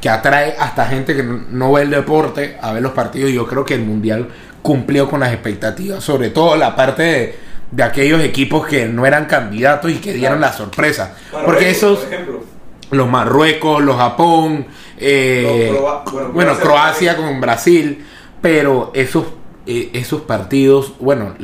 que 0.00 0.08
atrae 0.10 0.54
hasta 0.58 0.86
gente 0.86 1.14
que 1.14 1.22
no- 1.22 1.44
no 1.48 1.72
ve 1.72 1.82
el 1.82 1.90
deporte 1.90 2.56
a 2.60 2.72
ver 2.72 2.82
los 2.82 2.92
partidos. 2.92 3.30
Y 3.30 3.34
yo 3.34 3.46
creo 3.46 3.64
que 3.64 3.74
el 3.74 3.82
mundial 3.82 4.28
cumplió 4.62 5.08
con 5.08 5.20
las 5.20 5.32
expectativas, 5.32 6.02
sobre 6.04 6.30
todo 6.30 6.56
la 6.56 6.74
parte 6.76 7.02
de, 7.02 7.38
de 7.70 7.82
aquellos 7.82 8.22
equipos 8.22 8.66
que 8.66 8.86
no 8.86 9.04
eran 9.06 9.26
candidatos 9.26 9.90
y 9.90 9.96
que 9.96 10.12
dieron 10.12 10.40
la 10.40 10.52
sorpresa. 10.52 11.14
Porque 11.44 11.70
esos, 11.70 12.00
Por 12.00 12.96
los 12.98 13.08
Marruecos, 13.08 13.82
los 13.82 13.96
Japón, 13.96 14.66
eh, 14.98 15.68
Los 15.72 15.78
Croa- 15.80 16.04
bueno, 16.12 16.28
bueno, 16.32 16.54
Croacia 16.58 17.16
con 17.16 17.40
Brasil, 17.40 18.04
pero 18.40 18.90
esos, 18.94 19.24
eh, 19.66 19.90
esos 19.94 20.20
partidos, 20.22 20.92
bueno, 21.00 21.34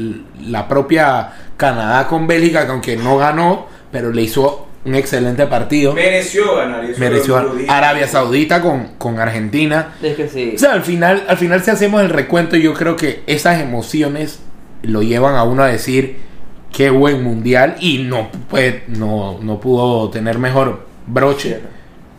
la 0.40 0.68
propia 0.68 1.32
Canadá 1.56 2.06
con 2.06 2.26
Bélgica, 2.26 2.66
que 2.66 2.70
aunque 2.72 2.96
no 2.96 3.16
ganó, 3.16 3.66
pero 3.90 4.12
le 4.12 4.22
hizo 4.22 4.67
un 4.88 4.94
excelente 4.94 5.46
partido, 5.46 5.92
Mereció 5.94 6.56
ganar. 6.56 6.84
y 6.84 6.90
eso 6.90 7.00
mereció. 7.00 7.36
Arabia 7.68 8.08
Saudita 8.08 8.60
con, 8.62 8.94
con 8.98 9.18
Argentina. 9.20 9.94
Es 10.02 10.16
que 10.16 10.28
sí. 10.28 10.52
O 10.56 10.58
sea, 10.58 10.72
al 10.72 10.82
final, 10.82 11.24
al 11.28 11.36
final 11.36 11.62
si 11.62 11.70
hacemos 11.70 12.02
el 12.02 12.10
recuento, 12.10 12.56
yo 12.56 12.74
creo 12.74 12.96
que 12.96 13.22
esas 13.26 13.60
emociones 13.60 14.40
lo 14.82 15.02
llevan 15.02 15.34
a 15.34 15.44
uno 15.44 15.62
a 15.62 15.66
decir 15.68 16.16
qué 16.72 16.90
buen 16.90 17.22
mundial 17.22 17.76
y 17.80 17.98
no, 17.98 18.30
puede, 18.48 18.84
no, 18.88 19.38
no 19.42 19.58
pudo 19.60 20.10
tener 20.10 20.38
mejor 20.38 20.86
broche, 21.06 21.60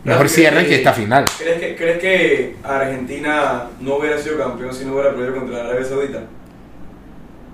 mejor 0.04 0.22
¿Crees 0.22 0.34
cierre 0.34 0.66
que 0.66 0.74
esta 0.76 0.92
final. 0.92 1.24
¿Crees 1.38 1.60
que, 1.60 1.76
¿Crees 1.76 1.98
que 1.98 2.56
Argentina 2.64 3.64
no 3.80 3.96
hubiera 3.96 4.18
sido 4.18 4.38
campeón 4.38 4.74
si 4.74 4.84
no 4.84 4.92
hubiera 4.94 5.10
perdido 5.14 5.36
contra 5.36 5.60
Arabia 5.64 5.84
Saudita? 5.84 6.22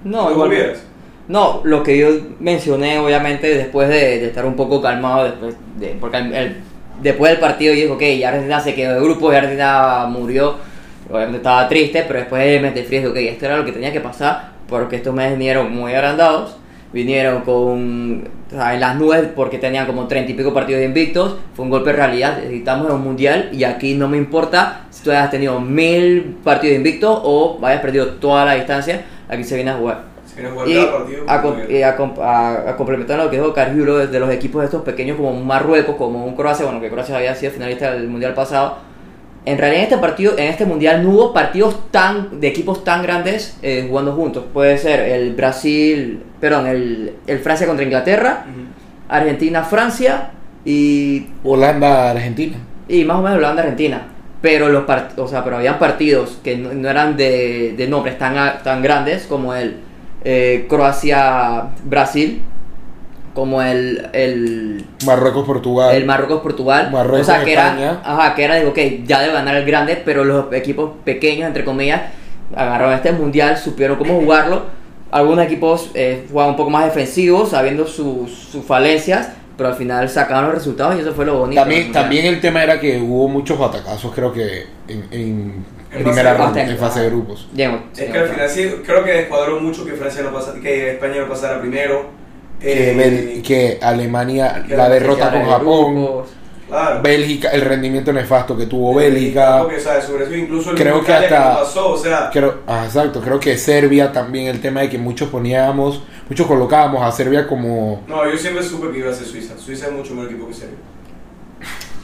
No, 0.04 0.26
¿Lo 0.26 0.32
igual. 0.32 0.48
hubieras? 0.48 0.78
No, 1.28 1.60
lo 1.64 1.82
que 1.82 1.98
yo 1.98 2.08
mencioné, 2.38 2.98
obviamente, 2.98 3.48
después 3.56 3.88
de, 3.88 4.20
de 4.20 4.26
estar 4.26 4.46
un 4.46 4.54
poco 4.54 4.80
calmado, 4.80 5.24
después 5.24 5.56
de, 5.76 5.96
porque 6.00 6.18
el- 6.18 6.56
después 7.02 7.32
del 7.32 7.40
partido 7.40 7.74
yo 7.74 7.80
dije, 7.80 7.92
ok, 8.14 8.20
ya 8.20 8.28
Argentina 8.28 8.60
se 8.60 8.74
quedó 8.74 8.94
de 8.94 9.00
grupo, 9.00 9.32
ya 9.32 9.38
Argentina 9.38 10.06
murió, 10.08 10.54
obviamente 11.10 11.38
estaba 11.38 11.68
triste, 11.68 12.04
pero 12.06 12.20
después 12.20 12.62
me 12.62 12.70
frío 12.70 13.00
dije, 13.00 13.06
ok, 13.08 13.16
esto 13.16 13.46
era 13.46 13.56
lo 13.56 13.64
que 13.64 13.72
tenía 13.72 13.92
que 13.92 14.00
pasar, 14.00 14.52
porque 14.68 14.96
estos 14.96 15.14
meses 15.14 15.36
vinieron 15.36 15.74
muy 15.74 15.92
agrandados, 15.94 16.56
vinieron 16.92 17.42
con 17.42 18.28
o 18.52 18.56
las 18.78 18.94
nubes 18.96 19.24
porque 19.34 19.58
tenían 19.58 19.86
como 19.86 20.06
30 20.06 20.30
y 20.30 20.34
pico 20.34 20.54
partidos 20.54 20.82
invictos. 20.84 21.36
Fue 21.54 21.64
un 21.64 21.70
golpe 21.70 21.90
de 21.90 21.96
realidad. 21.96 22.38
En 22.42 22.52
un 22.94 23.02
mundial 23.02 23.50
y 23.52 23.64
aquí 23.64 23.94
no 23.94 24.08
me 24.08 24.16
importa 24.16 24.86
si 24.90 25.02
tú 25.02 25.10
hayas 25.10 25.30
tenido 25.30 25.60
mil 25.60 26.36
partidos 26.44 26.76
invictos 26.76 27.20
o 27.24 27.58
hayas 27.62 27.80
perdido 27.82 28.06
toda 28.14 28.44
la 28.44 28.54
distancia. 28.54 29.04
Aquí 29.28 29.42
se 29.42 29.56
viene 29.56 29.72
a 29.72 29.74
jugar. 29.74 30.15
Y 30.66 30.78
a, 31.26 31.42
com- 31.42 31.58
y 31.68 31.82
a 31.82 31.96
a- 32.22 32.70
a 32.70 32.76
complementar 32.76 33.18
lo 33.18 33.30
que 33.30 33.36
dijo 33.38 33.52
Carjulo 33.54 33.98
desde 33.98 34.20
los 34.20 34.30
equipos 34.30 34.64
estos 34.64 34.82
pequeños 34.82 35.16
como 35.16 35.30
un 35.30 35.46
Marruecos, 35.46 35.96
como 35.96 36.24
un 36.24 36.34
Croacia, 36.36 36.64
bueno 36.66 36.80
que 36.80 36.90
Croacia 36.90 37.16
había 37.16 37.34
sido 37.34 37.52
finalista 37.52 37.92
del 37.92 38.08
mundial 38.08 38.34
pasado. 38.34 38.78
En 39.44 39.58
realidad 39.58 39.78
en 39.84 39.84
este 39.92 39.98
partido, 39.98 40.32
en 40.36 40.48
este 40.48 40.64
mundial 40.66 41.04
no 41.04 41.10
hubo 41.10 41.32
partidos 41.32 41.90
tan 41.92 42.40
de 42.40 42.48
equipos 42.48 42.82
tan 42.82 43.02
grandes 43.02 43.56
eh, 43.62 43.86
jugando 43.88 44.12
juntos. 44.12 44.44
Puede 44.52 44.76
ser 44.76 45.00
el 45.00 45.34
Brasil, 45.34 46.20
perdón, 46.40 46.66
el, 46.66 47.14
el 47.28 47.38
Francia 47.38 47.66
contra 47.66 47.84
Inglaterra, 47.84 48.44
Ujú. 48.50 48.62
Argentina, 49.08 49.62
Francia 49.62 50.30
y, 50.64 51.28
Holanda, 51.44 52.10
Argentina. 52.10 52.56
y 52.88 53.04
más 53.04 53.18
o 53.18 53.22
menos 53.22 53.38
Holanda, 53.38 53.62
Argentina. 53.62 54.08
Pero 54.42 54.68
los 54.68 54.84
part- 54.84 55.16
o 55.16 55.28
sea, 55.28 55.44
pero 55.44 55.56
habían 55.58 55.78
partidos 55.78 56.38
que 56.42 56.56
no, 56.56 56.74
no 56.74 56.88
eran 56.88 57.16
de, 57.16 57.74
de 57.76 57.86
nombres 57.88 58.18
tan, 58.18 58.34
tan 58.64 58.82
grandes 58.82 59.26
como 59.26 59.54
el 59.54 59.76
eh, 60.28 60.66
Croacia, 60.68 61.68
Brasil, 61.84 62.42
como 63.32 63.62
el, 63.62 64.08
el 64.12 64.84
Marruecos, 65.06 65.46
Portugal. 65.46 65.94
el 65.94 66.04
Marruecos 66.04 66.40
Portugal 66.40 66.90
Marruecos, 66.90 67.28
o 67.28 67.32
sea 67.32 67.44
que 67.44 67.52
España. 67.52 67.82
era 67.82 68.02
ajá 68.02 68.34
que 68.34 68.44
era 68.44 68.56
digo 68.56 68.70
ok 68.70 68.78
ya 69.06 69.20
debe 69.20 69.34
ganar 69.34 69.54
el 69.56 69.64
grande 69.66 70.02
pero 70.04 70.24
los 70.24 70.52
equipos 70.52 70.92
pequeños 71.04 71.46
entre 71.46 71.62
comillas 71.64 72.00
agarraron 72.56 72.94
este 72.94 73.12
mundial 73.12 73.56
supieron 73.58 73.98
cómo 73.98 74.18
jugarlo 74.18 74.62
algunos 75.12 75.44
equipos 75.44 75.90
eh, 75.94 76.24
jugaban 76.30 76.52
un 76.52 76.56
poco 76.56 76.70
más 76.70 76.86
defensivos 76.86 77.50
sabiendo 77.50 77.86
sus, 77.86 78.32
sus 78.32 78.64
falencias 78.64 79.28
pero 79.56 79.68
al 79.68 79.74
final 79.76 80.08
sacaron 80.08 80.46
los 80.46 80.54
resultados 80.54 80.96
y 80.96 81.00
eso 81.00 81.12
fue 81.12 81.26
lo 81.26 81.38
bonito 81.38 81.60
También, 81.60 81.92
también 81.92 82.26
el 82.26 82.40
tema 82.40 82.62
era 82.64 82.80
que 82.80 82.98
hubo 82.98 83.28
muchos 83.28 83.60
atacazos, 83.60 84.12
creo 84.14 84.32
que 84.32 84.64
en, 84.88 85.04
en 85.10 85.64
En 85.98 86.04
primera 86.04 86.34
fase 86.34 86.38
de 86.38 86.44
ronda, 86.44 86.60
grupos. 86.62 86.70
en 86.72 86.78
fase 86.78 87.00
de 87.00 87.06
grupos. 87.10 87.48
Llegamos, 87.54 87.80
Es 87.96 88.10
que 88.10 88.18
al 88.18 88.28
final 88.28 88.48
sí, 88.50 88.74
creo 88.84 89.04
que 89.04 89.12
descuadró 89.12 89.60
mucho 89.60 89.84
que 89.84 89.92
Francia 89.92 90.22
no 90.22 90.32
pasa, 90.32 90.54
que 90.60 90.90
España 90.92 91.20
no 91.20 91.28
pasara 91.28 91.60
primero. 91.60 92.06
Que, 92.60 92.90
Eh, 92.92 92.94
Bel- 92.96 93.42
que 93.42 93.78
Alemania, 93.82 94.64
que 94.66 94.76
la 94.76 94.88
derrota 94.88 95.30
con 95.30 95.44
Japón, 95.44 95.94
grupos. 95.94 96.28
claro. 96.68 97.02
Bélgica, 97.02 97.50
el 97.50 97.60
rendimiento 97.60 98.12
nefasto 98.14 98.56
que 98.56 98.64
tuvo 98.66 98.94
Bélgica. 98.94 99.62
Sobre 100.00 100.24
eso 100.24 100.34
incluso 100.34 100.70
el 100.70 100.76
Creo 100.76 101.04
que 101.04 101.12
hasta- 101.12 101.52
no 101.52 101.58
pasó, 101.60 101.90
o 101.90 101.98
sea, 101.98 102.30
Creo, 102.32 102.60
ah, 102.66 102.84
exacto, 102.86 103.20
creo 103.20 103.38
que 103.38 103.56
Serbia 103.58 104.10
también, 104.10 104.46
el 104.46 104.60
tema 104.60 104.80
de 104.80 104.88
que 104.88 104.96
muchos 104.98 105.28
poníamos, 105.28 106.02
muchos 106.30 106.46
colocábamos 106.46 107.02
a 107.02 107.12
Serbia 107.12 107.46
como... 107.46 108.02
no, 108.08 108.30
yo 108.30 108.36
siempre 108.38 108.62
supe 108.62 108.90
que 108.90 108.98
iba 109.00 109.10
a 109.10 109.14
ser 109.14 109.26
Suiza. 109.26 109.56
Suiza 109.58 109.86
es 109.88 109.92
mucho 109.92 110.14
mejor 110.14 110.30
equipo 110.30 110.48
que 110.48 110.54
Serbia. 110.54 110.78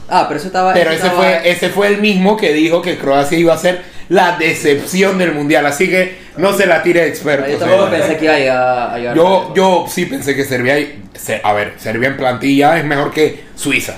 Ah 0.09 0.25
pero 0.27 0.37
eso 0.39 0.47
estaba 0.47 0.73
Pero 0.73 0.89
ese 0.91 1.05
estaba- 1.07 1.15
fue, 1.23 1.49
ese 1.49 1.69
fue 1.69 1.87
el 1.87 2.01
mismo 2.01 2.35
que 2.37 2.53
dijo 2.53 2.81
que 2.81 2.97
Croacia 2.97 3.37
iba 3.37 3.53
a 3.53 3.57
ser 3.57 3.81
la 4.09 4.37
decepción 4.37 5.17
del 5.17 5.33
mundial, 5.33 5.65
así 5.65 5.89
que 5.89 6.17
no 6.37 6.53
se 6.53 6.65
la 6.65 6.83
tire 6.83 7.01
de 7.01 7.07
experto. 7.07 7.49
yo 7.49 7.57
sea. 7.57 7.67
tampoco 7.67 7.89
pensé 7.89 8.17
que 8.17 8.25
iba 8.25 8.33
a 8.33 8.37
llegar 8.39 8.89
a 8.91 8.97
llegar 8.97 9.15
Yo, 9.15 9.53
yo 9.55 9.85
sí 9.87 10.05
pensé 10.05 10.35
que 10.35 10.43
Serbia, 10.43 10.75
se- 11.13 11.41
a 11.43 11.53
ver, 11.53 11.73
Serbia 11.77 12.09
en 12.09 12.17
plantilla 12.17 12.77
es 12.77 12.85
mejor 12.85 13.11
que 13.11 13.43
Suiza. 13.55 13.95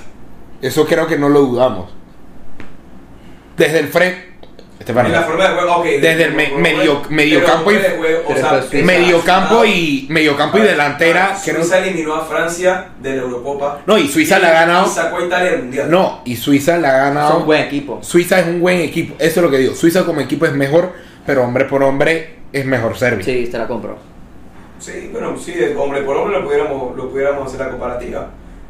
Eso 0.61 0.85
creo 0.85 1.07
que 1.07 1.17
no 1.17 1.27
lo 1.29 1.41
dudamos. 1.41 1.91
Desde 3.57 3.79
el 3.79 3.87
frente, 3.87 4.34
En 4.77 5.11
la 5.11 5.21
forma 5.23 5.47
de 5.47 5.55
juego, 5.55 5.75
ok. 5.77 5.85
Desde 5.85 6.23
el 6.25 6.33
me- 6.33 6.51
medio- 6.57 7.01
mediocampo 7.09 7.71
y- 7.71 7.75
o 7.77 8.35
sea, 8.35 8.61
mediocampo 8.83 9.65
y 9.65 10.05
mediocampo 10.09 10.57
y 10.57 10.61
delantera, 10.61 11.35
Suiza 11.37 11.79
eliminó 11.79 12.15
a 12.15 12.25
Francia 12.25 12.89
de 13.01 13.15
la 13.15 13.21
Eurocopa. 13.23 13.81
No, 13.85 13.97
y 13.97 14.07
Suiza 14.07 14.37
le 14.37 14.47
ha 14.47 14.51
ganado. 14.51 14.85
Y 14.85 14.89
sacó 14.89 15.17
a 15.17 15.25
Italia 15.25 15.51
del 15.51 15.61
mundial. 15.63 15.89
No, 15.89 16.21
y 16.25 16.35
Suiza 16.35 16.77
le 16.77 16.87
ha 16.87 16.97
ganado. 16.97 17.29
son 17.31 17.41
un 17.41 17.45
buen 17.45 17.61
equipo 17.63 17.99
Suiza 18.03 18.39
es 18.41 18.47
un 18.47 18.59
buen 18.59 18.79
equipo, 18.81 19.15
eso 19.17 19.39
es 19.39 19.43
lo 19.43 19.49
que 19.49 19.57
digo. 19.59 19.75
Suiza 19.75 20.03
como 20.05 20.19
equipo 20.21 20.45
es 20.45 20.53
mejor, 20.53 20.91
pero 21.25 21.43
hombre 21.43 21.65
por 21.65 21.81
hombre 21.81 22.35
es 22.51 22.65
mejor 22.65 22.97
Serbia. 22.97 23.23
sí 23.25 23.47
te 23.51 23.57
la 23.57 23.67
compro 23.67 23.97
Sí, 24.77 25.09
bueno, 25.11 25.35
sí, 25.37 25.53
hombre 25.77 26.01
por 26.01 26.17
hombre 26.17 26.37
lo 26.39 26.45
pudiéramos, 26.45 26.95
lo 26.97 27.09
pudiéramos 27.09 27.47
hacer 27.47 27.61
la 27.65 27.71
comparativa. 27.71 28.27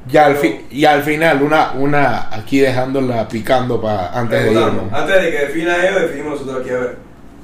Ya 0.08 0.28
al 0.28 0.36
fin, 0.36 0.62
y 0.70 0.86
al 0.86 1.02
final 1.02 1.42
una 1.42 1.72
una 1.72 2.30
aquí 2.36 2.60
dejándola 2.60 3.28
picando 3.28 3.82
para 3.82 4.12
antes 4.18 4.44
de 4.44 4.52
irnos. 4.52 4.94
Antes 4.94 5.24
de 5.24 5.32
que 5.32 5.38
defina 5.46 5.84
ellos, 5.88 6.02
definimos 6.02 6.34
nosotros 6.42 6.62
aquí 6.62 6.70
a 6.70 6.78
ver. 6.80 6.98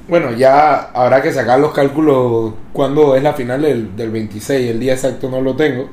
Bueno, 0.08 0.32
ya 0.34 0.92
habrá 0.94 1.22
que 1.22 1.32
sacar 1.32 1.60
los 1.60 1.74
cálculos 1.74 2.54
cuando 2.74 3.16
es 3.16 3.24
la 3.24 3.34
final 3.34 3.62
del, 3.62 3.96
del 3.96 4.12
26, 4.12 4.72
el 4.72 4.80
día 4.80 4.94
exacto 4.94 5.30
no 5.30 5.42
lo 5.42 5.56
tengo, 5.56 5.90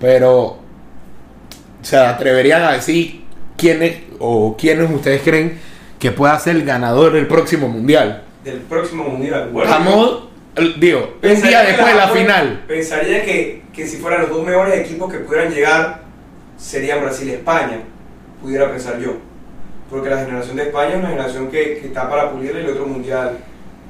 pero 0.00 0.58
se 1.82 1.96
atreverían 1.96 2.62
a 2.62 2.72
decir 2.72 3.22
quiénes 3.56 3.96
o 4.18 4.56
quiénes 4.58 4.90
ustedes 4.90 5.22
creen 5.22 5.58
que 5.98 6.10
pueda 6.10 6.38
ser 6.38 6.56
el 6.56 6.64
ganador 6.64 7.12
del 7.12 7.26
próximo 7.26 7.68
mundial. 7.68 8.24
Del 8.44 8.58
próximo 8.58 9.04
mundial. 9.04 9.48
Bueno, 9.52 10.28
el- 10.56 10.78
digo, 10.80 11.14
un 11.22 11.42
día 11.42 11.62
después 11.62 11.86
de 11.92 11.94
la 11.94 12.08
final. 12.08 12.64
Pensaría 12.68 13.24
que, 13.24 13.62
que 13.74 13.86
si 13.86 13.96
fueran 13.98 14.22
los 14.22 14.30
dos 14.30 14.44
mejores 14.46 14.74
equipos 14.78 15.12
que 15.12 15.18
pudieran 15.18 15.52
llegar, 15.52 16.02
serían 16.56 17.00
Brasil 17.00 17.28
y 17.28 17.32
España. 17.32 17.80
Pudiera 18.40 18.70
pensar 18.70 18.98
yo. 18.98 19.16
Porque 19.90 20.08
la 20.10 20.18
generación 20.24 20.56
de 20.56 20.62
España 20.64 20.90
es 20.90 20.96
una 20.96 21.08
generación 21.08 21.48
que, 21.50 21.78
que 21.80 21.86
está 21.86 22.08
para 22.08 22.30
pulirle 22.30 22.60
el 22.60 22.70
otro 22.70 22.86
mundial 22.86 23.38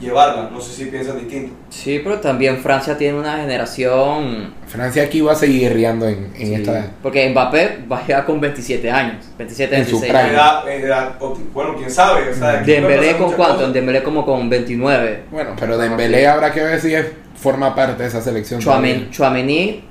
llevarla. 0.00 0.50
No 0.50 0.60
sé 0.60 0.72
si 0.74 0.86
piensan 0.90 1.18
distinto. 1.18 1.54
sí 1.70 2.00
pero 2.02 2.18
también 2.18 2.58
Francia 2.58 2.98
tiene 2.98 3.16
una 3.16 3.36
generación 3.36 4.52
Francia 4.66 5.04
aquí 5.04 5.20
va 5.20 5.32
a 5.32 5.36
seguir 5.36 5.72
riendo 5.72 6.08
en, 6.08 6.32
en 6.36 6.46
Sí, 6.48 6.54
esta... 6.54 6.90
Porque 7.00 7.28
Mbappé 7.30 7.84
va 7.90 7.98
a 7.98 8.06
llegar 8.06 8.26
con 8.26 8.40
27 8.40 8.90
años. 8.90 9.24
27, 9.38 9.76
En 9.76 9.86
su 9.86 10.00
26 10.00 10.12
prime. 10.12 10.38
años. 10.40 10.64
Edad- 10.66 10.84
edad 10.84 11.18
bueno, 11.52 11.76
quién 11.76 11.90
sabe. 11.90 12.28
O 12.30 12.34
sea, 12.34 12.60
puede 12.60 12.64
Dembélé 12.80 13.16
con 13.16 13.32
cuánto? 13.34 13.56
cosas. 13.58 13.72
Dembélé 13.72 14.02
como 14.02 14.24
con 14.26 14.50
29. 14.50 15.22
Bueno, 15.30 15.50
pero 15.58 15.78
Dembélé 15.78 16.26
habrá 16.26 16.52
que 16.52 16.62
ver 16.62 16.80
si 16.80 16.92
es- 16.94 17.06
forma 17.44 17.74
parte 17.74 18.02
de 18.02 18.08
esa 18.08 18.22
selección. 18.22 18.58
Chouamen- 18.60 19.10
Chouameni, 19.10 19.84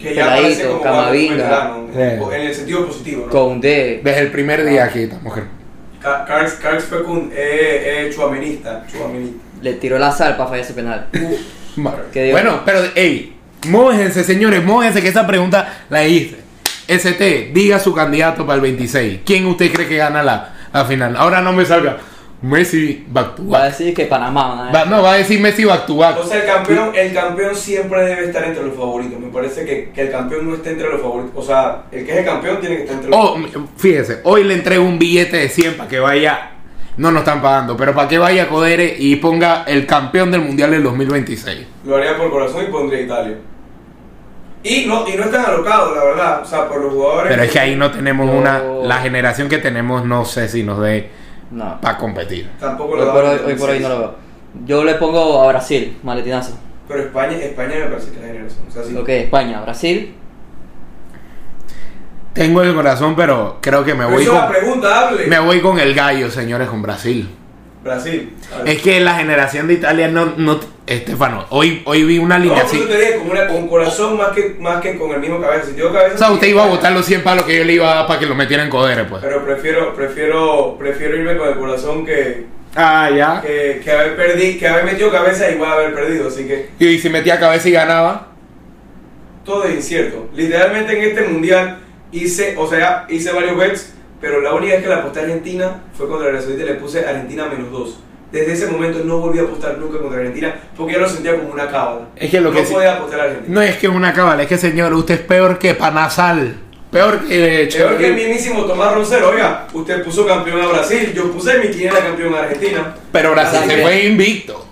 Que 0.00 0.14
ya 0.16 0.26
parece 0.26 0.62
Peladito, 0.64 0.68
como 0.70 0.82
Camavinga. 0.82 1.76
En 1.94 2.40
el 2.48 2.54
sentido 2.54 2.86
positivo, 2.88 3.26
¿no? 3.26 3.30
Koundé. 3.32 4.00
Desde 4.02 4.20
el 4.20 4.30
primer 4.32 4.64
día 4.66 4.84
aquí 4.86 5.04
esta 5.04 5.18
mujer. 5.20 5.44
Ca- 6.02 6.24
Carlos 6.24 6.54
Carlos 6.60 6.82
fue 6.82 7.04
con 7.04 7.30
eh, 7.32 8.08
eh, 8.08 8.10
chuamenista. 8.12 8.84
chuamenista. 8.90 9.38
Le 9.62 9.74
tiró 9.74 9.96
la 10.00 10.10
sal 10.10 10.36
para 10.36 10.48
fallar 10.50 10.64
ese 10.64 10.74
penal. 10.74 11.06
Bueno, 11.76 12.60
pero, 12.66 12.80
hey, 12.94 13.34
mójense, 13.68 14.24
señores, 14.24 14.62
mójense 14.62 15.00
que 15.00 15.08
esa 15.08 15.26
pregunta 15.26 15.84
la 15.88 16.04
hice. 16.06 16.36
ST, 16.86 17.52
diga 17.54 17.78
su 17.78 17.94
candidato 17.94 18.44
para 18.44 18.56
el 18.56 18.60
26. 18.60 19.20
¿Quién 19.24 19.46
usted 19.46 19.72
cree 19.72 19.88
que 19.88 19.96
gana 19.96 20.22
la, 20.22 20.52
la 20.70 20.84
final? 20.84 21.16
Ahora 21.16 21.40
no 21.40 21.52
me 21.54 21.64
salga 21.64 21.96
Messi 22.42 23.04
back 23.08 23.36
to 23.36 23.48
Va 23.48 23.58
a 23.58 23.60
back. 23.62 23.70
decir 23.78 23.94
que 23.94 24.06
Panamá. 24.06 24.66
¿no? 24.66 24.72
Va- 24.76 24.84
no, 24.84 25.02
va 25.02 25.12
a 25.12 25.16
decir 25.18 25.38
Messi 25.40 25.64
back 25.64 25.86
to 25.86 25.96
back. 25.96 26.18
O 26.18 26.24
sea, 26.24 26.38
el 26.40 26.46
campeón, 26.46 26.90
el 26.94 27.12
campeón 27.14 27.54
siempre 27.54 28.02
debe 28.04 28.24
estar 28.26 28.44
entre 28.44 28.64
los 28.64 28.74
favoritos. 28.76 29.20
Me 29.20 29.28
parece 29.28 29.64
que, 29.64 29.90
que 29.94 30.00
el 30.02 30.10
campeón 30.10 30.48
no 30.48 30.56
esté 30.56 30.70
entre 30.70 30.88
los 30.90 31.00
favoritos. 31.00 31.32
O 31.36 31.42
sea, 31.46 31.84
el 31.92 32.04
que 32.04 32.12
es 32.12 32.18
el 32.18 32.24
campeón 32.24 32.58
tiene 32.60 32.76
que 32.76 32.82
estar 32.82 32.96
entre 32.96 33.10
los 33.10 33.18
Oh, 33.20 33.36
fíjese, 33.76 34.20
hoy 34.24 34.42
le 34.44 34.54
entrego 34.54 34.84
un 34.84 34.98
billete 34.98 35.36
de 35.36 35.48
100 35.48 35.76
para 35.76 35.88
que 35.88 36.00
vaya. 36.00 36.48
No 36.96 37.10
nos 37.10 37.20
están 37.20 37.40
pagando, 37.40 37.74
pero 37.76 37.94
para 37.94 38.06
que 38.06 38.18
vaya 38.18 38.42
a 38.42 38.48
Codere 38.48 38.96
y 38.98 39.16
ponga 39.16 39.62
el 39.66 39.86
campeón 39.86 40.30
del 40.30 40.42
mundial 40.42 40.72
del 40.72 40.82
2026. 40.82 41.66
Lo 41.86 41.96
haría 41.96 42.18
por 42.18 42.30
corazón 42.30 42.64
y 42.68 42.70
pondría 42.70 43.00
Italia. 43.00 43.38
Y 44.64 44.84
no, 44.86 45.08
y 45.08 45.16
no 45.16 45.24
están 45.24 45.44
alocados, 45.46 45.96
la 45.96 46.04
verdad. 46.04 46.42
O 46.42 46.44
sea, 46.46 46.68
por 46.68 46.80
los 46.82 46.92
jugadores. 46.92 47.30
Pero 47.30 47.42
es 47.44 47.50
que 47.50 47.58
ahí 47.58 47.76
no 47.76 47.90
tenemos 47.90 48.26
No. 48.26 48.32
una. 48.32 48.62
La 48.84 48.98
generación 48.98 49.48
que 49.48 49.58
tenemos, 49.58 50.04
no 50.04 50.24
sé 50.24 50.48
si 50.48 50.62
nos 50.62 50.80
dé 50.80 51.08
No. 51.52 51.80
para 51.80 51.98
competir. 51.98 52.50
Tampoco 52.58 52.94
Hoy 52.94 53.00
lo 53.00 53.12
por 53.12 53.24
hoy, 53.24 53.38
en 53.38 53.44
hoy 53.46 53.54
por 53.54 53.70
hoy 53.70 53.80
no 53.80 53.88
2006. 53.88 53.90
lo 53.90 53.98
veo. 53.98 54.14
Yo 54.66 54.84
le 54.84 54.94
pongo 54.94 55.42
a 55.42 55.48
Brasil, 55.48 55.98
maletinazo. 56.02 56.58
Pero 56.88 57.02
España, 57.04 57.36
España 57.36 57.74
me 57.76 57.84
parece 57.86 58.10
que 58.10 58.16
es 58.16 58.22
la 58.22 58.26
generación. 58.28 58.64
O 58.68 58.70
sea, 58.72 58.82
sí. 58.84 58.96
Ok, 58.96 59.08
España, 59.08 59.60
Brasil. 59.62 60.14
Tengo 62.32 62.62
el 62.62 62.74
corazón, 62.74 63.14
pero 63.14 63.58
creo 63.60 63.84
que 63.84 63.92
me 63.94 64.04
Pero 64.06 64.16
voy 64.16 64.24
la 64.24 64.30
con, 64.30 64.48
pregunta, 64.52 65.08
hable. 65.08 65.26
me 65.26 65.38
voy 65.38 65.60
con 65.60 65.78
el 65.78 65.94
gallo, 65.94 66.30
señores, 66.30 66.68
con 66.68 66.80
Brasil. 66.80 67.28
Brasil. 67.82 68.32
Es 68.64 68.80
que 68.82 69.00
la 69.00 69.14
generación 69.16 69.66
de 69.66 69.74
Italia 69.74 70.08
no, 70.08 70.34
no 70.36 70.60
Estefano, 70.86 71.46
hoy, 71.50 71.82
hoy 71.84 72.02
vi 72.04 72.18
una 72.18 72.38
No, 72.38 72.48
por 72.48 72.52
alineación. 72.58 72.82
eso 72.82 72.90
te 72.90 72.98
dije, 72.98 73.16
con, 73.18 73.30
una, 73.30 73.46
con 73.48 73.68
corazón 73.68 74.16
más 74.16 74.28
que, 74.30 74.56
más 74.60 74.80
que 74.80 74.96
con 74.96 75.10
el 75.12 75.20
mismo 75.20 75.40
cabeza. 75.40 75.66
Si 75.66 75.72
tengo 75.74 75.92
cabeza. 75.92 76.14
O 76.14 76.18
sea, 76.18 76.30
usted 76.32 76.48
iba 76.48 76.64
a 76.64 76.68
botar 76.68 76.92
los 76.92 77.04
100 77.06 77.22
palos 77.22 77.44
que 77.44 77.56
yo 77.56 77.64
le 77.64 77.72
iba 77.74 77.90
a 77.90 77.94
dar 77.96 78.06
para 78.06 78.18
que 78.20 78.26
lo 78.26 78.34
metieran 78.34 78.66
en 78.66 78.70
Codere, 78.70 79.04
pues. 79.04 79.22
Pero 79.22 79.44
prefiero, 79.44 79.94
prefiero, 79.94 80.76
prefiero 80.78 81.16
irme 81.16 81.36
con 81.36 81.48
el 81.48 81.54
corazón 81.56 82.04
que, 82.04 82.44
Ah, 82.74 83.10
ya. 83.14 83.40
que, 83.42 83.80
que 83.82 83.90
haber 83.90 84.16
perdido, 84.16 84.58
que 84.58 84.68
haber 84.68 84.84
metido 84.84 85.10
cabeza 85.10 85.50
y 85.50 85.54
igual 85.54 85.72
haber 85.72 85.94
perdido. 85.94 86.28
Así 86.28 86.44
que 86.46 86.70
Y 86.78 86.98
si 86.98 87.08
metía 87.10 87.38
cabeza 87.38 87.68
y 87.68 87.72
ganaba. 87.72 88.28
todo 89.44 89.64
es 89.64 89.74
incierto. 89.76 90.28
Literalmente 90.34 90.96
en 90.96 91.04
este 91.10 91.22
mundial 91.28 91.78
hice, 92.12 92.54
o 92.56 92.68
sea, 92.68 93.06
hice 93.08 93.32
varios 93.32 93.56
bets, 93.56 93.94
pero 94.22 94.40
la 94.40 94.54
única 94.54 94.72
vez 94.74 94.82
que 94.82 94.88
la 94.88 94.96
aposté 94.98 95.20
a 95.20 95.22
Argentina 95.24 95.82
fue 95.94 96.08
contra 96.08 96.28
Arabia 96.28 96.40
Saudita 96.42 96.62
y 96.62 96.66
le 96.68 96.74
puse 96.76 97.00
Argentina 97.04 97.44
menos 97.46 97.70
2. 97.70 97.98
desde 98.32 98.52
ese 98.54 98.66
momento 98.68 99.00
no 99.04 99.18
volví 99.18 99.38
a 99.38 99.42
apostar 99.42 99.76
nunca 99.76 99.98
contra 99.98 100.20
Argentina 100.20 100.54
porque 100.74 100.94
ya 100.94 101.00
lo 101.00 101.08
sentía 101.10 101.36
como 101.36 101.52
una 101.52 101.68
cábala. 101.68 102.06
Es 102.16 102.30
que 102.30 102.40
lo 102.40 102.50
no 102.50 102.56
que 102.56 102.62
podía 102.62 102.94
apostar 102.94 103.20
a 103.20 103.24
Argentina. 103.24 103.54
No 103.54 103.60
es 103.60 103.76
que 103.76 103.86
es 103.88 103.92
una 103.92 104.14
cábala, 104.14 104.42
es 104.44 104.48
que 104.48 104.56
señor, 104.56 104.94
usted 104.94 105.14
es 105.16 105.20
peor 105.20 105.58
que 105.58 105.74
Panasal. 105.74 106.56
Peor 106.90 107.20
que 107.26 107.68
Peor 107.74 107.96
que 107.98 108.06
el 108.06 108.14
mismísimo 108.14 108.64
Tomás 108.64 108.94
Roncero, 108.94 109.28
oiga, 109.30 109.66
usted 109.72 110.02
puso 110.04 110.26
campeón 110.26 110.60
a 110.62 110.66
Brasil, 110.66 111.12
yo 111.14 111.30
puse 111.32 111.58
mi 111.58 111.68
quiniela 111.68 111.98
campeón 112.00 112.34
a 112.34 112.40
Argentina. 112.40 112.94
Pero 113.12 113.32
Brasil 113.32 113.58
Así 113.60 113.68
se 113.70 113.76
que 113.76 113.82
fue 113.82 114.04
invicto. 114.04 114.66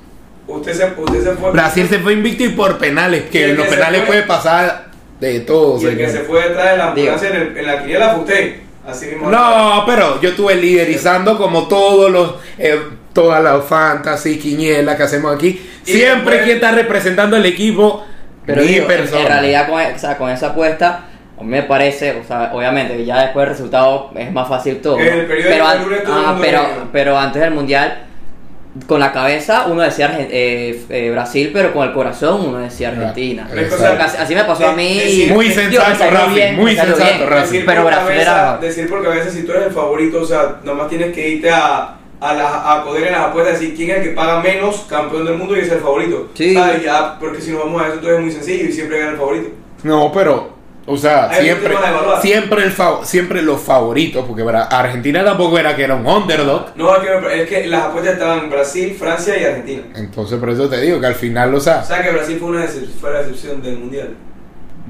Usted 0.46 0.72
se, 0.74 0.92
usted 1.01 1.22
se 1.24 1.30
fue. 1.36 1.51
Brasil 1.53 1.86
se 1.88 1.98
fue 1.98 2.12
invicto 2.14 2.44
y 2.44 2.48
por 2.51 2.78
penales, 2.78 3.24
que 3.30 3.51
en 3.51 3.57
los 3.57 3.66
penales 3.68 4.01
fue- 4.01 4.07
puede 4.09 4.22
pasar 4.24 4.90
de 5.20 5.40
todo. 5.40 5.80
Y 5.82 5.86
el 5.86 5.96
que 5.96 6.09
se 6.09 6.20
fue 6.20 6.48
detrás 6.48 6.70
de 6.72 6.76
la 6.78 6.88
ambulancia 6.88 7.28
en, 7.30 7.36
el- 7.36 7.57
en 7.59 7.66
la 7.66 7.80
quiniela 7.82 8.11
fue 8.11 8.20
usted. 8.20 8.55
Así 8.91 9.07
mismo. 9.07 9.30
No, 9.30 9.84
pero 9.86 10.20
yo 10.20 10.30
estuve 10.30 10.55
liderizando 10.57 11.36
como 11.38 11.68
todos 11.68 12.11
los, 12.11 12.34
eh, 12.59 12.78
todas 13.12 13.43
las 13.43 13.64
fantasy, 13.64 14.38
quinielas 14.38 14.97
que 14.97 15.03
hacemos 15.05 15.34
aquí. 15.34 15.61
Y 15.86 15.93
Siempre 15.93 16.36
después- 16.36 16.43
quien 16.43 16.57
está 16.57 16.72
representando 16.72 17.36
el 17.36 17.47
equipo, 17.47 18.05
Pero 18.47 18.62
mi 18.62 18.80
persona. 18.80 19.20
en 19.22 19.26
realidad 19.28 19.68
con, 19.68 19.80
o 19.82 19.99
sea, 19.99 20.16
con 20.16 20.30
esa 20.30 20.49
apuesta, 20.49 21.05
me 21.43 21.62
parece, 21.62 22.12
o 22.20 22.24
sea, 22.24 22.51
obviamente 22.53 22.97
que 22.99 23.05
ya 23.07 23.22
después 23.22 23.45
del 23.47 23.55
resultado 23.57 24.11
es 24.14 24.30
más 24.30 24.47
fácil 24.49 24.80
todo. 24.82 24.99
El 24.99 25.26
pero, 25.26 25.66
an- 25.66 25.78
ah, 26.07 26.26
mundo 26.32 26.38
pero, 26.43 26.62
pero 26.93 27.18
antes 27.18 27.41
del 27.41 27.53
mundial, 27.53 28.05
con 28.86 29.00
la 29.00 29.12
cabeza 29.12 29.66
uno 29.68 29.82
decía 29.82 30.08
Argen- 30.10 30.28
eh, 30.30 30.80
eh, 30.90 31.10
Brasil, 31.10 31.50
pero 31.52 31.72
con 31.72 31.86
el 31.88 31.92
corazón 31.92 32.40
uno 32.48 32.58
decía 32.58 32.88
Argentina. 32.90 33.48
Exacto. 33.52 34.04
Así, 34.20 34.34
me 34.34 34.44
pasó 34.44 34.68
a 34.68 34.72
mí. 34.74 34.98
Decir- 35.00 35.32
Muy 35.32 35.50
sensato, 35.50 36.10
Rafi, 36.10 36.34
bien, 36.34 36.56
muy 36.56 36.76
sensato. 36.76 37.26
Rafi. 37.26 37.42
Decir 37.42 37.64
Pero 37.66 37.84
Brasil 37.84 38.06
cabeza, 38.06 38.22
era 38.22 38.58
decir 38.58 38.88
por 38.88 39.02
cabeza 39.02 39.30
si 39.30 39.42
tú 39.44 39.52
eres 39.52 39.66
el 39.66 39.72
favorito, 39.72 40.20
o 40.22 40.24
sea, 40.24 40.60
nomás 40.62 40.88
tienes 40.88 41.12
que 41.12 41.28
irte 41.28 41.50
a, 41.50 41.96
a, 42.20 42.34
la, 42.34 42.72
a 42.72 42.84
poder 42.84 43.08
en 43.08 43.12
las 43.12 43.22
apuestas 43.22 43.58
decir 43.58 43.74
quién 43.74 43.90
es 43.90 43.96
el 43.96 44.02
que 44.04 44.10
paga 44.10 44.40
menos 44.40 44.86
campeón 44.88 45.24
del 45.24 45.36
mundo 45.36 45.56
y 45.56 45.60
es 45.60 45.72
el 45.72 45.80
favorito. 45.80 46.28
Sí. 46.34 46.54
¿Sabes? 46.54 46.84
Ya, 46.84 47.18
porque 47.18 47.40
si 47.40 47.50
nos 47.50 47.64
vamos 47.64 47.82
a 47.82 47.86
eso, 47.86 47.94
entonces 47.94 48.18
es 48.18 48.22
muy 48.24 48.32
sencillo 48.32 48.64
y 48.68 48.72
siempre 48.72 48.98
gana 49.00 49.10
el 49.12 49.16
favorito. 49.16 49.48
No, 49.82 50.12
pero, 50.12 50.59
o 50.93 50.97
sea, 50.97 51.32
siempre, 51.32 51.74
siempre, 52.20 52.64
el 52.64 52.74
fav- 52.76 53.05
siempre 53.05 53.43
los 53.43 53.61
favoritos, 53.61 54.24
porque 54.26 54.43
¿verdad? 54.43 54.68
Argentina 54.70 55.24
tampoco 55.24 55.59
era 55.59 55.76
que 55.76 55.84
era 55.84 55.95
un 55.95 56.07
underdog. 56.07 56.66
No, 56.76 56.97
es 56.97 57.03
que, 57.03 57.43
es 57.43 57.49
que 57.49 57.66
las 57.68 57.84
apuestas 57.84 58.14
estaban 58.14 58.51
Brasil, 58.51 58.97
Francia 58.99 59.38
y 59.41 59.45
Argentina. 59.45 59.82
Entonces, 59.95 60.38
por 60.38 60.51
eso 60.51 60.68
te 60.68 60.80
digo 60.80 60.99
que 61.01 61.07
al 61.07 61.14
final, 61.14 61.55
o 61.55 61.61
sea, 61.61 61.80
O 61.80 61.86
sea 61.86 62.03
que 62.03 62.11
Brasil 62.11 62.36
fue 62.41 62.49
una 62.49 62.64
fue 63.01 63.12
la 63.12 63.18
decepción 63.22 63.62
del 63.62 63.78
mundial. 63.78 64.14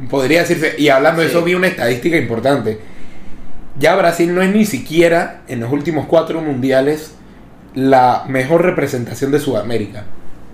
podría 0.08 0.40
decirse, 0.40 0.74
y 0.78 0.88
hablando 0.88 1.20
de 1.22 1.28
eso, 1.28 1.42
vi 1.42 1.54
una 1.54 1.66
estadística 1.66 2.16
importante. 2.16 2.80
Ya 3.78 3.94
Brasil 3.96 4.34
no 4.34 4.42
es 4.42 4.50
ni 4.54 4.64
siquiera 4.64 5.42
en 5.48 5.60
los 5.60 5.72
últimos 5.72 6.06
cuatro 6.06 6.40
mundiales 6.40 7.14
la 7.74 8.24
mejor 8.28 8.62
representación 8.62 9.30
de 9.30 9.38
Sudamérica. 9.38 10.04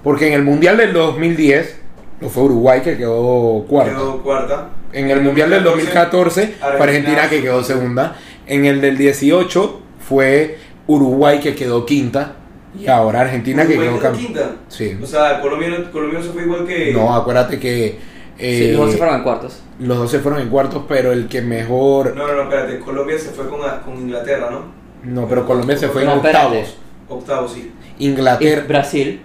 Porque 0.05 0.29
en 0.29 0.35
el 0.35 0.43
mundial 0.45 0.77
del 0.77 0.93
2010 0.93 1.81
lo 2.21 2.29
fue 2.29 2.45
Uruguay 2.45 2.81
que 2.83 2.97
quedó 2.97 3.65
cuarto. 3.69 3.93
Quedó 3.93 4.23
cuarta. 4.23 4.69
En 4.93 5.11
el 5.11 5.21
mundial 5.21 5.51
del 5.51 5.65
2014 5.65 6.55
fue 6.59 6.69
Argentina. 6.69 6.85
Argentina 6.85 7.29
que 7.29 7.43
quedó 7.43 7.63
segunda. 7.65 8.17
En 8.47 8.65
el 8.65 8.81
del 8.81 8.97
18 8.97 9.81
fue 9.99 10.59
Uruguay 10.87 11.41
que 11.41 11.55
quedó 11.55 11.85
quinta. 11.85 12.37
Y 12.79 12.87
ahora 12.89 13.23
Argentina 13.23 13.67
que 13.67 13.79
Uruguay 13.79 13.89
quedó 13.89 13.99
quedó 14.01 14.11
campeón. 14.11 14.27
quinta. 14.27 14.51
Sí. 14.69 14.99
O 15.03 15.07
sea, 15.07 15.41
Colombia, 15.41 15.69
no- 15.71 15.91
Colombia 15.91 16.19
no 16.21 16.25
se 16.25 16.31
fue 16.33 16.43
igual 16.43 16.67
que. 16.67 16.93
No, 16.93 17.15
acuérdate 17.15 17.59
que 17.59 17.99
Sí, 18.39 18.45
eh, 18.45 18.73
los 18.73 18.83
11 18.83 18.99
fueron 18.99 19.17
en 19.17 19.23
cuartos. 19.23 19.63
los 19.79 19.97
dos 19.97 20.11
se 20.11 20.19
fueron 20.21 20.41
en 20.43 20.49
cuartos, 20.51 20.83
pero 20.87 21.11
el 21.13 21.27
que 21.27 21.41
mejor. 21.41 22.15
No, 22.15 22.27
no, 22.27 22.35
no, 22.35 22.43
espérate. 22.43 22.79
Colombia 22.81 23.19
se 23.19 23.31
fue 23.31 23.49
con, 23.49 23.61
con 23.85 23.97
Inglaterra, 23.97 24.49
¿no? 24.51 24.61
No, 25.03 25.27
pero 25.27 25.47
Colombia 25.47 25.77
se 25.79 25.89
fue 25.89 26.03
en 26.05 26.11
espérate. 26.11 26.47
octavos. 26.47 26.77
Octavo, 27.09 27.49
sí. 27.49 27.73
Y 27.99 28.09
Inglaterra, 28.09 28.65
Brasil. 28.69 29.21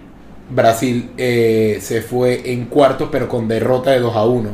Brasil 0.48 1.10
eh, 1.18 1.78
se 1.80 2.00
fue 2.02 2.52
en 2.52 2.66
cuartos, 2.66 3.08
pero 3.12 3.28
con 3.28 3.48
derrota 3.48 3.90
de 3.90 4.00
2 4.00 4.16
a 4.16 4.24
1. 4.24 4.50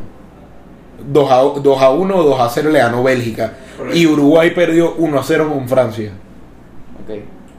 2 0.99 1.31
a, 1.31 1.37
2 1.61 1.83
a 1.83 1.91
1 1.91 2.17
o 2.17 2.23
2 2.23 2.41
a 2.41 2.49
0 2.49 2.71
le 2.71 2.79
ganó 2.79 3.03
Bélgica. 3.03 3.53
Correcto. 3.77 3.97
Y 3.99 4.07
Uruguay 4.07 4.51
perdió 4.53 4.95
1 4.97 5.19
a 5.19 5.23
0 5.23 5.49
con 5.53 5.69
Francia. 5.69 6.11
Ok. 7.05 7.11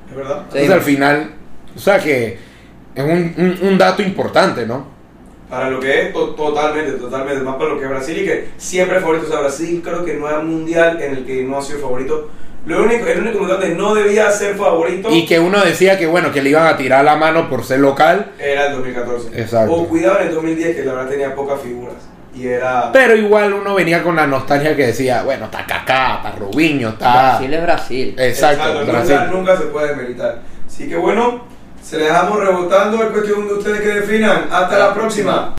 ¿Es 0.09 0.15
verdad? 0.15 0.37
Sí. 0.51 0.57
Entonces 0.59 0.71
al 0.71 0.81
final, 0.81 1.31
o 1.75 1.79
sea 1.79 1.99
que 1.99 2.37
es 2.95 3.03
un, 3.03 3.33
un- 3.37 3.67
un 3.69 3.77
dato 3.77 4.01
importante, 4.01 4.65
¿no? 4.65 4.87
Para 5.49 5.69
lo 5.69 5.79
que 5.79 6.07
es, 6.07 6.13
to- 6.13 6.35
totalmente, 6.35 6.91
totalmente. 6.93 7.41
Más 7.43 7.55
para 7.55 7.69
lo 7.71 7.77
que 7.79 7.85
es 7.85 7.89
Brasil 7.89 8.17
y 8.19 8.25
que 8.25 8.49
siempre 8.57 8.97
es 8.97 9.01
favorito. 9.01 9.25
O 9.27 9.29
sea, 9.29 9.39
Brasil 9.39 9.81
creo 9.83 10.05
que 10.05 10.13
no 10.15 10.27
hay 10.27 10.43
mundial 10.43 11.01
en 11.01 11.15
el 11.15 11.25
que 11.25 11.43
no 11.43 11.57
ha 11.57 11.61
sido 11.61 11.79
favorito. 11.79 12.29
Lo 12.65 12.83
único, 12.83 13.05
el 13.07 13.21
único 13.21 13.39
mundial 13.39 13.59
donde 13.61 13.75
no 13.75 13.95
debía 13.95 14.29
ser 14.31 14.55
favorito 14.55 15.09
Y 15.09 15.25
que 15.25 15.39
uno 15.39 15.63
decía 15.63 15.97
que 15.97 16.05
bueno, 16.05 16.31
que 16.31 16.41
le 16.43 16.49
iban 16.49 16.67
a 16.67 16.75
tirar 16.75 17.05
la 17.05 17.15
mano 17.15 17.49
por 17.49 17.63
ser 17.63 17.79
local, 17.79 18.31
era 18.37 18.67
el 18.67 18.73
2014. 18.73 19.41
Exacto. 19.41 19.73
O 19.73 19.87
cuidado 19.87 20.19
en 20.19 20.27
el 20.27 20.33
2010, 20.35 20.75
que 20.75 20.83
la 20.83 20.93
verdad 20.93 21.09
tenía 21.09 21.33
pocas 21.33 21.61
figuras. 21.61 21.95
Y 22.39 22.47
era. 22.47 22.91
pero 22.93 23.15
igual 23.15 23.53
uno 23.53 23.75
venía 23.75 24.01
con 24.01 24.15
la 24.15 24.25
nostalgia 24.25 24.75
que 24.75 24.87
decía, 24.87 25.23
bueno, 25.23 25.45
está 25.45 25.65
Kaká, 25.65 26.15
está 26.15 26.31
Robinho, 26.31 26.89
está... 26.89 27.11
Brasil 27.11 27.53
es 27.53 27.61
Brasil. 27.61 28.15
Exacto, 28.17 28.79
el 28.79 28.85
Brasil. 28.87 29.15
mundial 29.15 29.31
nunca 29.31 29.57
se 29.57 29.63
puede 29.65 29.89
demeritar. 29.89 30.39
Así 30.65 30.87
que 30.87 30.95
bueno, 30.95 31.43
se 31.81 31.97
le 31.97 32.05
dejamos 32.05 32.39
rebotando. 32.39 33.03
Es 33.03 33.09
cuestión 33.09 33.47
de 33.47 33.53
ustedes 33.55 33.81
que 33.81 33.87
definan. 33.87 34.47
Hasta 34.51 34.79
la 34.79 34.93
próxima. 34.93 35.59